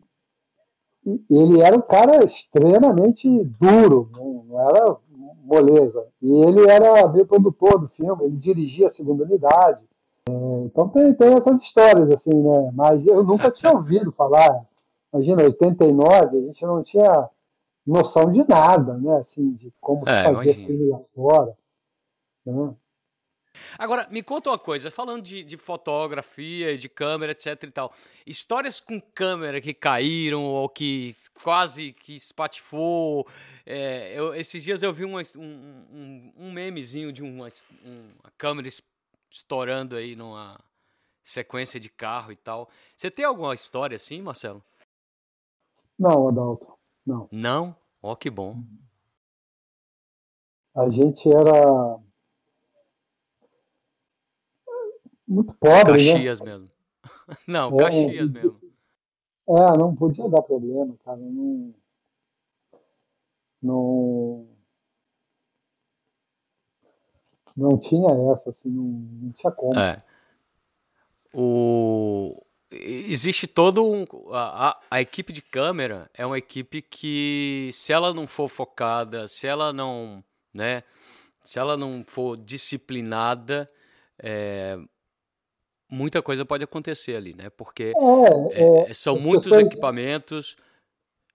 Ele 1.30 1.62
era 1.62 1.76
um 1.76 1.82
cara 1.82 2.24
extremamente 2.24 3.28
duro, 3.59 4.09
não, 4.12 4.43
não 4.43 4.59
era 4.59 4.97
moleza. 5.43 6.07
E 6.22 6.32
ele 6.43 6.70
era 6.70 7.07
meio 7.09 7.26
produtor 7.26 7.80
do 7.80 7.88
filme, 7.88 8.24
ele 8.24 8.38
dirigia 8.38 8.88
a 8.88 8.91
segunda 8.91 9.24
unidade. 9.24 9.84
então 10.66 10.88
tem, 10.89 11.14
tem 11.14 11.34
essas 11.34 11.59
histórias, 11.59 12.09
assim, 12.12 12.34
né? 12.34 12.72
Mas 12.74 13.05
eu 13.05 13.24
nunca 13.24 13.49
tinha 13.49 13.74
ouvido 13.74 14.12
falar. 14.12 14.64
Imagina, 15.12 15.43
89, 15.43 16.38
a 16.38 16.41
gente 16.41 16.66
não 16.66 16.82
tinha 16.82 17.30
noção 17.86 18.29
de 18.29 18.47
nada, 18.47 18.97
né? 18.97 19.17
Assim, 19.17 19.53
de 19.53 19.71
como 19.79 20.07
é, 20.07 20.23
se 20.23 20.34
fazia 20.34 20.53
filme 20.53 20.89
lá 20.89 20.99
fora. 21.13 21.57
Né? 22.45 22.75
Agora, 23.77 24.07
me 24.09 24.23
conta 24.23 24.49
uma 24.49 24.59
coisa, 24.59 24.89
falando 24.89 25.23
de, 25.23 25.43
de, 25.43 25.57
fotografia, 25.57 26.77
de 26.77 26.88
câmera, 26.88 27.34
etc 27.34 27.63
e 27.63 27.71
tal. 27.71 27.93
Histórias 28.25 28.79
com 28.79 28.99
câmera 28.99 29.59
que 29.59 29.73
caíram 29.73 30.43
ou 30.43 30.69
que 30.69 31.15
quase 31.43 31.93
que 31.93 32.15
espatifou. 32.15 33.27
É, 33.65 34.17
eu, 34.17 34.34
esses 34.34 34.63
dias 34.63 34.82
eu 34.82 34.93
vi 34.93 35.03
uma, 35.03 35.21
um, 35.38 35.41
um, 35.41 36.34
um, 36.38 36.51
memezinho 36.51 37.11
de 37.11 37.21
uma, 37.21 37.49
uma 37.84 38.32
câmera 38.38 38.69
estourando 39.29 39.95
aí 39.95 40.15
numa 40.15 40.59
sequência 41.23 41.79
de 41.79 41.89
carro 41.89 42.32
e 42.32 42.36
tal. 42.36 42.69
Você 42.95 43.11
tem 43.11 43.25
alguma 43.25 43.53
história 43.53 43.95
assim, 43.95 44.21
Marcelo? 44.21 44.63
Não, 45.99 46.29
Adalto, 46.29 46.73
não. 47.06 47.28
Não? 47.32 47.76
Ó, 48.02 48.12
oh, 48.12 48.16
que 48.16 48.30
bom. 48.30 48.64
A 50.76 50.88
gente 50.88 51.30
era 51.32 51.99
muito 55.28 55.54
pobre, 55.54 55.93
né? 55.93 56.14
Caxias 56.14 56.39
né? 56.39 56.45
mesmo. 56.45 56.72
Não, 57.47 57.74
é, 57.76 57.84
Caxias 57.84 58.30
mesmo. 58.30 58.60
É, 59.47 59.78
não 59.78 59.95
podia 59.95 60.30
dar 60.30 60.41
problema, 60.41 60.95
cara. 61.04 61.18
Não, 61.18 61.74
não, 63.62 64.47
não 67.58 67.78
tinha 67.78 68.08
essa, 68.32 68.49
assim, 68.49 68.70
não, 68.70 68.84
não 68.84 69.32
tinha 69.32 69.52
como. 69.52 69.78
É. 69.78 69.97
O, 71.34 72.41
existe 72.72 73.47
todo 73.47 73.86
um. 73.86 74.05
A, 74.32 74.80
a, 74.89 75.01
equipe 75.01 75.34
de 75.34 75.41
câmera 75.41 76.09
é 76.13 76.26
uma 76.26 76.38
equipe 76.38 76.82
que, 76.82 77.69
se 77.74 77.91
ela 77.91 78.13
não 78.13 78.26
for 78.26 78.47
focada, 78.47 79.28
se 79.28 79.47
ela 79.47 79.74
não. 79.74 80.24
Né, 80.53 80.84
se 81.43 81.59
ela 81.59 81.76
não 81.76 82.03
for 82.05 82.38
disciplinada, 82.38 83.69
é, 84.22 84.78
muita 85.91 86.22
coisa 86.22 86.45
pode 86.45 86.63
acontecer 86.63 87.15
ali, 87.15 87.34
né? 87.34 87.49
Porque 87.49 87.93
é, 87.95 88.63
é, 88.63 88.91
é 88.91 88.93
são 88.93 89.19
muitos 89.19 89.45
pessoas, 89.45 89.65
equipamentos. 89.65 90.57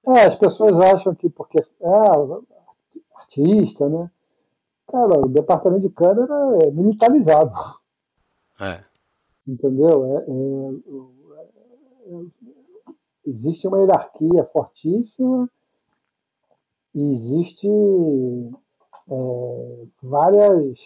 É, 0.07 0.24
as 0.24 0.37
pessoas 0.37 0.78
acham 0.78 1.14
que 1.14 1.28
porque 1.28 1.59
é 1.59 1.89
artista, 3.16 3.89
né? 3.89 4.11
Cara, 4.89 5.18
o 5.18 5.28
departamento 5.28 5.82
de 5.82 5.91
câmera 5.91 6.34
é 6.62 6.70
militarizado. 6.70 7.53
É. 8.61 8.84
Entendeu? 9.47 10.05
É, 10.05 10.18
é, 10.18 11.16
existe 13.24 13.66
uma 13.66 13.78
hierarquia 13.78 14.44
fortíssima 14.44 15.50
e 16.94 17.11
existe 17.11 17.68
várias 20.02 20.78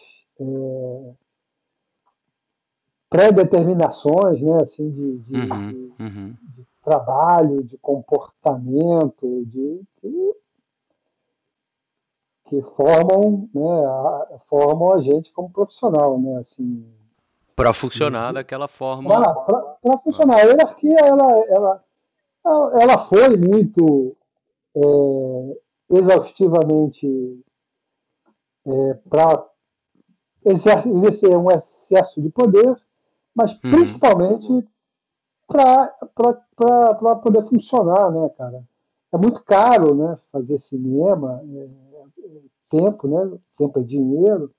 pré-determinações 3.08 4.40
né, 4.40 4.58
assim, 4.62 4.90
de, 4.90 5.18
de, 5.18 5.36
uhum, 5.36 5.92
uhum. 5.98 6.36
de, 6.54 6.66
trabalho, 6.82 7.62
de 7.62 7.76
comportamento, 7.78 9.44
de, 9.46 9.82
que 12.50 12.60
formam, 12.74 13.48
né, 13.54 13.84
a, 13.86 14.38
formam 14.48 14.92
a 14.92 14.98
gente 14.98 15.32
como 15.32 15.50
profissional, 15.50 16.18
né, 16.20 16.36
assim. 16.38 16.84
Para 17.62 17.72
funcionar 17.72 18.32
daquela 18.32 18.68
forma. 18.68 19.08
Para 19.82 19.98
funcionar. 19.98 20.36
A 20.36 20.40
hierarquia, 20.40 20.98
ela, 20.98 21.44
ela, 21.48 22.80
ela 22.80 23.08
foi 23.08 23.36
muito 23.36 24.16
é, 24.76 25.96
exaustivamente 25.96 27.40
é, 28.66 28.94
para 29.08 29.46
exercer 30.44 31.36
um 31.36 31.50
excesso 31.50 32.20
de 32.22 32.30
poder 32.30 32.76
mas 33.34 33.52
uhum. 33.52 33.70
principalmente 33.70 34.68
para 35.46 37.16
poder 37.22 37.42
funcionar, 37.48 38.10
né, 38.10 38.28
cara? 38.36 38.62
É 39.12 39.18
muito 39.18 39.42
caro, 39.42 39.94
né, 39.94 40.14
fazer 40.30 40.56
cinema, 40.58 41.42
é, 41.42 41.68
é, 42.24 42.40
tempo, 42.70 43.08
né? 43.08 43.38
Tempo 43.58 43.80
é 43.80 43.82
dinheiro, 43.82 44.52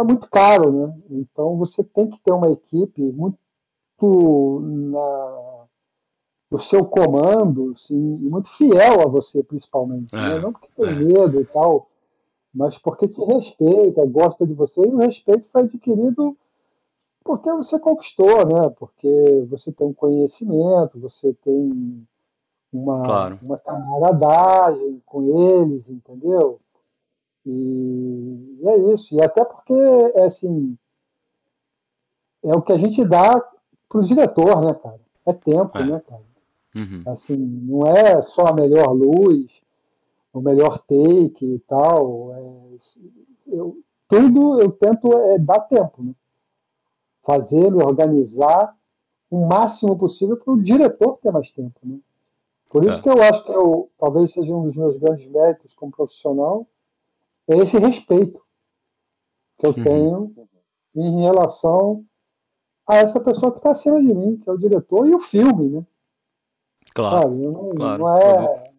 é 0.00 0.04
muito 0.04 0.28
caro, 0.28 0.72
né? 0.72 0.98
Então 1.10 1.56
você 1.56 1.82
tem 1.82 2.08
que 2.08 2.18
ter 2.18 2.32
uma 2.32 2.50
equipe 2.50 3.12
muito 3.12 3.38
na, 4.60 5.64
no 6.50 6.58
seu 6.58 6.84
comando, 6.84 7.70
assim, 7.70 7.94
muito 7.94 8.48
fiel 8.56 9.00
a 9.00 9.06
você, 9.06 9.42
principalmente. 9.42 10.14
Né? 10.14 10.32
É, 10.32 10.34
né? 10.34 10.40
Não 10.40 10.52
porque 10.52 10.68
tem 10.76 10.88
é. 10.88 10.94
medo 10.94 11.40
e 11.40 11.44
tal, 11.46 11.88
mas 12.52 12.76
porque 12.78 13.08
te 13.08 13.20
respeita, 13.24 14.06
gosta 14.06 14.46
de 14.46 14.54
você, 14.54 14.80
e 14.80 14.94
o 14.94 14.98
respeito 14.98 15.48
foi 15.50 15.62
adquirido 15.62 16.36
porque 17.24 17.50
você 17.50 17.78
conquistou, 17.78 18.46
né? 18.46 18.68
Porque 18.78 19.46
você 19.48 19.72
tem 19.72 19.86
um 19.86 19.94
conhecimento, 19.94 21.00
você 21.00 21.32
tem 21.42 22.06
uma, 22.70 23.02
claro. 23.02 23.38
uma 23.40 23.58
camaradagem 23.58 25.02
com 25.06 25.62
eles, 25.62 25.88
entendeu? 25.88 26.60
E, 27.46 28.58
e, 28.60 28.68
é 28.68 28.92
isso. 28.92 29.14
E 29.14 29.22
até 29.22 29.44
porque, 29.44 29.72
é 29.72 30.24
assim, 30.24 30.76
é 32.42 32.54
o 32.54 32.62
que 32.62 32.72
a 32.72 32.76
gente 32.76 33.04
dá 33.04 33.40
para 33.88 33.98
o 33.98 34.02
diretor, 34.02 34.64
né, 34.64 34.74
cara? 34.74 35.00
É 35.26 35.32
tempo, 35.32 35.78
é. 35.78 35.86
né, 35.86 36.02
cara? 36.06 36.22
Uhum. 36.74 37.02
Assim, 37.06 37.36
não 37.36 37.86
é 37.86 38.20
só 38.20 38.46
a 38.46 38.52
melhor 38.52 38.92
luz, 38.92 39.60
o 40.32 40.40
melhor 40.40 40.78
take 40.78 41.44
e 41.44 41.58
tal. 41.60 42.34
É, 42.34 42.76
eu, 43.46 43.78
tudo 44.08 44.60
eu 44.60 44.72
tento 44.72 45.12
é 45.12 45.38
dar 45.38 45.60
tempo, 45.60 46.02
né? 46.02 46.14
fazê-lo, 47.24 47.78
organizar 47.78 48.76
o 49.30 49.46
máximo 49.46 49.96
possível 49.98 50.36
para 50.36 50.52
o 50.52 50.60
diretor 50.60 51.16
ter 51.18 51.32
mais 51.32 51.50
tempo. 51.50 51.78
Né? 51.82 51.98
Por 52.68 52.84
isso 52.84 52.98
é. 52.98 53.02
que 53.02 53.08
eu 53.08 53.22
acho 53.22 53.44
que 53.44 53.52
eu, 53.52 53.90
talvez 53.98 54.32
seja 54.32 54.54
um 54.54 54.62
dos 54.62 54.76
meus 54.76 54.96
grandes 54.96 55.26
méritos 55.26 55.72
como 55.72 55.92
profissional, 55.92 56.66
é 57.48 57.56
esse 57.58 57.78
respeito 57.78 58.40
que 59.58 59.66
eu 59.66 59.70
uhum. 59.70 59.84
tenho 59.84 60.48
em 60.94 61.22
relação 61.22 62.04
a 62.86 62.96
essa 62.96 63.18
pessoa 63.20 63.50
que 63.50 63.58
está 63.58 63.70
acima 63.70 64.00
de 64.00 64.14
mim, 64.14 64.36
que 64.36 64.48
é 64.48 64.52
o 64.52 64.58
diretor, 64.58 65.06
e 65.08 65.14
o 65.14 65.18
filme, 65.18 65.68
né? 65.70 65.86
Claro. 66.94 67.30
Não, 67.34 67.70
claro. 67.70 67.98
não 67.98 68.18
é, 68.18 68.72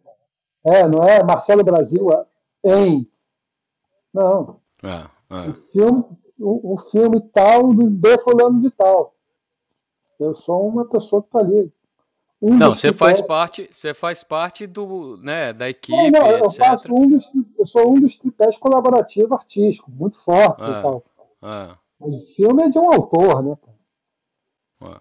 é, 0.64 0.88
não 0.88 1.04
é 1.04 1.24
Marcelo 1.24 1.64
Brasil 1.64 2.08
em. 2.64 3.10
Não. 4.14 4.62
É, 4.84 5.10
é. 5.30 5.50
O 5.50 5.54
filme, 5.72 6.06
um, 6.40 6.74
um 6.74 6.78
filme 6.78 7.22
tal 7.32 7.74
de 7.74 8.18
fulano 8.20 8.62
de 8.62 8.72
tal. 8.72 9.14
Eu 10.20 10.34
sou 10.34 10.68
uma 10.68 10.86
pessoa 10.86 11.22
que 11.22 11.28
está 11.28 11.40
ali. 11.40 11.74
Um 12.46 12.56
não, 12.56 12.76
você 12.76 12.94
faz 12.94 13.20
parte, 13.22 13.68
você 13.74 13.92
faz 13.92 14.24
parte 14.24 14.68
do, 14.68 15.18
né, 15.18 15.52
da 15.52 15.68
equipe, 15.68 16.12
não, 16.12 16.20
não, 16.20 16.30
eu, 16.30 16.52
faço 16.52 16.94
um 16.94 17.08
dos, 17.08 17.24
eu 17.58 17.66
sou 17.66 17.92
um 17.92 18.00
dos 18.00 18.16
tripés 18.16 18.56
colaborativo 18.56 19.34
artístico, 19.34 19.90
muito 19.90 20.16
forte 20.24 20.62
e 20.62 20.82
tal. 20.82 21.04
É. 21.42 21.76
o 22.00 22.20
filme 22.36 22.62
é 22.62 22.68
de 22.68 22.78
um 22.78 22.94
autor, 22.94 23.42
né? 23.42 23.58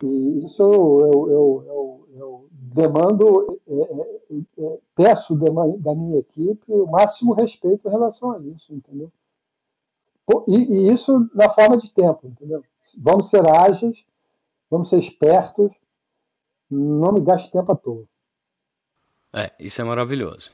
E 0.03 0.43
isso 0.43 0.63
eu, 0.63 1.29
eu, 1.29 1.65
eu, 1.69 2.09
eu 2.17 2.49
demando, 2.51 3.61
é, 3.69 3.75
é, 3.75 4.67
é, 4.67 4.79
peço 4.95 5.35
da 5.35 5.95
minha 5.95 6.21
equipe 6.21 6.73
o 6.73 6.87
máximo 6.87 7.35
respeito 7.35 7.87
em 7.87 7.91
relação 7.91 8.31
a 8.33 8.39
isso, 8.39 8.73
entendeu? 8.73 9.13
E, 10.49 10.57
e, 10.57 10.91
isso 10.91 11.29
na 11.35 11.51
forma 11.51 11.77
de 11.77 11.91
tempo, 11.91 12.27
entendeu? 12.27 12.65
Vamos 12.97 13.29
ser 13.29 13.47
ágeis, 13.47 14.03
vamos 14.71 14.89
ser 14.89 14.97
espertos, 14.97 15.71
não 16.71 17.13
me 17.13 17.21
gaste 17.21 17.51
tempo 17.51 17.73
à 17.73 17.77
toa. 17.77 18.05
É, 19.33 19.51
isso 19.59 19.81
é 19.81 19.85
maravilhoso. 19.85 20.51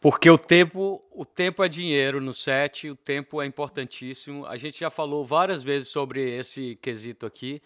Porque 0.00 0.28
o 0.28 0.36
tempo, 0.36 1.02
o 1.10 1.24
tempo 1.24 1.64
é 1.64 1.68
dinheiro 1.68 2.20
no 2.20 2.34
set, 2.34 2.90
o 2.90 2.96
tempo 2.96 3.40
é 3.40 3.46
importantíssimo. 3.46 4.44
A 4.44 4.56
gente 4.56 4.80
já 4.80 4.90
falou 4.90 5.24
várias 5.24 5.62
vezes 5.62 5.88
sobre 5.88 6.36
esse 6.36 6.76
quesito 6.76 7.24
aqui, 7.24 7.62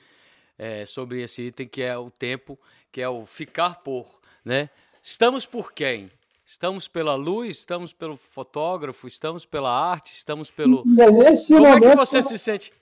é, 0.56 0.86
sobre 0.86 1.20
esse 1.20 1.42
item 1.42 1.66
que 1.66 1.82
é 1.82 1.98
o 1.98 2.10
tempo, 2.10 2.56
que 2.92 3.00
é 3.00 3.08
o 3.08 3.26
ficar 3.26 3.82
por, 3.82 4.06
né? 4.44 4.70
Estamos 5.02 5.46
por 5.46 5.72
quem? 5.72 6.10
Estamos 6.44 6.86
pela 6.86 7.14
luz, 7.14 7.58
estamos 7.58 7.92
pelo 7.92 8.16
fotógrafo, 8.16 9.08
estamos 9.08 9.44
pela 9.44 9.70
arte, 9.70 10.14
estamos 10.14 10.50
pelo. 10.50 10.84
E 10.86 11.02
é 11.02 11.10
nesse 11.10 11.52
Como 11.52 11.66
momento, 11.66 11.86
é 11.86 11.90
que 11.90 11.96
você 11.96 12.22
se 12.22 12.38
sente? 12.38 12.72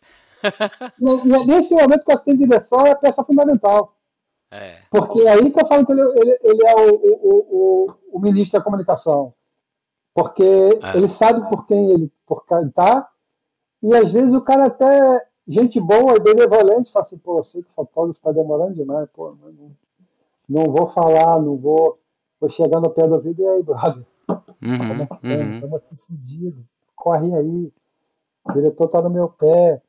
é 0.42 1.46
nesse 1.46 1.74
momento 1.74 2.04
que 2.04 2.12
a 2.12 2.34
direção 2.34 2.86
é 2.86 2.90
a 2.90 2.94
peça 2.94 3.24
fundamental. 3.24 3.95
É. 4.50 4.78
Porque 4.90 5.22
é 5.22 5.30
aí 5.30 5.50
que 5.50 5.60
eu 5.60 5.66
falo 5.66 5.84
que 5.84 5.92
ele, 5.92 6.00
ele, 6.00 6.38
ele 6.42 6.66
é 6.66 6.74
o, 6.74 6.94
o, 6.94 7.46
o, 7.50 7.94
o, 8.12 8.20
ministro 8.20 8.58
da 8.58 8.64
comunicação. 8.64 9.34
Porque 10.14 10.44
é. 10.44 10.96
ele 10.96 11.08
sabe 11.08 11.48
por 11.48 11.66
quem 11.66 11.90
ele 11.90 12.12
por 12.26 12.44
está, 12.66 13.08
e 13.82 13.94
às 13.94 14.10
vezes 14.10 14.34
o 14.34 14.40
cara 14.40 14.66
até 14.66 15.26
gente 15.46 15.80
boa 15.80 16.16
e 16.16 16.20
benevolente 16.20 16.90
fala 16.90 17.04
assim, 17.04 17.18
pô, 17.18 17.42
sei 17.42 17.62
que 17.62 17.70
o 17.70 17.74
fotógrafo 17.74 18.18
está 18.18 18.32
demorando 18.32 18.74
demais, 18.74 19.08
pô, 19.12 19.36
não, 19.40 19.70
não 20.48 20.72
vou 20.72 20.86
falar, 20.86 21.40
não 21.40 21.56
vou. 21.56 21.98
Vou 22.38 22.50
chegar 22.50 22.80
no 22.80 22.90
pé 22.90 23.06
do 23.06 23.14
ouvido 23.14 23.40
e 23.40 23.46
aí, 23.46 23.62
brother. 23.62 24.04
Uhum, 24.62 24.78
Como 24.78 25.02
é 25.02 25.06
que 25.06 25.08
tá? 25.08 25.20
uhum. 25.22 25.54
Estamos 25.54 25.74
aqui 25.76 25.96
fudido. 25.96 26.64
Corre 26.94 27.34
aí. 27.34 27.72
O 28.44 28.52
diretor 28.52 28.90
tá 28.90 29.00
no 29.00 29.10
meu 29.10 29.28
pé. 29.28 29.80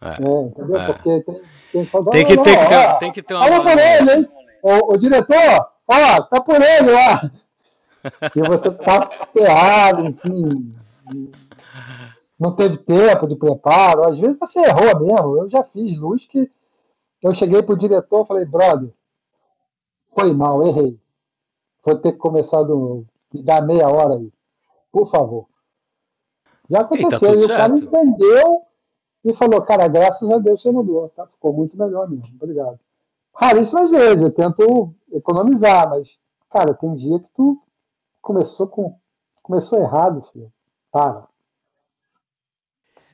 É. 0.00 0.08
É, 0.08 0.42
entendeu? 0.42 0.76
É. 0.76 0.86
Porque 0.86 1.20
tem, 1.22 1.42
tem, 1.72 1.84
que 1.84 1.90
falar, 1.90 2.10
Tem 2.10 2.26
que, 2.26 2.36
"Não, 2.36 2.42
tem, 2.42 2.54
que 2.54 2.62
não, 2.62 2.68
ter, 2.68 2.76
ó, 2.76 2.94
tem 2.98 3.12
que 3.12 3.22
ter 3.22 3.34
uma 3.34 3.46
Fala 3.46 3.62
por 3.62 3.78
ele, 3.78 4.12
hein? 4.12 4.28
O, 4.62 4.92
o 4.92 4.96
diretor, 4.96 5.68
ó, 5.88 6.22
tá 6.22 6.40
por 6.40 6.60
ele 6.60 6.90
lá. 6.90 7.30
E 8.34 8.40
você 8.42 8.70
tá 8.70 9.10
ferrado, 9.32 10.06
enfim. 10.06 10.74
Não 12.38 12.54
teve 12.54 12.76
tempo 12.76 13.26
de 13.26 13.34
preparo. 13.36 14.06
Às 14.06 14.18
vezes 14.18 14.38
você 14.38 14.60
errou 14.60 15.00
mesmo. 15.00 15.38
Eu 15.38 15.48
já 15.48 15.62
fiz 15.62 15.98
luz 15.98 16.24
que 16.26 16.50
eu 17.22 17.32
cheguei 17.32 17.62
pro 17.62 17.76
diretor 17.76 18.22
e 18.22 18.26
falei, 18.26 18.44
brother, 18.44 18.92
foi 20.14 20.32
mal, 20.32 20.66
errei. 20.66 20.98
Vou 21.84 21.96
ter 21.98 22.12
que 22.12 22.18
começar 22.18 22.62
do. 22.62 23.04
Me 23.32 23.42
dá 23.42 23.60
meia 23.60 23.88
hora 23.88 24.14
aí. 24.14 24.32
Por 24.92 25.10
favor. 25.10 25.46
Já 26.68 26.80
aconteceu. 26.80 27.10
tá 27.10 27.18
tudo 27.18 27.40
e 27.40 27.44
o 27.44 27.48
cara 27.48 27.74
entendeu 27.74 28.62
e 29.30 29.34
falou, 29.34 29.62
cara, 29.62 29.88
graças 29.88 30.28
a 30.30 30.38
Deus 30.38 30.60
você 30.60 30.70
mudou. 30.70 31.08
Tá? 31.10 31.26
Ficou 31.26 31.52
muito 31.52 31.76
melhor 31.76 32.08
mesmo. 32.08 32.30
Obrigado. 32.40 32.78
Raríssimas 33.34 33.90
vezes, 33.90 34.22
eu 34.22 34.30
tento 34.32 34.94
economizar, 35.12 35.88
mas, 35.90 36.08
cara, 36.50 36.72
tem 36.74 36.94
dia 36.94 37.18
que 37.18 37.28
tu 37.34 37.60
começou 38.22 38.66
com. 38.66 38.98
Começou 39.42 39.78
errado, 39.78 40.22
filho. 40.32 40.50
Para. 40.90 41.26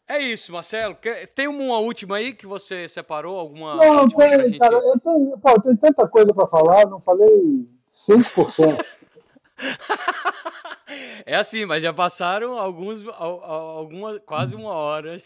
É 0.08 0.18
isso, 0.18 0.52
Marcelo. 0.52 0.96
Tem 1.34 1.48
uma 1.48 1.78
última 1.78 2.16
aí 2.16 2.32
que 2.34 2.46
você 2.46 2.88
separou? 2.88 3.38
Alguma 3.38 3.76
Não, 3.76 4.08
tem, 4.08 4.42
gente? 4.48 4.58
cara, 4.58 4.76
eu 4.76 4.98
tenho, 5.00 5.38
pô, 5.38 5.50
eu 5.50 5.62
tenho 5.62 5.76
tanta 5.78 6.06
coisa 6.08 6.32
para 6.34 6.46
falar, 6.46 6.86
não 6.86 6.98
falei 6.98 7.66
5%. 7.88 8.84
É 11.24 11.36
assim, 11.36 11.64
mas 11.64 11.82
já 11.82 11.92
passaram 11.92 12.58
alguns, 12.58 13.06
al- 13.06 13.42
al- 13.44 13.70
alguma, 13.78 14.18
quase 14.20 14.54
uma 14.54 14.72
hora. 14.72 15.22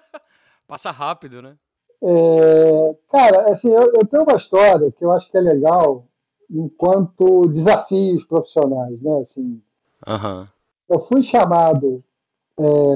Passa 0.66 0.90
rápido, 0.90 1.42
né? 1.42 1.56
É, 2.02 2.96
cara, 3.10 3.50
assim, 3.50 3.68
eu, 3.68 3.92
eu 3.94 4.06
tenho 4.06 4.24
uma 4.24 4.34
história 4.34 4.92
que 4.92 5.04
eu 5.04 5.10
acho 5.10 5.30
que 5.30 5.36
é 5.36 5.40
legal 5.40 6.06
enquanto 6.50 7.48
desafios 7.48 8.24
profissionais, 8.24 9.00
né? 9.00 9.18
Assim, 9.18 9.62
Aham. 10.06 10.48
eu 10.88 10.98
fui 11.00 11.22
chamado 11.22 12.04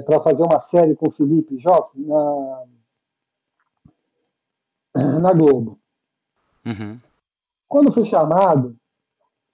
para 0.04 0.20
fazer 0.20 0.42
uma 0.42 0.58
série 0.58 0.94
com 0.94 1.08
o 1.08 1.10
Felipe 1.10 1.58
Joffre 1.58 2.00
na, 2.00 2.64
na 5.20 5.32
Globo. 5.32 5.78
Uhum. 6.64 7.00
Quando 7.66 7.92
fui 7.92 8.04
chamado, 8.04 8.76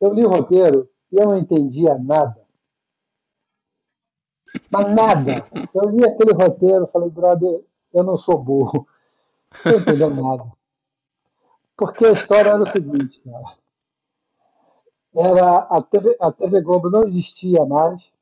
eu 0.01 0.13
li 0.13 0.25
o 0.25 0.29
roteiro 0.29 0.89
e 1.11 1.17
eu 1.17 1.27
não 1.27 1.39
entendia 1.39 1.97
nada. 1.99 2.44
Mas 4.71 4.93
nada. 4.93 5.45
Eu 5.75 5.91
li 5.91 6.05
aquele 6.05 6.33
roteiro 6.33 6.87
falei, 6.87 7.11
brother, 7.11 7.65
eu 7.93 8.03
não 8.03 8.17
sou 8.17 8.39
burro. 8.39 8.87
Não 9.65 9.73
entendendo 9.73 10.23
nada. 10.23 10.53
Porque 11.77 12.07
a 12.07 12.13
história 12.13 12.51
era 12.51 12.63
o 12.63 12.71
seguinte, 12.71 13.21
cara. 13.21 13.57
Era, 15.17 15.59
a, 15.59 15.83
TV, 15.83 16.17
a 16.21 16.33
TV 16.33 16.61
Globo 16.61 16.91
não 16.91 17.05
existia 17.05 17.65
mais. 17.65 18.13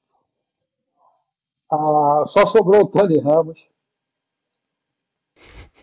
Ah, 1.71 2.23
só 2.27 2.45
sobrou 2.45 2.83
o 2.83 2.89
Tony 2.89 3.19
Ramos. 3.19 3.67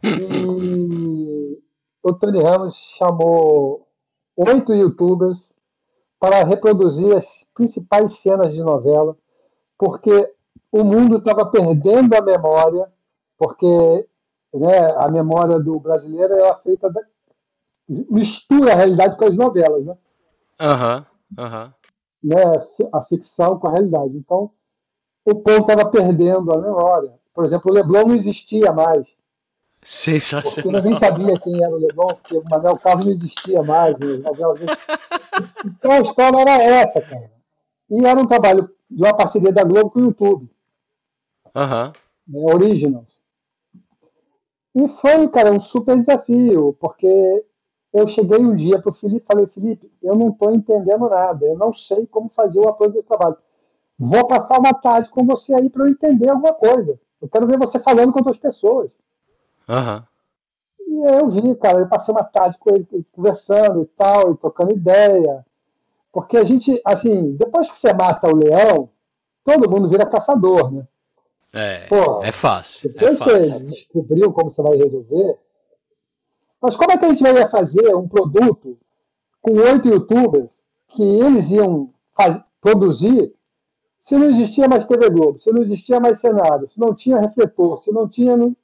E 0.03 1.61
o 2.03 2.13
Tony 2.13 2.43
Ramos 2.43 2.75
chamou 2.97 3.87
oito 4.35 4.73
youtubers 4.73 5.53
para 6.19 6.43
reproduzir 6.43 7.15
as 7.15 7.49
principais 7.55 8.19
cenas 8.19 8.53
de 8.53 8.61
novela, 8.61 9.17
porque 9.77 10.31
o 10.71 10.83
mundo 10.83 11.17
estava 11.17 11.45
perdendo 11.45 12.13
a 12.15 12.21
memória, 12.21 12.87
porque 13.37 14.07
né, 14.53 14.91
a 14.97 15.07
memória 15.09 15.59
do 15.59 15.79
brasileiro 15.79 16.33
era 16.33 16.53
feita 16.55 16.89
da, 16.89 17.01
mistura 17.87 18.73
a 18.73 18.75
realidade 18.75 19.17
com 19.17 19.25
as 19.25 19.35
novelas, 19.35 19.85
né? 19.85 19.97
Aham. 20.59 21.05
Aham. 21.37 21.73
né? 22.23 22.43
A 22.93 23.01
ficção 23.01 23.59
com 23.59 23.67
a 23.67 23.71
realidade. 23.71 24.17
Então, 24.17 24.51
o 25.25 25.35
povo 25.35 25.61
estava 25.61 25.89
perdendo 25.89 26.51
a 26.51 26.61
memória. 26.61 27.13
Por 27.33 27.45
exemplo, 27.45 27.71
o 27.71 27.73
Leblon 27.73 28.07
não 28.07 28.15
existia 28.15 28.71
mais. 28.73 29.07
Porque 29.07 30.19
Sensacional. 30.19 30.81
ninguém 30.81 30.99
sabia 30.99 31.39
quem 31.39 31.63
era 31.63 31.73
o 31.73 31.77
Leblon, 31.77 32.15
porque 32.15 32.37
o 32.37 32.43
Manuel 32.43 32.77
Carlos 32.77 33.05
não 33.05 33.11
existia 33.11 33.63
mais. 33.63 33.97
Né? 33.97 34.07
Então 35.65 35.91
a 35.91 35.99
história 35.99 36.37
era 36.41 36.63
essa, 36.63 37.01
cara. 37.01 37.31
E 37.89 38.05
era 38.05 38.19
um 38.19 38.27
trabalho 38.27 38.69
de 38.89 39.01
uma 39.01 39.15
parceria 39.15 39.53
da 39.53 39.63
Globo 39.63 39.91
com 39.91 39.99
o 39.99 40.03
YouTube, 40.05 40.49
Aham. 41.55 41.93
né? 42.27 42.39
Originals. 42.53 43.19
E 44.75 44.87
foi, 44.87 45.27
cara, 45.29 45.51
um 45.51 45.59
super 45.59 45.97
desafio, 45.97 46.75
porque 46.79 47.45
eu 47.91 48.05
cheguei 48.05 48.37
um 48.37 48.53
dia 48.53 48.79
para 48.79 48.89
o 48.89 48.93
Felipe 48.93 49.23
e 49.23 49.27
falei, 49.27 49.47
Felipe, 49.47 49.91
eu 50.01 50.15
não 50.15 50.29
estou 50.29 50.51
entendendo 50.51 51.09
nada, 51.09 51.45
eu 51.45 51.57
não 51.57 51.71
sei 51.71 52.05
como 52.05 52.29
fazer 52.29 52.59
o 52.59 52.69
apoio 52.69 52.91
do 52.91 53.03
trabalho. 53.03 53.37
Vou 53.97 54.25
passar 54.27 54.59
uma 54.59 54.73
tarde 54.73 55.09
com 55.09 55.25
você 55.25 55.53
aí 55.53 55.69
para 55.69 55.83
eu 55.83 55.89
entender 55.89 56.29
alguma 56.29 56.53
coisa. 56.53 56.99
Eu 57.21 57.27
quero 57.27 57.47
ver 57.47 57.57
você 57.57 57.79
falando 57.79 58.13
com 58.13 58.19
outras 58.19 58.37
pessoas. 58.37 58.95
Aham. 59.67 60.05
E 60.79 61.07
eu 61.07 61.27
vi, 61.27 61.55
cara, 61.55 61.81
eu 61.81 61.89
passei 61.89 62.13
uma 62.13 62.23
tarde 62.23 62.57
com 62.57 62.69
ele 62.69 62.87
conversando 63.11 63.81
e 63.81 63.85
tal, 63.87 64.31
e 64.31 64.37
trocando 64.37 64.71
ideia. 64.71 65.45
Porque 66.11 66.37
a 66.37 66.43
gente, 66.43 66.81
assim, 66.85 67.35
depois 67.35 67.67
que 67.67 67.75
você 67.75 67.93
mata 67.93 68.27
o 68.27 68.35
leão, 68.35 68.89
todo 69.43 69.69
mundo 69.69 69.87
vira 69.87 70.05
caçador, 70.05 70.71
né? 70.71 70.87
É, 71.51 71.87
Pô, 71.87 72.21
é 72.23 72.31
fácil. 72.31 72.89
É 72.89 72.93
Depois 72.93 73.17
que 73.17 73.23
você 73.23 73.49
fácil. 73.49 73.65
descobriu 73.65 74.31
como 74.33 74.51
você 74.51 74.61
vai 74.61 74.77
resolver. 74.77 75.37
Mas 76.61 76.75
como 76.75 76.91
é 76.91 76.97
que 76.97 77.05
a 77.05 77.09
gente 77.09 77.23
vai 77.23 77.47
fazer 77.49 77.95
um 77.95 78.07
produto 78.07 78.77
com 79.41 79.53
oito 79.53 79.87
youtubers 79.87 80.59
que 80.87 81.01
eles 81.01 81.49
iam 81.49 81.93
faz- 82.15 82.39
produzir 82.61 83.33
se 83.97 84.15
não 84.15 84.27
existia 84.27 84.67
mais 84.67 84.85
TV 84.85 85.09
Globo, 85.09 85.37
se 85.39 85.51
não 85.51 85.61
existia 85.61 85.99
mais 85.99 86.19
cenário, 86.19 86.67
se 86.67 86.79
não 86.79 86.93
tinha 86.93 87.19
refletor, 87.19 87.79
se 87.81 87.91
não 87.91 88.07
tinha. 88.07 88.35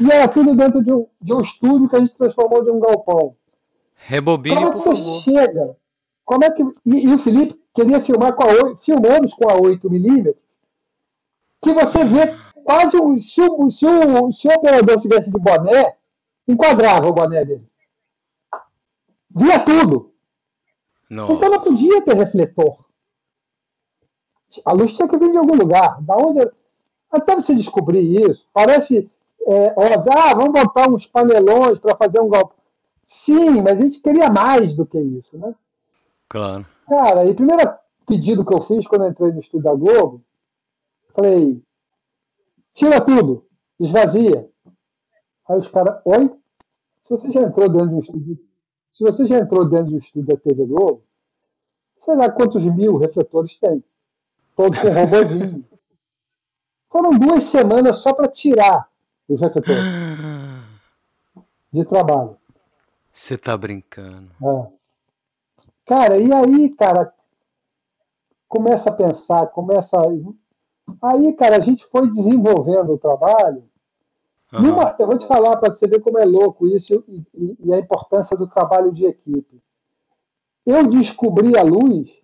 E 0.00 0.10
era 0.10 0.26
tudo 0.28 0.54
dentro 0.54 0.80
de 0.82 0.92
um, 0.92 1.06
de 1.20 1.32
um 1.34 1.40
estúdio 1.40 1.88
que 1.88 1.96
a 1.96 1.98
gente 2.00 2.14
transformou 2.14 2.64
de 2.64 2.70
um 2.70 2.80
galpão. 2.80 3.36
Rebobine, 3.96 4.54
Como 4.56 4.68
é 4.68 4.70
que 4.72 4.78
você 4.78 4.94
favor. 4.94 5.20
chega? 5.22 5.76
Como 6.24 6.44
é 6.44 6.50
que. 6.50 6.62
E, 6.86 7.06
e 7.06 7.12
o 7.12 7.18
Felipe 7.18 7.59
queria 7.74 8.00
filmar 8.00 8.34
com 8.34 8.44
a 8.44 8.46
8, 8.46 8.76
filmamos 8.76 9.32
com 9.32 9.48
a 9.48 9.54
8mm, 9.54 10.34
que 11.62 11.72
você 11.72 12.04
vê 12.04 12.36
quase 12.64 12.96
o. 12.96 13.16
Se 13.18 13.40
o, 13.40 13.68
se 13.68 13.86
o, 13.86 14.30
se 14.30 14.48
o 14.48 14.52
operador 14.52 14.98
tivesse 14.98 15.30
de 15.30 15.38
boné, 15.38 15.96
enquadrava 16.46 17.06
o 17.06 17.12
boné 17.12 17.44
dele. 17.44 17.68
Via 19.30 19.60
tudo. 19.60 20.12
Então 21.10 21.28
Nossa. 21.28 21.48
não 21.48 21.60
podia 21.60 22.02
ter 22.02 22.14
refletor. 22.14 22.84
A 24.64 24.72
luz 24.72 24.96
tinha 24.96 25.08
que 25.08 25.16
vir 25.16 25.30
de 25.30 25.38
algum 25.38 25.54
lugar. 25.54 26.00
Da 26.02 26.16
onde... 26.16 26.50
Até 27.10 27.34
você 27.34 27.54
descobrir 27.54 28.00
isso, 28.28 28.46
parece 28.52 29.10
é, 29.46 29.72
óbvio, 29.76 30.12
ah, 30.16 30.34
vamos 30.34 30.52
botar 30.52 30.88
uns 30.88 31.06
panelões 31.06 31.78
para 31.78 31.96
fazer 31.96 32.20
um 32.20 32.28
golpe. 32.28 32.54
Sim, 33.02 33.62
mas 33.62 33.80
a 33.80 33.82
gente 33.82 34.00
queria 34.00 34.28
mais 34.28 34.74
do 34.74 34.86
que 34.86 34.98
isso, 34.98 35.36
né? 35.36 35.54
Claro. 36.30 36.64
Cara, 36.88 37.24
e 37.24 37.32
o 37.32 37.34
primeiro 37.34 37.74
pedido 38.06 38.44
que 38.44 38.54
eu 38.54 38.60
fiz 38.60 38.86
quando 38.86 39.02
eu 39.02 39.10
entrei 39.10 39.32
no 39.32 39.38
estúdio 39.38 39.64
da 39.64 39.74
Globo, 39.74 40.24
falei, 41.12 41.60
tira 42.72 43.02
tudo, 43.04 43.44
esvazia. 43.80 44.48
Aí 45.48 45.56
os 45.56 45.66
caras, 45.66 46.00
oi? 46.04 46.30
Se 47.00 47.10
você 47.10 47.30
já 47.30 47.40
entrou 47.40 47.68
dentro 47.68 47.88
do 47.88 47.98
estúdio, 47.98 48.38
se 48.92 49.02
você 49.02 49.24
já 49.24 49.40
entrou 49.40 49.68
dentro 49.68 49.90
do 49.90 49.96
estúdio 49.96 50.28
da 50.28 50.40
TV 50.40 50.64
Globo, 50.66 51.02
sei 51.96 52.14
lá 52.14 52.30
quantos 52.30 52.62
mil 52.62 52.96
refletores 52.96 53.58
tem. 53.58 53.82
Todos 54.54 54.78
com 54.78 54.88
robôzinho. 54.88 55.64
Foram 56.88 57.18
duas 57.18 57.44
semanas 57.44 57.96
só 57.96 58.14
para 58.14 58.28
tirar 58.28 58.88
os 59.28 59.40
refletores 59.40 59.82
de 61.72 61.84
trabalho. 61.84 62.36
Você 63.12 63.36
tá 63.36 63.56
brincando. 63.56 64.30
É. 64.42 64.79
Cara, 65.90 66.18
e 66.18 66.32
aí, 66.32 66.72
cara, 66.76 67.12
começa 68.48 68.90
a 68.90 68.92
pensar, 68.92 69.48
começa 69.48 69.96
a... 69.98 71.10
Aí, 71.10 71.32
cara, 71.32 71.56
a 71.56 71.58
gente 71.58 71.84
foi 71.86 72.06
desenvolvendo 72.08 72.92
o 72.92 72.98
trabalho. 72.98 73.68
Aham. 74.52 74.62
Numa- 74.62 74.94
eu 75.00 75.06
vou 75.08 75.16
te 75.16 75.26
falar 75.26 75.56
para 75.56 75.72
você 75.72 75.88
ver 75.88 76.00
como 76.00 76.16
é 76.20 76.24
louco 76.24 76.68
isso 76.68 77.02
e, 77.08 77.26
e- 77.34 77.56
e 77.64 77.74
a 77.74 77.80
importância 77.80 78.36
do 78.36 78.46
trabalho 78.46 78.92
de 78.92 79.04
equipe. 79.04 79.60
Eu 80.64 80.86
descobri 80.86 81.58
a 81.58 81.62
luz 81.64 82.22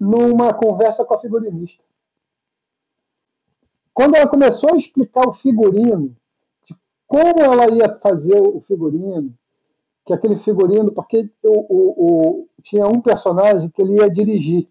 numa 0.00 0.52
conversa 0.54 1.04
com 1.04 1.14
a 1.14 1.18
figurinista. 1.20 1.84
quando 3.94 4.16
ela 4.16 4.28
começou 4.28 4.74
a 4.74 4.76
explicar 4.76 5.26
o 5.26 5.32
figurino, 5.32 6.14
de 6.64 6.76
como 7.06 7.40
ela 7.40 7.70
ia 7.70 7.94
fazer 7.94 8.38
o 8.38 8.60
figurino, 8.60 9.32
que 10.06 10.12
aquele 10.12 10.36
figurino, 10.36 10.92
porque 10.92 11.28
o, 11.42 11.50
o, 11.50 12.44
o 12.44 12.48
tinha 12.62 12.86
um 12.86 13.00
personagem 13.00 13.68
que 13.68 13.82
ele 13.82 14.00
ia 14.00 14.08
dirigir. 14.08 14.68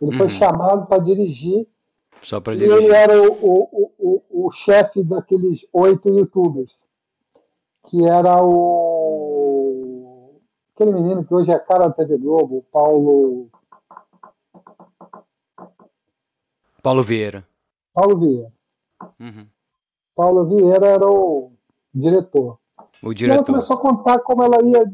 Ele 0.00 0.10
uhum. 0.10 0.18
foi 0.18 0.26
chamado 0.28 0.88
para 0.88 1.00
dirigir. 1.00 1.68
Só 2.20 2.40
para 2.40 2.56
dirigir. 2.56 2.76
E 2.76 2.84
ele 2.84 2.92
era 2.92 3.22
o, 3.22 3.32
o, 3.40 3.92
o, 3.98 4.46
o 4.46 4.50
chefe 4.50 5.04
daqueles 5.04 5.64
oito 5.72 6.08
youtubers. 6.08 6.76
Que 7.86 8.04
era 8.04 8.42
o. 8.42 10.40
Aquele 10.74 10.92
menino 10.92 11.24
que 11.24 11.32
hoje 11.32 11.52
é 11.52 11.58
cara 11.60 11.86
da 11.86 11.94
TV 11.94 12.18
Globo, 12.18 12.58
o 12.58 12.62
Paulo. 12.62 13.48
Paulo 16.82 17.02
Vieira. 17.04 17.46
Paulo 17.94 18.18
Vieira. 18.18 18.52
Uhum. 19.20 19.46
Paulo 20.16 20.46
Vieira 20.46 20.86
era 20.86 21.08
o 21.08 21.52
diretor. 21.94 22.58
O 23.02 23.14
diretor. 23.14 23.34
E 23.34 23.38
ela 23.38 23.44
começou 23.44 23.76
a 23.76 23.80
contar 23.80 24.18
como 24.20 24.42
ela 24.42 24.62
ia 24.62 24.84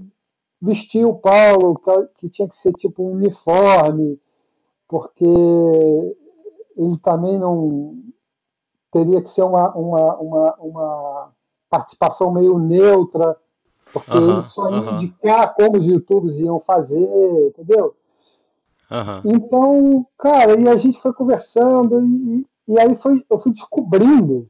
vestir 0.60 1.04
o 1.04 1.14
Paulo, 1.14 1.80
que 2.16 2.28
tinha 2.28 2.48
que 2.48 2.56
ser 2.56 2.72
tipo 2.72 3.02
um 3.02 3.12
uniforme, 3.12 4.20
porque 4.88 5.24
ele 6.76 6.98
também 7.02 7.38
não 7.38 7.96
teria 8.90 9.20
que 9.20 9.28
ser 9.28 9.42
uma, 9.42 9.70
uma, 9.74 10.16
uma, 10.16 10.54
uma 10.56 11.32
participação 11.68 12.32
meio 12.32 12.58
neutra, 12.58 13.36
porque 13.92 14.10
uh 14.10 14.14
-huh, 14.14 14.38
ele 14.38 14.42
só 14.48 14.70
ia 14.70 14.90
indicar 14.92 15.54
como 15.54 15.76
os 15.76 15.84
youtubers 15.84 16.36
iam 16.36 16.58
fazer, 16.60 17.08
entendeu? 17.48 17.94
Uh 18.90 18.94
-huh. 18.94 19.22
Então, 19.24 20.06
cara, 20.18 20.58
e 20.58 20.68
a 20.68 20.76
gente 20.76 21.00
foi 21.00 21.12
conversando, 21.12 22.00
e, 22.00 22.46
e 22.66 22.80
aí 22.80 22.94
foi, 22.94 23.24
eu 23.28 23.38
fui 23.38 23.52
descobrindo 23.52 24.48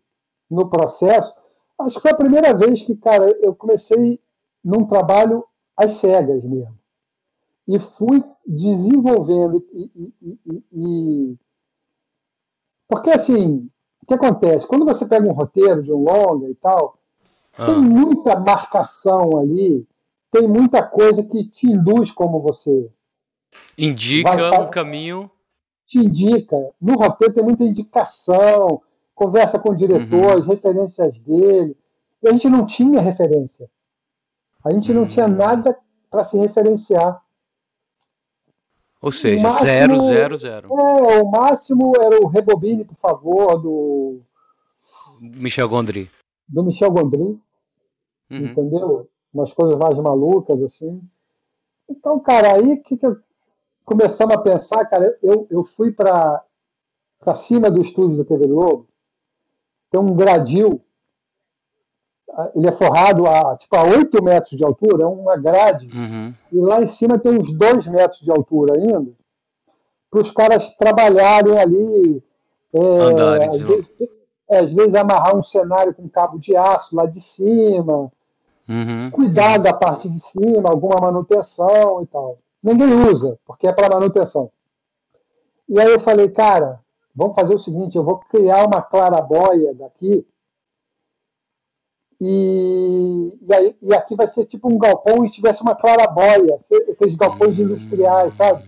no 0.51 0.69
processo 0.69 1.35
Acho 1.81 1.95
que 1.95 2.01
foi 2.01 2.11
a 2.11 2.17
primeira 2.17 2.55
vez 2.55 2.81
que, 2.81 2.97
cara, 2.97 3.31
eu 3.41 3.55
comecei 3.55 4.21
num 4.65 4.85
trabalho 4.85 5.45
às 5.77 5.93
cegas 5.93 6.43
mesmo. 6.43 6.77
E 7.67 7.79
fui 7.79 8.25
desenvolvendo. 8.47 9.65
E, 9.73 10.13
e, 10.23 10.39
e, 10.47 10.65
e... 10.73 11.37
Porque, 12.89 13.11
assim, 13.11 13.71
o 14.03 14.07
que 14.07 14.15
acontece? 14.15 14.67
Quando 14.67 14.85
você 14.85 15.07
pega 15.07 15.29
um 15.29 15.33
roteiro 15.33 15.83
de 15.83 15.93
um 15.93 16.03
longa 16.03 16.49
e 16.49 16.55
tal, 16.55 16.99
ah. 17.57 17.67
tem 17.67 17.81
muita 17.81 18.39
marcação 18.41 19.39
ali, 19.39 19.87
tem 20.33 20.49
muita 20.49 20.83
coisa 20.83 21.23
que 21.23 21.45
te 21.45 21.67
induz 21.67 22.11
como 22.11 22.41
você. 22.41 22.91
Indica 23.77 24.51
vai, 24.51 24.61
um 24.63 24.71
caminho. 24.71 25.31
Te 25.85 25.99
indica. 25.99 26.57
No 26.81 26.97
roteiro 26.97 27.35
tem 27.35 27.45
muita 27.45 27.65
indicação, 27.65 28.83
conversa 29.19 29.59
com 29.59 29.71
o 29.71 29.75
diretor, 29.75 30.33
uhum. 30.33 30.39
as 30.39 30.47
referências 30.47 31.19
dele. 31.19 31.77
E 32.23 32.29
a 32.29 32.33
gente 32.33 32.49
não 32.49 32.65
tinha 32.65 33.01
referência. 33.01 33.69
A 34.65 34.73
gente 34.73 34.93
não 34.93 35.05
tinha 35.05 35.27
uhum. 35.27 35.35
nada 35.35 35.77
para 36.09 36.23
se 36.23 36.39
referenciar. 36.39 37.21
Ou 39.01 39.13
seja, 39.13 39.43
máximo, 39.43 39.67
zero, 39.67 40.01
zero, 40.01 40.37
zero. 40.37 40.69
É, 40.69 41.23
o 41.23 41.31
máximo 41.31 41.93
era 41.97 42.21
o 42.21 42.29
Rebobine, 42.29 42.85
por 42.85 42.97
favor, 42.97 43.61
do. 43.61 44.21
Michel 45.21 45.69
Gondry. 45.69 46.11
Do 46.49 46.63
Michel 46.63 46.91
Gondry. 46.91 47.21
Uhum. 47.21 47.41
Entendeu? 48.31 49.09
Umas 49.33 49.53
coisas 49.53 49.77
mais 49.77 49.99
malucas, 49.99 50.63
assim. 50.63 51.01
Então, 51.89 52.19
cara, 52.21 52.55
aí 52.55 52.77
que, 52.79 52.97
que 52.97 53.07
começamos 53.85 54.35
a 54.35 54.39
pensar, 54.39 54.85
cara, 54.87 55.17
eu, 55.23 55.47
eu 55.51 55.63
fui 55.63 55.93
para 55.93 56.45
cima 57.35 57.71
do 57.71 57.81
estúdio 57.81 58.19
da 58.19 58.25
TV 58.25 58.47
Globo 58.47 58.88
tem 59.91 60.01
um 60.01 60.15
gradil, 60.15 60.81
ele 62.55 62.69
é 62.69 62.73
forrado 62.73 63.27
a, 63.27 63.57
tipo, 63.57 63.75
a 63.77 63.83
8 63.83 64.23
metros 64.23 64.57
de 64.57 64.65
altura, 64.65 65.05
é 65.05 65.07
uma 65.07 65.37
grade, 65.37 65.89
uhum. 65.95 66.35
e 66.53 66.61
lá 66.61 66.81
em 66.81 66.87
cima 66.87 67.19
tem 67.19 67.33
uns 67.33 67.53
2 67.53 67.87
metros 67.87 68.21
de 68.21 68.31
altura 68.31 68.75
ainda, 68.75 69.11
para 70.11 70.21
os 70.21 70.31
caras 70.31 70.75
trabalharem 70.75 71.59
ali, 71.59 72.23
é, 72.73 73.47
às, 73.47 73.57
vezes, 73.57 73.89
é, 74.51 74.59
às 74.59 74.71
vezes 74.73 74.95
amarrar 74.95 75.37
um 75.37 75.43
cenário 75.43 75.95
com 75.95 76.09
cabo 76.09 76.39
de 76.39 76.57
aço 76.57 76.95
lá 76.95 77.07
de 77.07 77.21
cima, 77.21 78.11
uhum. 78.69 79.11
cuidar 79.11 79.59
da 79.59 79.73
parte 79.73 80.09
de 80.09 80.21
cima, 80.21 80.71
alguma 80.71 81.01
manutenção 81.01 82.03
e 82.03 82.07
tal. 82.07 82.39
Ninguém 82.63 83.09
usa, 83.09 83.39
porque 83.47 83.67
é 83.67 83.73
para 83.73 83.95
manutenção. 83.95 84.51
E 85.69 85.79
aí 85.81 85.91
eu 85.91 86.01
falei, 86.01 86.29
cara, 86.31 86.81
vamos 87.19 87.35
fazer 87.35 87.55
o 87.55 87.59
seguinte: 87.59 87.97
eu 87.97 88.05
vou 88.05 88.19
criar 88.21 88.65
uma 88.65 88.81
clarabóia 88.81 89.75
daqui. 89.75 90.25
E, 92.21 93.39
e, 93.43 93.55
aí, 93.55 93.77
e 93.81 93.95
aqui 93.95 94.17
vai 94.17 94.27
ser 94.27 94.45
tipo 94.45 94.73
um 94.73 94.79
galpão 94.79 95.25
e 95.25 95.31
tivesse 95.31 95.63
uma 95.63 95.75
clarabóia, 95.75 96.57
aqueles 96.91 97.15
galpões 97.15 97.59
industriais, 97.59 98.35
sabe? 98.35 98.65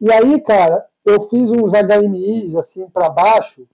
E 0.00 0.12
aí, 0.12 0.40
cara, 0.40 0.84
eu 1.04 1.28
fiz 1.28 1.50
uns 1.50 1.70
HMIs 1.72 2.54
assim 2.56 2.88
para 2.88 3.08
baixo 3.08 3.66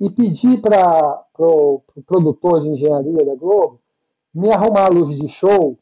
e 0.00 0.08
pedi 0.08 0.56
para 0.56 1.24
o 1.38 1.80
pro 1.80 2.02
produtor 2.06 2.62
de 2.62 2.68
engenharia 2.68 3.24
da 3.24 3.34
Globo 3.34 3.80
me 4.32 4.50
arrumar 4.50 4.88
luzes 4.88 5.18
de 5.18 5.28
show, 5.28 5.76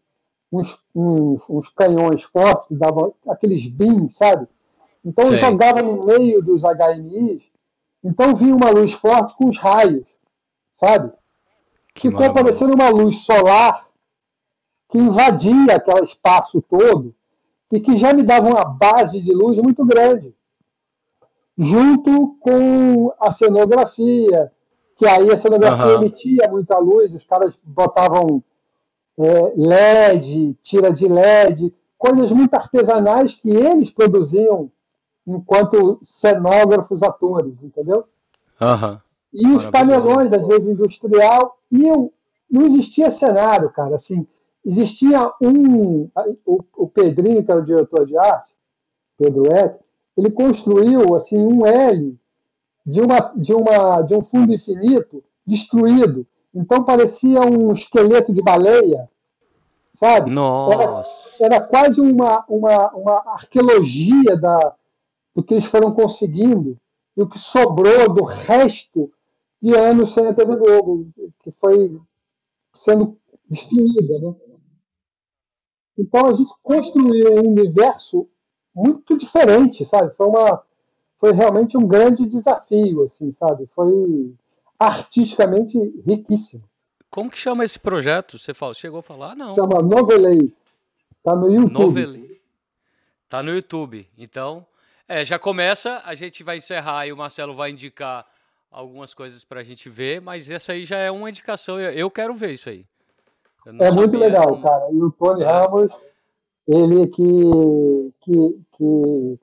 uns, 0.51 0.79
uns, 0.95 1.49
uns 1.49 1.69
canhões 1.69 2.23
fortes 2.23 2.67
que 2.67 2.75
davam 2.75 3.15
aqueles 3.29 3.67
beams, 3.67 4.15
sabe? 4.15 4.49
Então 5.05 5.27
eu 5.27 5.35
jogava 5.35 5.83
no 5.83 6.05
meio 6.05 6.43
dos 6.43 6.63
HMIs 6.63 7.47
então 8.07 8.35
vinha 8.35 8.55
uma 8.55 8.71
luz 8.71 8.93
forte 8.93 9.37
com 9.37 9.47
os 9.47 9.57
raios, 9.57 10.07
sabe? 10.75 11.13
Que 11.93 12.09
Ficou 12.09 12.33
parecendo 12.33 12.75
uma 12.75 12.89
luz 12.89 13.25
solar 13.25 13.89
que 14.89 14.97
invadia 14.97 15.75
aquele 15.75 16.03
espaço 16.03 16.63
todo 16.63 17.13
e 17.73 17.81
que 17.81 17.97
já 17.97 18.13
me 18.13 18.23
dava 18.23 18.47
uma 18.47 18.65
base 18.65 19.21
de 19.21 19.33
luz 19.33 19.57
muito 19.59 19.85
grande. 19.85 20.33
Junto 21.59 22.37
com 22.39 23.13
a 23.19 23.31
cenografia, 23.33 24.53
que 24.95 25.07
aí 25.07 25.29
a 25.31 25.37
cenografia 25.37 25.87
uhum. 25.87 25.95
emitia 25.95 26.49
muita 26.49 26.79
luz, 26.79 27.13
os 27.13 27.25
caras 27.25 27.59
botavam 27.65 28.41
é, 29.19 29.53
LED, 29.57 30.55
tira 30.61 30.93
de 30.93 31.09
LED, 31.09 31.75
coisas 31.99 32.31
muito 32.31 32.55
artesanais 32.55 33.33
que 33.33 33.51
eles 33.51 33.91
produziam 33.91 34.71
enquanto 35.27 35.99
cenógrafos 36.03 37.03
atores, 37.03 37.63
entendeu? 37.63 38.05
Uhum. 38.61 38.99
E 39.33 39.49
os 39.49 39.67
panelões, 39.67 40.33
às 40.33 40.47
vezes 40.47 40.69
industrial, 40.69 41.59
e 41.71 41.87
eu, 41.87 42.13
não 42.51 42.65
existia 42.65 43.11
cenário, 43.11 43.71
cara. 43.71 43.95
Assim, 43.95 44.27
existia 44.65 45.31
um. 45.43 46.09
O, 46.45 46.65
o 46.77 46.89
Pedrinho, 46.89 47.45
que 47.45 47.51
era 47.51 47.61
o 47.61 47.65
diretor 47.65 48.07
de 48.07 48.17
arte, 48.17 48.49
Pedro 49.19 49.53
Eck, 49.53 49.79
ele 50.17 50.31
construiu 50.31 51.15
assim 51.15 51.39
um 51.39 51.67
L 51.67 52.17
de, 52.85 53.01
uma, 53.01 53.33
de, 53.37 53.53
uma, 53.53 54.03
de 54.03 54.15
um 54.15 54.23
fundo 54.23 54.53
infinito 54.53 55.23
destruído. 55.45 56.27
Então 56.55 56.83
parecia 56.83 57.41
um 57.41 57.71
esqueleto 57.71 58.33
de 58.33 58.41
baleia, 58.41 59.11
sabe? 59.93 60.31
Nossa. 60.31 61.45
Era, 61.45 61.57
era 61.57 61.61
quase 61.61 62.01
uma, 62.01 62.45
uma, 62.49 62.91
uma 62.93 63.23
arqueologia 63.35 64.37
da, 64.37 64.75
do 65.37 65.43
que 65.43 65.53
eles 65.53 65.67
foram 65.67 65.93
conseguindo 65.93 66.81
e 67.15 67.21
o 67.23 67.29
que 67.29 67.39
sobrou 67.39 68.13
do 68.13 68.25
resto 68.25 69.13
de 69.61 69.77
anos 69.77 70.15
sem 70.15 70.27
a 70.27 70.33
TV 70.33 70.57
Globo, 70.57 71.13
que 71.43 71.51
foi 71.51 72.01
sendo 72.73 73.19
destruída. 73.47 74.19
Né? 74.19 74.35
Então 75.99 76.27
a 76.27 76.33
gente 76.33 76.51
construiu 76.63 77.35
um 77.35 77.51
universo 77.51 78.27
muito 78.75 79.15
diferente, 79.15 79.85
sabe? 79.85 80.15
Foi, 80.15 80.27
uma, 80.27 80.63
foi 81.17 81.33
realmente 81.33 81.77
um 81.77 81.87
grande 81.87 82.25
desafio, 82.25 83.03
assim, 83.03 83.31
sabe? 83.31 83.67
Foi 83.67 84.35
artisticamente 84.79 85.79
riquíssimo. 86.07 86.65
Como 87.11 87.31
que 87.31 87.39
chama 87.39 87.65
esse 87.65 87.79
projeto? 87.79 88.39
Você 88.39 88.55
falou, 88.55 88.75
chegou 88.75 89.01
a 89.01 89.03
falar? 89.03 89.37
Não. 89.37 89.55
Chama 89.55 89.83
Novelei. 89.83 90.55
Tá 91.23 91.37
no 91.37 91.51
YouTube. 91.51 91.73
Novelei. 91.73 92.41
Tá 93.29 93.43
no 93.43 93.55
YouTube. 93.55 94.09
Então, 94.17 94.67
é, 95.09 95.25
já 95.25 95.39
começa, 95.39 96.03
a 96.05 96.15
gente 96.15 96.43
vai 96.43 96.57
encerrar 96.57 97.07
e 97.07 97.13
o 97.13 97.17
Marcelo 97.17 97.55
vai 97.55 97.71
indicar 97.71 98.27
algumas 98.71 99.15
coisas 99.15 99.45
para 99.45 99.61
a 99.61 99.65
gente 99.65 99.89
ver, 99.89 100.21
mas 100.21 100.51
essa 100.51 100.73
aí 100.73 100.85
já 100.85 100.99
é 100.99 101.11
uma 101.11 101.31
indicação. 101.31 101.81
Eu 101.81 102.11
quero 102.11 102.35
ver 102.35 102.53
isso 102.53 102.69
aí. 102.69 102.85
É 103.81 103.91
muito 103.91 104.17
legal, 104.17 104.61
cara. 104.61 104.89
E 104.93 105.03
o 105.03 105.11
Tony 105.11 105.43
é. 105.43 105.47
Ramos, 105.47 105.91
ele 106.69 107.07
que, 107.09 108.13
que, 108.21 108.61
que, 108.77 109.41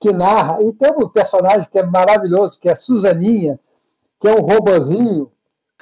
que 0.00 0.12
narra. 0.12 0.62
E 0.62 0.72
tem 0.72 0.90
um 0.90 1.08
personagem 1.08 1.66
que 1.70 1.78
é 1.78 1.86
maravilhoso, 1.86 2.58
que 2.58 2.68
é 2.68 2.74
Suzaninha, 2.74 3.58
que 4.20 4.28
é 4.28 4.34
um 4.34 4.42
robozinho, 4.42 5.30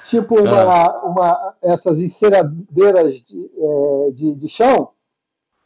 tipo 0.07 0.39
uma, 0.39 0.61
ah. 0.61 1.01
uma, 1.05 1.55
essas 1.61 1.97
enceradeiras 1.97 3.21
de, 3.21 3.51
é, 3.57 4.11
de, 4.11 4.35
de 4.35 4.47
chão. 4.47 4.89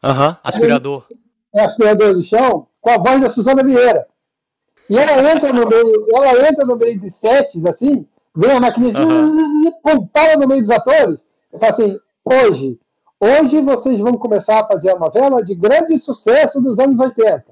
Aham, 0.04 0.38
aspirador. 0.44 1.06
É, 1.54 1.62
aspirador 1.62 2.16
de 2.16 2.24
chão, 2.24 2.68
com 2.86 2.92
a 2.92 2.98
voz 3.00 3.20
da 3.20 3.30
Suzana 3.30 3.64
Vieira. 3.64 4.06
E 4.88 4.96
ela 4.96 5.32
entra 5.32 5.52
no 5.52 5.68
meio, 5.68 6.06
ela 6.14 6.48
entra 6.48 6.64
no 6.64 6.76
meio 6.76 7.00
de 7.00 7.10
sets, 7.10 7.66
assim, 7.66 8.08
vem 8.36 8.52
a 8.52 8.60
maquininha, 8.60 9.00
uhum. 9.00 10.08
para 10.14 10.38
no 10.38 10.48
meio 10.48 10.62
dos 10.62 10.70
atores, 10.70 11.18
e 11.52 11.58
fala 11.58 11.72
assim, 11.72 12.00
hoje, 12.24 12.80
hoje 13.20 13.60
vocês 13.62 13.98
vão 13.98 14.14
começar 14.14 14.60
a 14.60 14.68
fazer 14.68 14.92
a 14.92 15.00
novela 15.00 15.42
de 15.42 15.56
grande 15.56 15.98
sucesso 15.98 16.62
dos 16.62 16.78
anos 16.78 17.00
80. 17.00 17.44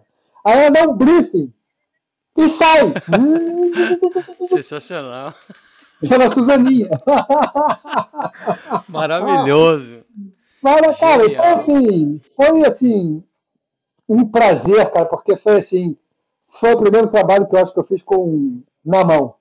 Aí 0.46 0.60
ela 0.60 0.70
dá 0.70 0.84
um 0.84 0.94
briefing 0.94 1.52
e 2.38 2.48
sai. 2.48 2.94
Sensacional. 4.46 5.34
Pela 6.08 6.30
Suzaninha. 6.30 6.90
Maravilhoso. 8.88 10.04
Mas, 10.62 11.00
cara, 11.00 11.24
foi 11.24 11.46
assim, 11.46 12.22
foi 12.36 12.66
assim, 12.68 13.24
um 14.08 14.30
prazer, 14.30 14.90
cara, 14.92 15.06
porque 15.06 15.36
foi 15.36 15.56
assim, 15.56 15.98
foi 16.60 16.74
o 16.74 16.80
primeiro 16.80 17.10
trabalho 17.10 17.48
que 17.48 17.56
eu 17.56 17.60
acho 17.60 17.74
que 17.74 17.80
eu 17.80 17.84
fiz 17.84 18.02
com 18.02 18.62
na 18.84 19.04
mão. 19.04 19.36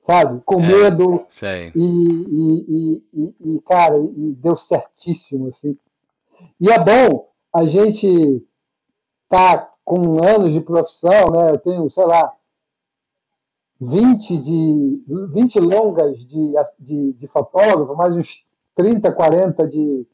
Sabe? 0.00 0.42
Com 0.44 0.60
é, 0.60 0.66
medo. 0.66 1.26
Sei. 1.30 1.72
E, 1.74 1.80
e, 1.80 3.02
e, 3.12 3.34
e, 3.54 3.60
cara, 3.62 3.98
e 3.98 4.34
deu 4.34 4.54
certíssimo, 4.54 5.48
assim. 5.48 5.76
E 6.60 6.70
é 6.70 6.78
bom 6.78 7.28
a 7.52 7.64
gente 7.64 8.44
tá 9.28 9.70
com 9.84 10.24
anos 10.24 10.52
de 10.52 10.60
profissão, 10.60 11.30
né? 11.30 11.50
Eu 11.50 11.58
tenho, 11.58 11.88
sei 11.88 12.04
lá, 12.04 12.32
20, 13.80 14.38
de, 14.38 15.04
20 15.32 15.60
longas 15.60 16.24
de, 16.24 16.52
de, 16.78 17.12
de 17.12 17.26
fotógrafo, 17.26 17.94
mais 17.94 18.14
uns 18.14 18.46
30, 18.74 19.12
40 19.12 19.66
de, 19.66 20.06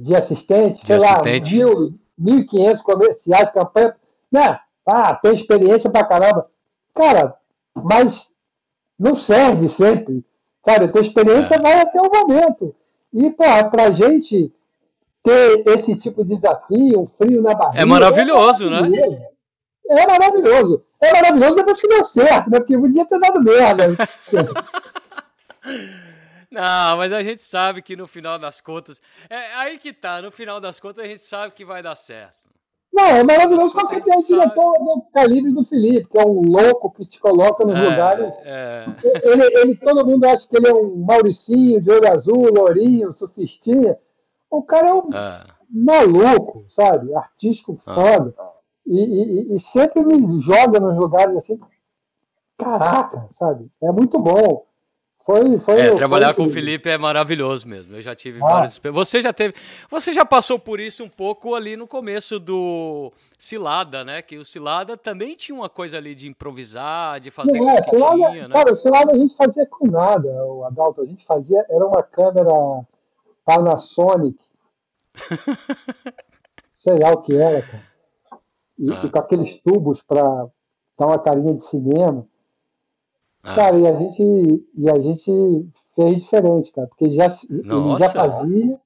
de 0.00 0.14
assistente, 0.14 0.78
de 0.78 0.86
sei 0.86 0.96
assistente. 0.96 1.62
lá, 1.62 1.74
mil, 2.18 2.44
1.500 2.44 2.82
comerciais, 2.82 3.50
campanha. 3.50 3.96
Né? 4.30 4.58
Ah, 4.86 5.14
tem 5.14 5.32
experiência 5.32 5.90
pra 5.90 6.04
caramba. 6.04 6.48
Cara, 6.94 7.34
mas 7.74 8.30
não 8.98 9.14
serve 9.14 9.68
sempre. 9.68 10.24
Sabe, 10.64 10.86
a 10.86 10.88
tua 10.88 11.00
experiência 11.00 11.54
é. 11.56 11.60
vai 11.60 11.80
até 11.80 12.00
o 12.00 12.10
momento. 12.10 12.74
E 13.12 13.30
para 13.30 13.84
a 13.84 13.90
gente 13.90 14.52
ter 15.22 15.62
esse 15.68 15.94
tipo 15.96 16.24
de 16.24 16.34
desafio, 16.36 17.00
um 17.00 17.06
frio 17.06 17.42
na 17.42 17.54
barriga. 17.54 17.82
É 17.82 17.84
maravilhoso, 17.84 18.66
é 18.66 18.70
maravilhoso 18.70 19.10
né? 19.10 19.26
É 19.88 20.06
maravilhoso. 20.06 20.82
É 21.02 21.12
maravilhoso 21.12 21.54
depois 21.54 21.80
que 21.80 21.86
deu 21.86 22.04
certo, 22.04 22.50
né? 22.50 22.58
Porque 22.58 22.76
podia 22.78 23.06
ter 23.06 23.18
dado 23.18 23.42
merda. 23.42 23.96
Não, 26.50 26.96
mas 26.96 27.12
a 27.12 27.22
gente 27.22 27.42
sabe 27.42 27.82
que 27.82 27.96
no 27.96 28.06
final 28.06 28.38
das 28.38 28.60
contas. 28.60 29.00
É 29.28 29.54
aí 29.54 29.78
que 29.78 29.92
tá, 29.92 30.22
no 30.22 30.30
final 30.30 30.60
das 30.60 30.78
contas 30.80 31.04
a 31.04 31.08
gente 31.08 31.22
sabe 31.22 31.54
que 31.54 31.64
vai 31.64 31.82
dar 31.82 31.94
certo. 31.94 32.46
Não, 32.96 33.08
é 33.08 33.22
maravilhoso 33.22 33.74
quando 33.74 33.88
você 33.88 34.00
tem 34.00 34.18
o 34.18 34.22
diretor 34.22 34.72
do 34.78 35.02
calibre 35.12 35.52
do 35.52 35.62
Felipe, 35.62 36.08
que 36.08 36.18
é 36.18 36.24
um 36.24 36.40
louco 36.40 36.90
que 36.90 37.04
te 37.04 37.20
coloca 37.20 37.62
nos 37.62 37.76
é, 37.76 37.90
lugares. 37.90 38.32
É. 38.42 38.86
Ele, 39.22 39.60
ele, 39.60 39.76
todo 39.76 40.06
mundo 40.06 40.24
acha 40.24 40.48
que 40.48 40.56
ele 40.56 40.68
é 40.68 40.72
um 40.72 41.04
Mauricinho 41.04 41.78
de 41.78 41.90
olho 41.90 42.10
azul, 42.10 42.50
lourinho, 42.54 43.12
sufistinha. 43.12 43.98
O 44.50 44.62
cara 44.62 44.88
é 44.88 44.94
um 44.94 45.14
é. 45.14 45.44
maluco, 45.70 46.64
sabe? 46.68 47.14
Artístico 47.14 47.76
ah. 47.86 47.94
foda. 47.94 48.34
E, 48.86 48.98
e, 48.98 49.54
e, 49.54 49.58
sempre 49.58 50.02
me 50.02 50.38
joga 50.40 50.80
nos 50.80 50.96
lugares 50.96 51.36
assim. 51.36 51.58
Caraca, 52.56 53.26
sabe? 53.28 53.68
É 53.82 53.92
muito 53.92 54.18
bom. 54.18 54.64
Foi, 55.26 55.58
foi, 55.58 55.80
é, 55.80 55.94
trabalhar 55.96 56.32
foi... 56.32 56.44
com 56.44 56.48
o 56.48 56.52
Felipe 56.52 56.88
é 56.88 56.96
maravilhoso 56.96 57.66
mesmo. 57.66 57.96
Eu 57.96 58.00
já 58.00 58.14
tive 58.14 58.40
ah. 58.40 58.46
várias 58.46 58.78
Você 58.78 59.20
já 59.20 59.32
teve. 59.32 59.54
Você 59.90 60.12
já 60.12 60.24
passou 60.24 60.56
por 60.56 60.78
isso 60.78 61.02
um 61.02 61.08
pouco 61.08 61.56
ali 61.56 61.76
no 61.76 61.84
começo 61.84 62.38
do 62.38 63.12
Cilada, 63.36 64.04
né? 64.04 64.22
Que 64.22 64.38
o 64.38 64.44
Cilada 64.44 64.96
também 64.96 65.34
tinha 65.34 65.58
uma 65.58 65.68
coisa 65.68 65.96
ali 65.96 66.14
de 66.14 66.28
improvisar, 66.28 67.18
de 67.18 67.32
fazer 67.32 67.58
Não, 67.58 67.70
é, 67.70 67.82
Cilada, 67.82 68.16
tinha, 68.16 68.46
né? 68.46 68.54
Cara, 68.54 68.72
o 68.72 68.76
Cilada 68.76 69.12
a 69.12 69.18
gente 69.18 69.34
fazia 69.34 69.66
com 69.66 69.90
nada, 69.90 70.28
o 70.46 70.64
Adalto. 70.64 71.02
A 71.02 71.06
gente 71.06 71.26
fazia. 71.26 71.66
Era 71.68 71.84
uma 71.84 72.04
câmera 72.04 72.86
Panasonic. 73.44 74.38
sei 76.72 77.00
lá 77.00 77.10
o 77.10 77.20
que 77.20 77.34
era, 77.34 77.62
cara. 77.62 77.82
E, 78.78 78.92
ah. 78.92 79.02
e 79.04 79.10
com 79.10 79.18
aqueles 79.18 79.60
tubos 79.60 80.00
para 80.00 80.22
dar 80.96 81.06
uma 81.08 81.18
carinha 81.18 81.52
de 81.52 81.62
cinema. 81.62 82.24
Ah. 83.48 83.54
Cara, 83.54 83.78
e 83.78 83.86
a 83.86 83.94
gente 83.94 84.66
e 84.74 84.90
a 84.90 84.98
gente 84.98 85.70
fez 85.94 86.22
diferente, 86.22 86.72
cara, 86.72 86.88
porque 86.88 87.08
já 87.10 87.26
ele 87.48 87.98
já 87.98 88.08
fazia 88.08 88.80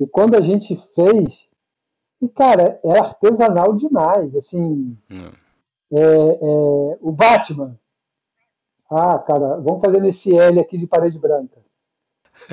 e 0.00 0.06
quando 0.06 0.34
a 0.34 0.40
gente 0.40 0.74
fez, 0.94 1.46
e 2.22 2.28
cara, 2.30 2.80
é 2.82 2.98
artesanal 2.98 3.74
demais, 3.74 4.34
assim. 4.34 4.96
Hum. 5.10 5.32
É, 5.92 6.00
é, 6.00 6.98
o 6.98 7.12
Batman, 7.12 7.78
ah, 8.90 9.18
cara, 9.18 9.58
vamos 9.58 9.82
fazer 9.82 10.00
nesse 10.00 10.34
L 10.34 10.58
aqui 10.58 10.78
de 10.78 10.86
parede 10.86 11.18
branca, 11.18 11.60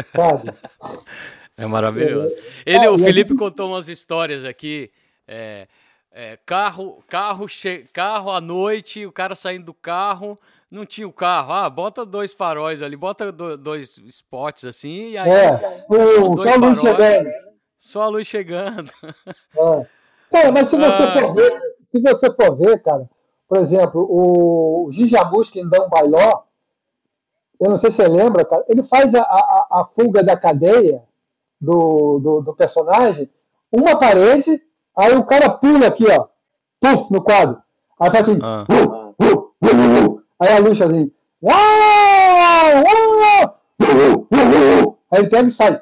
sabe? 0.08 0.52
é 1.56 1.66
maravilhoso. 1.66 2.36
É, 2.66 2.76
ele, 2.76 2.86
ah, 2.88 2.92
o 2.92 3.00
Felipe 3.00 3.30
gente... 3.30 3.40
contou 3.40 3.70
umas 3.70 3.88
histórias 3.88 4.44
aqui. 4.44 4.92
É, 5.26 5.66
é, 6.12 6.38
carro, 6.46 7.02
carro, 7.08 7.48
che... 7.48 7.88
carro 7.94 8.32
à 8.32 8.42
noite, 8.42 9.06
o 9.06 9.14
cara 9.14 9.34
saindo 9.34 9.68
do 9.68 9.74
carro, 9.74 10.38
não 10.72 10.86
tinha 10.86 11.08
o 11.08 11.14
carro. 11.14 11.52
Ah, 11.52 11.70
bota 11.70 12.06
dois 12.06 12.34
faróis 12.34 12.82
ali, 12.82 12.96
bota 12.96 13.32
dois 13.32 13.98
spots 13.98 14.64
assim, 14.64 15.10
e 15.10 15.18
aí. 15.18 15.30
É, 15.30 15.86
o, 15.90 16.38
só 16.38 16.50
a 16.50 16.56
luz 16.56 16.80
chegando. 16.80 17.30
Só 17.78 18.02
a 18.04 18.08
luz 18.08 18.28
chegando. 18.28 18.92
É. 19.58 19.86
Cara, 20.32 20.52
mas 20.54 20.70
se 20.70 20.78
você 20.78 21.04
ah. 21.04 21.12
for 21.12 21.34
ver, 21.34 21.62
se 21.92 22.02
você 22.02 22.34
for 22.34 22.56
ver, 22.56 22.82
cara, 22.82 23.10
por 23.50 23.58
exemplo, 23.58 24.08
o 24.10 24.88
Gijamus 24.90 25.50
que 25.50 25.62
dá 25.68 25.84
um 25.84 25.90
bailó, 25.90 26.44
eu 27.60 27.70
não 27.70 27.78
sei 27.78 27.92
se 27.92 27.98
você 27.98 28.08
lembra, 28.08 28.46
cara, 28.46 28.64
ele 28.70 28.82
faz 28.82 29.14
a, 29.14 29.22
a, 29.22 29.68
a 29.70 29.86
fuga 29.94 30.24
da 30.24 30.38
cadeia 30.38 31.04
do, 31.60 32.20
do, 32.20 32.42
do, 32.42 32.56
personagem, 32.56 33.30
uma 33.70 34.00
parede, 34.00 34.62
aí 34.96 35.14
o 35.18 35.26
cara 35.26 35.50
pula 35.50 35.88
aqui, 35.88 36.06
ó, 36.10 36.28
puf, 36.80 37.12
no 37.12 37.22
quadro. 37.22 37.62
Aí 38.00 38.10
faz 38.10 38.30
assim, 38.30 38.40
ah. 38.42 38.66
Aí 40.42 40.54
a 40.54 40.60
luz 40.60 40.82
assim. 40.82 41.12
Aí 45.12 45.20
ele 45.20 45.30
pega 45.30 45.48
e 45.48 45.52
sai. 45.52 45.80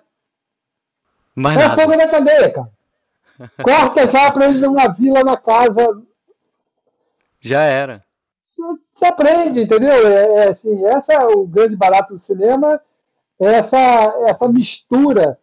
Mas 1.33 1.61
é 1.61 1.69
fogo 1.69 1.95
na 1.95 2.07
cadeia, 2.09 2.51
cara. 2.51 2.69
Corta 3.63 4.05
já 4.05 4.29
pra 4.29 4.49
ele 4.49 4.59
numa 4.59 4.89
vila 4.89 5.23
na 5.23 5.37
casa. 5.37 6.03
Já 7.39 7.61
era. 7.61 8.03
Você 8.91 9.05
aprende, 9.05 9.63
entendeu? 9.63 9.93
É, 10.05 10.43
é, 10.43 10.47
assim, 10.49 10.85
essa 10.87 11.13
é 11.13 11.25
o 11.25 11.47
grande 11.47 11.77
barato 11.77 12.11
do 12.11 12.19
cinema, 12.19 12.81
essa, 13.39 13.77
essa 14.27 14.49
mistura 14.49 15.39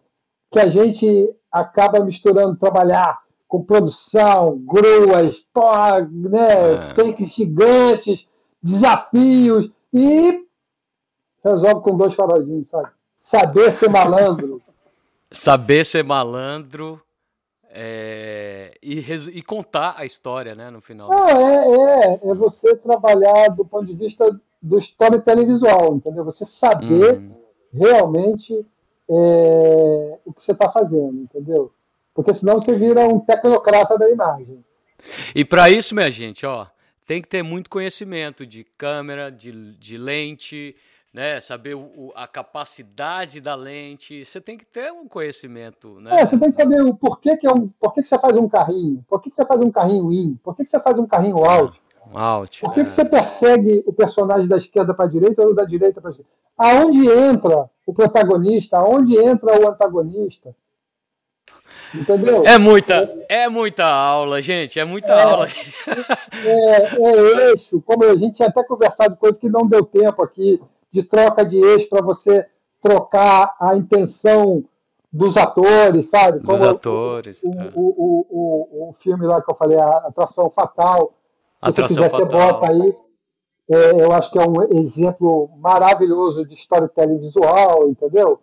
que 0.51 0.59
a 0.59 0.67
gente 0.67 1.35
acaba 1.51 2.01
misturando, 2.01 2.59
trabalhar 2.59 3.19
com 3.49 3.65
produção, 3.65 4.59
gruas, 4.59 5.39
porra, 5.55 6.07
né, 6.13 6.91
é. 6.91 6.93
tanques 6.93 7.33
gigantes, 7.33 8.29
desafios 8.67 9.71
e 9.93 10.45
resolve 11.45 11.83
com 11.83 11.97
dois 11.97 12.15
faróis, 12.15 12.47
sabe? 12.67 12.89
Saber 13.15 13.71
ser 13.71 13.89
malandro. 13.89 14.61
Saber 15.31 15.85
ser 15.85 16.05
malandro 16.05 17.01
é, 17.71 18.75
e, 18.83 19.01
e, 19.01 19.43
contar 19.43 19.95
a 19.99 20.05
história, 20.05 20.55
né, 20.55 20.71
no 20.71 20.81
final. 20.81 21.13
É, 21.13 21.33
é, 21.33 22.31
é 22.31 22.35
você 22.35 22.75
trabalhar 22.77 23.49
do 23.49 23.65
ponto 23.65 23.87
de 23.87 23.95
vista 23.95 24.25
do 24.63 24.77
storytelling 24.79 25.47
visual, 25.47 25.95
entendeu? 25.95 26.25
Você 26.25 26.45
saber 26.45 27.19
hum. 27.19 27.33
realmente 27.73 28.67
é, 29.09 30.19
o 30.25 30.33
que 30.33 30.43
você 30.43 30.53
está 30.53 30.69
fazendo, 30.71 31.21
entendeu? 31.23 31.71
Porque 32.15 32.33
senão 32.33 32.55
você 32.55 32.75
vira 32.75 33.07
um 33.07 33.21
tecnocrata 33.21 33.99
da 33.99 34.11
imagem. 34.11 34.65
E 35.35 35.45
para 35.45 35.69
isso, 35.69 35.95
minha 35.95 36.11
gente, 36.11 36.47
ó, 36.47 36.67
tem 37.07 37.23
que 37.23 37.29
ter 37.29 37.43
muito 37.43 37.71
conhecimento 37.71 38.45
de 38.45 38.65
câmera, 38.65 39.31
de, 39.31 39.73
de 39.79 39.97
lente, 39.97 40.75
né? 41.15 41.41
Saber 41.41 41.75
o, 41.75 42.13
a 42.15 42.27
capacidade 42.27 43.41
da 43.41 43.55
lente. 43.55 44.25
Você 44.25 44.41
tem 44.41 44.59
que 44.59 44.67
ter 44.67 44.93
um 44.93 45.07
conhecimento, 45.09 46.01
né? 46.01 46.21
É, 46.21 46.27
você 46.27 46.37
tem 46.37 46.49
que 46.49 46.55
saber 46.55 46.83
o 46.83 46.95
porquê 46.95 47.37
que 47.37 47.47
é 47.47 47.53
um, 47.53 47.69
por 47.69 47.95
que 47.95 48.03
você 48.03 48.19
faz 48.19 48.37
um 48.37 48.49
carrinho, 48.49 49.05
por 49.09 49.23
que 49.23 49.31
você 49.31 49.47
faz 49.47 49.61
um 49.61 49.71
carrinho 49.71 50.13
in, 50.13 50.35
por 50.43 50.57
que 50.57 50.65
você 50.65 50.81
faz 50.81 50.99
um 50.99 51.07
carrinho 51.07 51.45
out. 51.45 51.81
Um 52.13 52.19
out. 52.19 52.61
Por 52.61 52.75
que, 52.75 52.81
é. 52.81 52.85
que 52.85 52.91
você 52.91 53.05
persegue 53.05 53.83
o 53.87 53.93
personagem 53.93 54.47
da 54.47 54.57
esquerda 54.57 54.93
para 54.93 55.07
a 55.07 55.09
direita 55.09 55.43
ou 55.43 55.55
da 55.55 55.65
direita 55.65 56.01
para 56.01 56.11
a 56.11 56.13
esquerda? 56.13 56.31
Aonde 56.59 57.09
entra 57.09 57.71
o 57.85 57.93
protagonista? 57.93 58.79
Aonde 58.79 59.17
entra 59.17 59.61
o 59.61 59.69
antagonista? 59.69 60.55
Entendeu? 61.95 62.45
É 62.45 62.59
muita, 62.59 63.15
é 63.29 63.49
muita 63.49 63.85
aula, 63.87 64.43
gente, 64.43 64.79
é 64.79 64.85
muita 64.85 65.13
é, 65.13 65.23
aula. 65.23 65.49
É, 66.45 66.97
é 66.97 67.51
eixo, 67.51 67.81
como 67.83 68.05
a 68.05 68.15
gente 68.15 68.37
tinha 68.37 68.49
até 68.49 68.63
conversado 68.65 69.17
coisas 69.17 69.41
que 69.41 69.49
não 69.49 69.67
deu 69.67 69.85
tempo 69.85 70.23
aqui, 70.23 70.61
de 70.91 71.03
troca 71.03 71.45
de 71.45 71.57
eixo 71.57 71.89
para 71.89 72.03
você 72.03 72.47
trocar 72.81 73.55
a 73.61 73.77
intenção 73.77 74.65
dos 75.13 75.37
atores, 75.37 76.11
sabe? 76.11 76.41
Dos 76.41 76.59
Como 76.59 76.71
atores. 76.71 77.43
O, 77.43 77.49
é. 77.49 77.73
o, 77.75 77.95
o, 77.97 78.27
o, 78.31 78.89
o, 78.89 78.93
filme 78.93 79.27
lá 79.27 79.41
que 79.41 79.51
eu 79.51 79.55
falei, 79.55 79.79
a 79.79 79.89
Atração 79.99 80.51
Fatal. 80.51 81.15
Se 81.59 81.71
Atração 81.71 81.97
você 81.97 82.03
quiser, 82.03 82.11
Fatal. 82.11 82.27
você 82.27 82.53
bota 82.53 82.69
aí. 82.71 82.97
É, 83.69 84.03
eu 84.03 84.13
acho 84.13 84.31
que 84.31 84.39
é 84.39 84.47
um 84.47 84.79
exemplo 84.79 85.51
maravilhoso 85.57 86.45
de 86.45 86.55
storytelling 86.55 87.19
visual, 87.19 87.89
entendeu? 87.89 88.41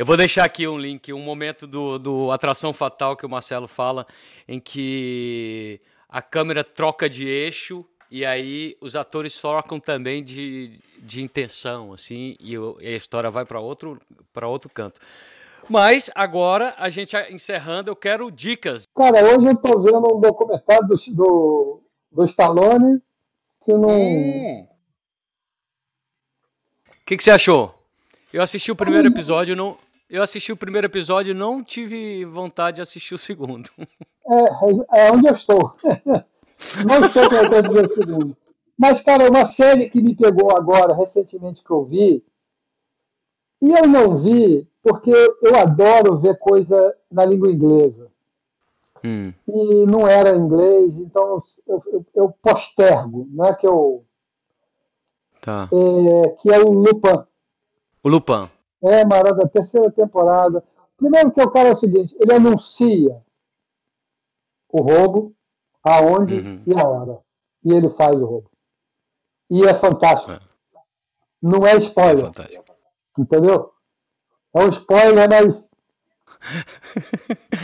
Eu 0.00 0.06
vou 0.06 0.16
deixar 0.16 0.46
aqui 0.46 0.66
um 0.66 0.78
link, 0.78 1.12
um 1.12 1.20
momento 1.20 1.66
do, 1.66 1.98
do 1.98 2.30
Atração 2.30 2.72
Fatal 2.72 3.14
que 3.14 3.26
o 3.26 3.28
Marcelo 3.28 3.68
fala, 3.68 4.06
em 4.48 4.58
que 4.58 5.78
a 6.08 6.22
câmera 6.22 6.64
troca 6.64 7.06
de 7.06 7.28
eixo 7.28 7.84
e 8.10 8.24
aí 8.24 8.78
os 8.80 8.96
atores 8.96 9.38
trocam 9.38 9.78
também 9.78 10.24
de, 10.24 10.80
de 11.00 11.22
intenção, 11.22 11.92
assim, 11.92 12.34
e, 12.40 12.56
a 12.56 12.96
história 12.96 13.30
vai 13.30 13.44
para 13.44 13.60
outro, 13.60 14.00
outro 14.42 14.70
canto. 14.70 15.02
Mas 15.68 16.10
agora, 16.14 16.74
a 16.78 16.88
gente 16.88 17.14
encerrando, 17.30 17.90
eu 17.90 17.94
quero 17.94 18.30
dicas. 18.30 18.84
Cara, 18.96 19.36
hoje 19.36 19.48
eu 19.48 19.56
tô 19.56 19.80
vendo 19.80 20.16
um 20.16 20.18
documentário 20.18 20.86
do, 20.86 20.96
do, 21.14 21.82
do 22.10 22.24
Stallone 22.24 23.02
que 23.62 23.72
não. 23.74 23.90
O 23.90 24.62
hum. 24.62 24.66
que, 27.04 27.18
que 27.18 27.22
você 27.22 27.32
achou? 27.32 27.74
Eu 28.32 28.40
assisti 28.40 28.72
o 28.72 28.76
primeiro 28.76 29.06
episódio, 29.06 29.54
não. 29.54 29.76
Eu 30.10 30.24
assisti 30.24 30.50
o 30.50 30.56
primeiro 30.56 30.88
episódio 30.88 31.30
e 31.30 31.34
não 31.34 31.62
tive 31.62 32.24
vontade 32.24 32.76
de 32.76 32.82
assistir 32.82 33.14
o 33.14 33.18
segundo. 33.18 33.70
É, 34.26 35.06
é 35.06 35.12
onde 35.12 35.28
eu 35.28 35.32
estou. 35.32 35.72
não 36.84 37.06
estou 37.06 37.30
com 37.30 37.36
vontade 37.36 37.68
de 37.68 37.74
ver 37.74 37.86
o 37.86 37.94
segundo. 37.94 38.36
Mas, 38.76 39.00
cara, 39.00 39.30
uma 39.30 39.44
série 39.44 39.88
que 39.88 40.02
me 40.02 40.16
pegou 40.16 40.56
agora, 40.56 40.94
recentemente, 40.94 41.62
que 41.62 41.70
eu 41.70 41.84
vi, 41.84 42.24
e 43.62 43.70
eu 43.70 43.86
não 43.86 44.16
vi 44.16 44.66
porque 44.82 45.12
eu 45.42 45.56
adoro 45.56 46.18
ver 46.18 46.36
coisa 46.38 46.96
na 47.10 47.24
língua 47.24 47.52
inglesa. 47.52 48.10
Hum. 49.04 49.32
E 49.46 49.86
não 49.86 50.08
era 50.08 50.36
inglês, 50.36 50.96
então 50.96 51.40
eu, 51.66 51.82
eu, 51.92 52.06
eu 52.14 52.34
postergo, 52.42 53.28
não 53.30 53.46
é 53.46 53.54
que 53.54 53.66
eu. 53.66 54.04
Tá. 55.40 55.68
É, 55.72 56.28
que 56.30 56.52
é 56.52 56.58
o 56.58 56.70
Lupin. 56.70 57.24
O 58.02 58.08
Lupin. 58.08 58.48
É, 58.82 59.04
Marada, 59.04 59.48
terceira 59.48 59.90
temporada. 59.90 60.64
Primeiro 60.96 61.30
que 61.32 61.40
o 61.40 61.50
cara 61.50 61.68
é 61.68 61.72
o 61.72 61.76
seguinte, 61.76 62.14
ele 62.18 62.32
anuncia 62.32 63.22
o 64.68 64.82
roubo, 64.82 65.34
aonde 65.82 66.38
uhum. 66.38 66.62
e 66.66 66.78
a 66.78 66.86
hora. 66.86 67.18
E 67.64 67.72
ele 67.72 67.88
faz 67.88 68.18
o 68.20 68.24
roubo. 68.24 68.50
E 69.50 69.64
é 69.64 69.74
fantástico. 69.74 70.32
É. 70.32 70.40
Não 71.42 71.66
é 71.66 71.76
spoiler. 71.76 72.24
É 72.24 72.26
fantástico. 72.26 72.64
Entendeu? 73.18 73.72
É 74.54 74.64
um 74.64 74.68
spoiler, 74.68 75.28
mas. 75.28 75.70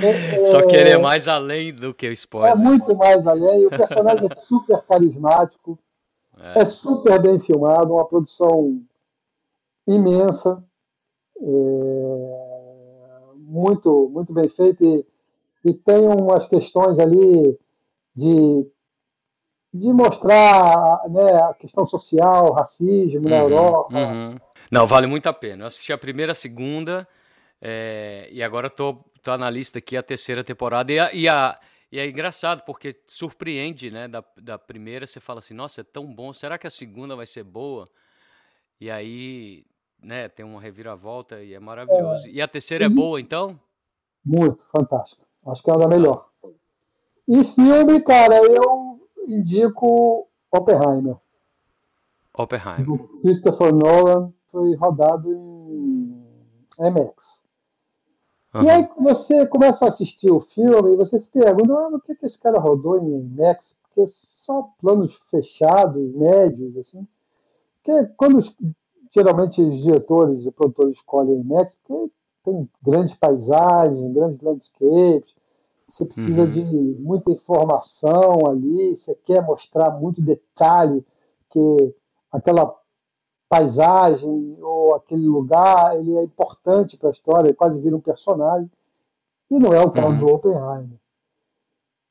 é, 0.02 0.44
Só 0.46 0.66
que 0.66 0.76
ele 0.76 0.90
é 0.90 0.98
mais 0.98 1.28
além 1.28 1.74
do 1.74 1.94
que 1.94 2.08
o 2.08 2.12
spoiler. 2.12 2.52
É 2.52 2.54
muito 2.54 2.94
mais 2.96 3.26
além. 3.26 3.66
O 3.66 3.70
personagem 3.70 4.28
é 4.30 4.34
super 4.34 4.82
carismático. 4.82 5.78
É. 6.38 6.60
é 6.60 6.64
super 6.64 7.20
bem 7.20 7.38
filmado, 7.38 7.94
uma 7.94 8.06
produção 8.06 8.82
imensa. 9.86 10.62
É, 11.40 13.34
muito, 13.36 14.08
muito 14.12 14.32
bem 14.32 14.48
feita. 14.48 14.84
E, 14.84 15.04
e 15.64 15.74
tem 15.74 16.06
umas 16.06 16.46
questões 16.48 16.98
ali 16.98 17.58
de 18.14 18.66
de 19.76 19.92
mostrar 19.92 21.02
né, 21.08 21.42
a 21.42 21.54
questão 21.54 21.84
social, 21.84 22.52
racismo 22.52 23.24
uhum, 23.24 23.28
na 23.28 23.36
Europa. 23.36 23.94
Uhum. 23.94 24.36
Não, 24.70 24.86
vale 24.86 25.06
muito 25.06 25.28
a 25.28 25.32
pena. 25.32 25.64
Eu 25.64 25.66
assisti 25.66 25.92
a 25.92 25.98
primeira, 25.98 26.32
a 26.32 26.34
segunda, 26.34 27.06
é, 27.60 28.28
e 28.32 28.42
agora 28.42 28.70
tô, 28.70 28.94
tô 29.22 29.36
na 29.36 29.50
lista 29.50 29.78
aqui 29.78 29.96
a 29.96 30.02
terceira 30.02 30.42
temporada. 30.42 30.92
E, 30.92 30.98
a, 30.98 31.12
e, 31.12 31.28
a, 31.28 31.60
e 31.92 32.00
é 32.00 32.06
engraçado, 32.06 32.62
porque 32.64 32.96
surpreende, 33.06 33.90
né? 33.90 34.08
Da, 34.08 34.24
da 34.38 34.58
primeira, 34.58 35.06
você 35.06 35.20
fala 35.20 35.40
assim, 35.40 35.54
nossa, 35.54 35.82
é 35.82 35.84
tão 35.84 36.06
bom, 36.06 36.32
será 36.32 36.58
que 36.58 36.66
a 36.66 36.70
segunda 36.70 37.14
vai 37.14 37.26
ser 37.26 37.44
boa? 37.44 37.86
E 38.80 38.90
aí, 38.90 39.64
né, 40.02 40.28
tem 40.28 40.44
uma 40.44 40.60
reviravolta 40.60 41.42
e 41.42 41.54
é 41.54 41.60
maravilhoso. 41.60 42.26
É, 42.26 42.30
e 42.30 42.42
a 42.42 42.48
terceira 42.48 42.84
é 42.84 42.88
boa, 42.88 43.20
então? 43.20 43.58
Muito, 44.24 44.62
fantástico. 44.70 45.24
Acho 45.46 45.62
que 45.62 45.70
é 45.70 45.74
a 45.74 45.78
da 45.78 45.88
melhor. 45.88 46.28
E 47.28 47.44
filme, 47.44 48.00
cara, 48.02 48.40
eu 48.42 49.00
indico 49.26 50.28
Oppenheimer. 50.50 51.16
Oppenheimer. 52.36 52.84
Do 52.86 53.20
Christopher 53.20 53.74
Nolan 53.74 54.32
foi 54.50 54.74
rodado 54.76 55.32
em 55.32 56.24
IMAX. 56.78 57.42
Uhum. 58.54 58.62
E 58.62 58.70
aí 58.70 58.88
você 58.98 59.46
começa 59.46 59.84
a 59.84 59.88
assistir 59.88 60.30
o 60.30 60.40
filme 60.40 60.92
e 60.92 60.96
você 60.96 61.18
se 61.18 61.28
pergunta, 61.28 61.72
ah, 61.72 61.90
por 61.90 62.02
que, 62.04 62.14
que 62.14 62.26
esse 62.26 62.38
cara 62.38 62.58
rodou 62.58 62.98
em 62.98 63.20
IMAX? 63.20 63.76
Porque 63.82 64.04
só 64.46 64.70
planos 64.80 65.14
fechados, 65.28 66.14
médios, 66.14 66.76
assim. 66.76 67.06
Porque 67.82 68.06
quando 68.16 68.36
os, 68.36 68.54
geralmente 69.12 69.60
os 69.60 69.82
diretores 69.82 70.44
e 70.44 70.50
produtores 70.50 70.94
escolhem 70.94 71.40
IMAX, 71.40 71.74
porque 71.86 72.12
tem 72.44 72.68
grandes 72.82 73.12
paisagens, 73.14 74.12
grandes 74.12 74.40
landscapes, 74.40 75.34
você 75.88 76.04
precisa 76.04 76.42
uhum. 76.42 76.48
de 76.48 76.62
muita 77.00 77.30
informação 77.30 78.46
ali, 78.48 78.94
você 78.94 79.14
quer 79.14 79.44
mostrar 79.44 79.90
muito 79.90 80.20
detalhe, 80.20 81.04
que 81.50 81.94
aquela 82.30 82.74
paisagem 83.48 84.58
ou 84.60 84.96
aquele 84.96 85.26
lugar, 85.26 85.96
ele 85.96 86.16
é 86.16 86.22
importante 86.24 86.96
para 86.96 87.08
a 87.08 87.10
história, 87.10 87.48
ele 87.48 87.56
quase 87.56 87.80
vira 87.80 87.96
um 87.96 88.00
personagem. 88.00 88.70
E 89.48 89.58
não 89.58 89.72
é 89.72 89.80
o 89.80 89.92
caso 89.92 90.08
uhum. 90.08 90.18
do 90.18 90.26
Oppenheimer. 90.26 90.98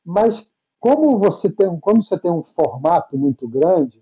Mas 0.05 0.47
como 0.79 1.17
você 1.17 1.49
tem, 1.49 1.77
quando 1.79 2.01
você 2.01 2.17
tem 2.17 2.31
um 2.31 2.43
formato 2.43 3.17
muito 3.17 3.47
grande, 3.47 4.01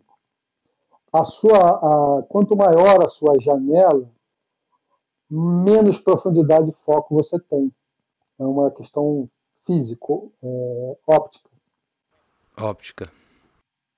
a 1.14 1.24
sua, 1.24 1.60
a, 1.60 2.24
quanto 2.24 2.56
maior 2.56 3.04
a 3.04 3.08
sua 3.08 3.38
janela, 3.38 4.10
menos 5.30 6.00
profundidade 6.00 6.72
de 6.72 6.76
foco 6.84 7.14
você 7.14 7.40
tem. 7.40 7.72
É 8.40 8.44
uma 8.44 8.72
questão 8.72 9.30
físico, 9.64 10.34
é, 10.42 10.98
óptica. 11.08 11.50
Óptica. 12.58 13.12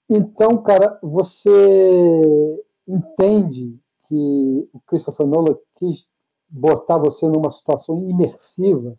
Então, 0.09 0.61
cara, 0.61 0.99
você 1.01 2.63
entende 2.87 3.79
que 4.07 4.69
o 4.73 4.79
Christopher 4.81 5.25
Nolan 5.25 5.57
quis 5.75 6.05
botar 6.47 6.97
você 6.97 7.25
numa 7.27 7.49
situação 7.49 8.07
imersiva 8.09 8.97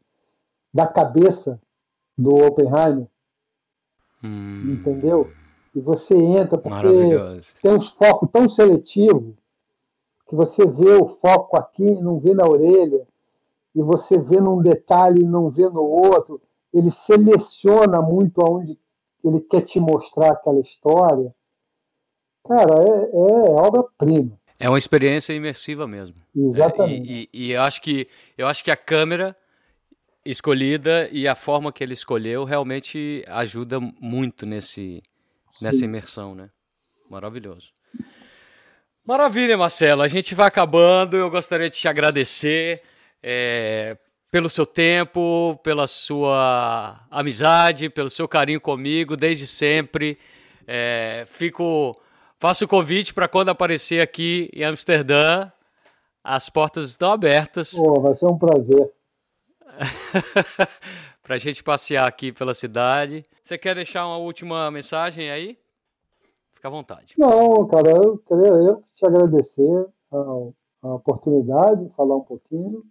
da 0.74 0.86
cabeça 0.86 1.60
do 2.18 2.34
Oppenheimer. 2.34 3.06
Hum. 4.24 4.72
Entendeu? 4.72 5.30
E 5.76 5.80
você 5.80 6.16
entra 6.16 6.58
porque 6.58 6.88
tem 7.62 7.72
uns 7.72 7.88
focos 7.88 8.30
tão 8.30 8.48
seletivos 8.48 9.34
que 10.28 10.34
você 10.34 10.66
vê 10.66 10.94
o 10.94 11.06
foco 11.06 11.56
aqui 11.56 11.84
e 11.84 12.02
não 12.02 12.18
vê 12.18 12.34
na 12.34 12.44
orelha, 12.44 13.06
e 13.74 13.82
você 13.82 14.18
vê 14.18 14.40
num 14.40 14.60
detalhe 14.60 15.20
e 15.20 15.26
não 15.26 15.50
vê 15.50 15.68
no 15.68 15.82
outro. 15.82 16.40
Ele 16.74 16.90
seleciona 16.90 18.02
muito 18.02 18.40
aonde 18.40 18.76
ele 19.22 19.40
quer 19.40 19.60
te 19.60 19.78
mostrar 19.78 20.32
aquela 20.32 20.58
história 20.58 21.32
Cara, 22.46 22.74
é, 22.80 23.16
é 23.16 23.50
obra-prima. 23.50 24.38
É 24.58 24.68
uma 24.68 24.78
experiência 24.78 25.34
imersiva 25.34 25.86
mesmo. 25.86 26.16
Exatamente. 26.34 27.10
É, 27.10 27.12
e, 27.12 27.28
e, 27.32 27.46
e, 27.48 27.52
eu 27.52 27.62
acho 27.62 27.82
que 27.82 28.08
eu 28.38 28.46
acho 28.46 28.64
que 28.64 28.70
a 28.70 28.76
câmera 28.76 29.36
escolhida 30.24 31.08
e 31.10 31.28
a 31.28 31.34
forma 31.34 31.72
que 31.72 31.84
ele 31.84 31.92
escolheu 31.92 32.44
realmente 32.44 33.24
ajuda 33.28 33.78
muito 34.00 34.46
nesse 34.46 35.02
nessa 35.60 35.84
imersão, 35.84 36.34
né? 36.34 36.50
Maravilhoso. 37.10 37.68
Maravilha, 39.06 39.56
Marcelo. 39.56 40.02
A 40.02 40.08
gente 40.08 40.34
vai 40.34 40.48
acabando. 40.48 41.16
Eu 41.16 41.30
gostaria 41.30 41.70
de 41.70 41.78
te 41.78 41.86
agradecer 41.86 42.82
é, 43.22 43.96
pelo 44.30 44.50
seu 44.50 44.66
tempo, 44.66 45.58
pela 45.62 45.86
sua 45.86 47.06
amizade, 47.10 47.88
pelo 47.88 48.10
seu 48.10 48.26
carinho 48.26 48.60
comigo 48.60 49.16
desde 49.16 49.46
sempre. 49.46 50.18
É, 50.66 51.24
fico 51.26 52.00
Faço 52.38 52.66
o 52.66 52.68
convite 52.68 53.14
para 53.14 53.28
quando 53.28 53.48
aparecer 53.48 54.02
aqui 54.02 54.50
em 54.52 54.62
Amsterdã, 54.62 55.50
as 56.22 56.50
portas 56.50 56.90
estão 56.90 57.10
abertas. 57.10 57.72
Oh, 57.74 58.00
vai 58.00 58.12
ser 58.12 58.26
um 58.26 58.36
prazer. 58.36 58.92
para 61.26 61.34
a 61.34 61.38
gente 61.38 61.62
passear 61.64 62.06
aqui 62.06 62.30
pela 62.30 62.54
cidade. 62.54 63.24
Você 63.42 63.58
quer 63.58 63.74
deixar 63.74 64.06
uma 64.06 64.16
última 64.16 64.70
mensagem 64.70 65.28
aí? 65.28 65.58
Fica 66.54 66.68
à 66.68 66.70
vontade. 66.70 67.14
Não, 67.18 67.66
cara, 67.66 67.90
eu 67.90 68.18
queria 68.18 68.46
eu 68.46 68.82
te 68.92 69.04
agradecer 69.04 69.86
a, 70.12 70.16
a 70.82 70.94
oportunidade 70.94 71.84
de 71.84 71.94
falar 71.96 72.16
um 72.16 72.22
pouquinho. 72.22 72.84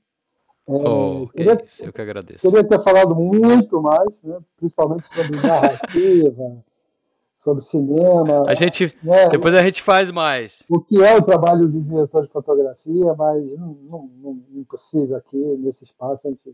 É, 0.67 0.73
oh, 0.73 1.29
queria, 1.29 1.63
isso, 1.63 1.85
eu 1.85 1.93
que 1.93 2.01
agradeço. 2.01 2.41
Queria 2.41 2.67
ter 2.67 2.83
falado 2.83 3.15
muito 3.15 3.81
mais, 3.81 4.21
né, 4.21 4.37
principalmente 4.57 5.05
sobre 5.05 5.39
narrativa, 5.39 6.63
sobre 7.33 7.63
cinema. 7.63 8.49
A 8.49 8.53
gente, 8.53 8.93
né, 9.01 9.29
depois 9.29 9.53
a 9.53 9.61
gente 9.61 9.81
faz 9.81 10.11
mais. 10.11 10.65
O 10.69 10.81
que 10.81 11.01
é 11.01 11.15
o 11.15 11.23
trabalho 11.23 11.69
de 11.69 11.79
diretor 11.79 12.25
de 12.25 12.33
fotografia, 12.33 13.13
mas 13.13 13.57
não, 13.57 13.77
não, 13.83 14.09
não 14.21 14.43
impossível 14.55 15.15
aqui 15.15 15.37
nesse 15.37 15.85
espaço. 15.85 16.27
A 16.27 16.31
gente, 16.31 16.53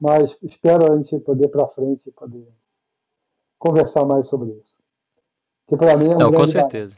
mas 0.00 0.36
espero 0.42 0.92
a 0.92 0.96
gente 0.96 1.18
poder 1.20 1.48
para 1.48 1.66
frente 1.66 2.10
poder 2.12 2.46
conversar 3.58 4.04
mais 4.04 4.26
sobre 4.26 4.50
isso. 4.52 4.76
Que 5.66 5.76
para 5.76 5.96
mim 5.96 6.12
é 6.12 6.14
um 6.14 6.18
não, 6.18 6.32
com 6.32 6.46
certeza. 6.46 6.96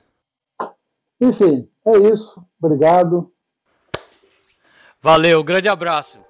Enfim, 1.21 1.69
é 1.87 1.99
isso. 1.99 2.45
Obrigado. 2.63 3.33
Valeu, 5.01 5.43
grande 5.43 5.69
abraço. 5.69 6.21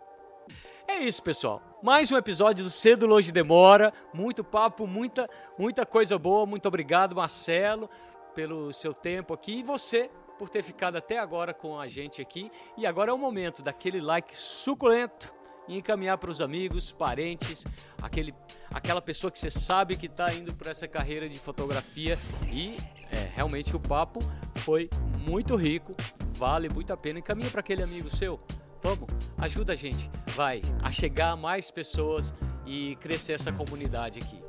É 0.87 0.99
isso, 1.01 1.23
pessoal. 1.23 1.61
Mais 1.83 2.11
um 2.11 2.17
episódio 2.17 2.65
do 2.65 2.71
Cedo 2.71 3.07
Longe 3.07 3.33
Demora. 3.33 3.93
Muito 4.15 4.45
papo, 4.45 4.87
muita, 4.87 5.29
muita 5.59 5.85
coisa 5.85 6.19
boa. 6.19 6.47
Muito 6.47 6.67
obrigado, 6.67 7.17
Marcelo, 7.17 7.91
pelo 8.35 8.73
seu 8.73 8.95
tempo 8.95 9.35
aqui. 9.35 9.59
E 9.59 9.63
você 9.63 10.11
por 10.39 10.49
ter 10.49 10.63
ficado 10.63 10.97
até 10.97 11.19
agora 11.19 11.53
com 11.53 11.79
a 11.79 11.87
gente 11.87 12.23
aqui. 12.23 12.51
E 12.77 12.87
agora 12.87 13.11
é 13.11 13.15
o 13.15 13.19
momento 13.19 13.63
daquele 13.63 14.01
like 14.01 14.35
suculento 14.35 15.40
e 15.71 15.79
encaminhar 15.79 16.19
para 16.19 16.31
os 16.31 16.41
amigos, 16.41 16.93
parentes, 16.93 17.65
aquele, 18.03 18.35
aquela 18.71 19.01
pessoa 19.01 19.31
que 19.31 19.39
você 19.39 19.51
sabe 19.51 19.97
que 19.97 20.07
está 20.07 20.35
indo 20.35 20.53
para 20.53 20.71
essa 20.71 20.87
carreira 20.87 21.29
de 21.29 21.39
fotografia. 21.39 22.19
E 22.51 22.77
é, 23.11 23.31
realmente 23.35 23.75
o 23.75 23.81
papo 23.81 24.19
foi 24.57 24.91
muito 25.27 25.55
rico, 25.55 25.95
vale 26.33 26.69
muito 26.69 26.93
a 26.93 26.97
pena. 26.97 27.21
Encaminha 27.21 27.51
para 27.51 27.61
aquele 27.61 27.83
amigo 27.83 28.15
seu 28.15 28.41
Vamos, 28.83 29.11
ajuda 29.37 29.75
a 29.75 29.77
gente, 29.77 30.11
vai, 30.35 30.63
a 30.83 30.91
chegar 30.91 31.33
a 31.33 31.37
mais 31.37 31.71
pessoas 31.71 32.35
e 32.67 32.97
crescer 32.97 33.35
essa 33.35 33.53
comunidade 33.53 34.19
aqui. 34.19 34.41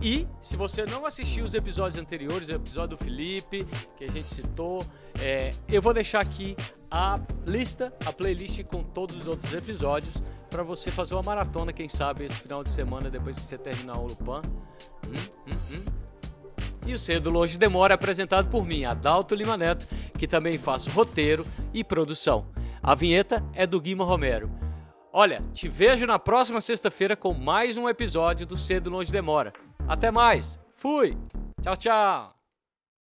E 0.00 0.26
se 0.40 0.56
você 0.56 0.86
não 0.86 1.04
assistiu 1.04 1.44
os 1.44 1.52
episódios 1.52 2.00
anteriores, 2.00 2.48
o 2.48 2.52
episódio 2.52 2.96
do 2.96 3.04
Felipe, 3.04 3.66
que 3.96 4.04
a 4.04 4.10
gente 4.10 4.34
citou, 4.34 4.84
é, 5.20 5.50
eu 5.68 5.82
vou 5.82 5.92
deixar 5.92 6.20
aqui 6.20 6.56
a 6.90 7.20
lista, 7.46 7.92
a 8.04 8.12
playlist 8.12 8.62
com 8.64 8.82
todos 8.82 9.16
os 9.16 9.26
outros 9.26 9.52
episódios 9.52 10.14
para 10.48 10.62
você 10.62 10.90
fazer 10.90 11.14
uma 11.14 11.22
maratona, 11.22 11.72
quem 11.72 11.88
sabe, 11.88 12.24
esse 12.24 12.36
final 12.36 12.64
de 12.64 12.70
semana 12.70 13.10
depois 13.10 13.38
que 13.38 13.44
você 13.44 13.58
terminar 13.58 13.98
o 13.98 14.06
Lupan. 14.06 14.42
Hum, 15.06 15.14
hum, 15.46 15.56
hum. 15.72 15.84
E 16.86 16.92
o 16.92 16.98
Cedo 16.98 17.28
Longe 17.28 17.58
Demora 17.58 17.92
é 17.92 17.96
apresentado 17.96 18.48
por 18.48 18.64
mim, 18.64 18.84
Adalto 18.84 19.34
Lima 19.34 19.56
Neto, 19.56 19.86
que 20.16 20.26
também 20.26 20.56
faço 20.56 20.90
roteiro 20.90 21.46
e 21.74 21.84
produção. 21.84 22.46
A 22.82 22.94
vinheta 22.94 23.44
é 23.52 23.66
do 23.66 23.80
Guima 23.80 24.04
Romero. 24.04 24.50
Olha, 25.12 25.42
te 25.52 25.68
vejo 25.68 26.06
na 26.06 26.18
próxima 26.18 26.60
sexta-feira 26.60 27.16
com 27.16 27.34
mais 27.34 27.76
um 27.76 27.88
episódio 27.88 28.46
do 28.46 28.56
Cedo 28.56 28.88
Longe 28.88 29.12
Demora. 29.12 29.52
Até 29.86 30.10
mais. 30.10 30.58
Fui. 30.76 31.16
Tchau, 31.62 31.76
tchau. 31.76 32.37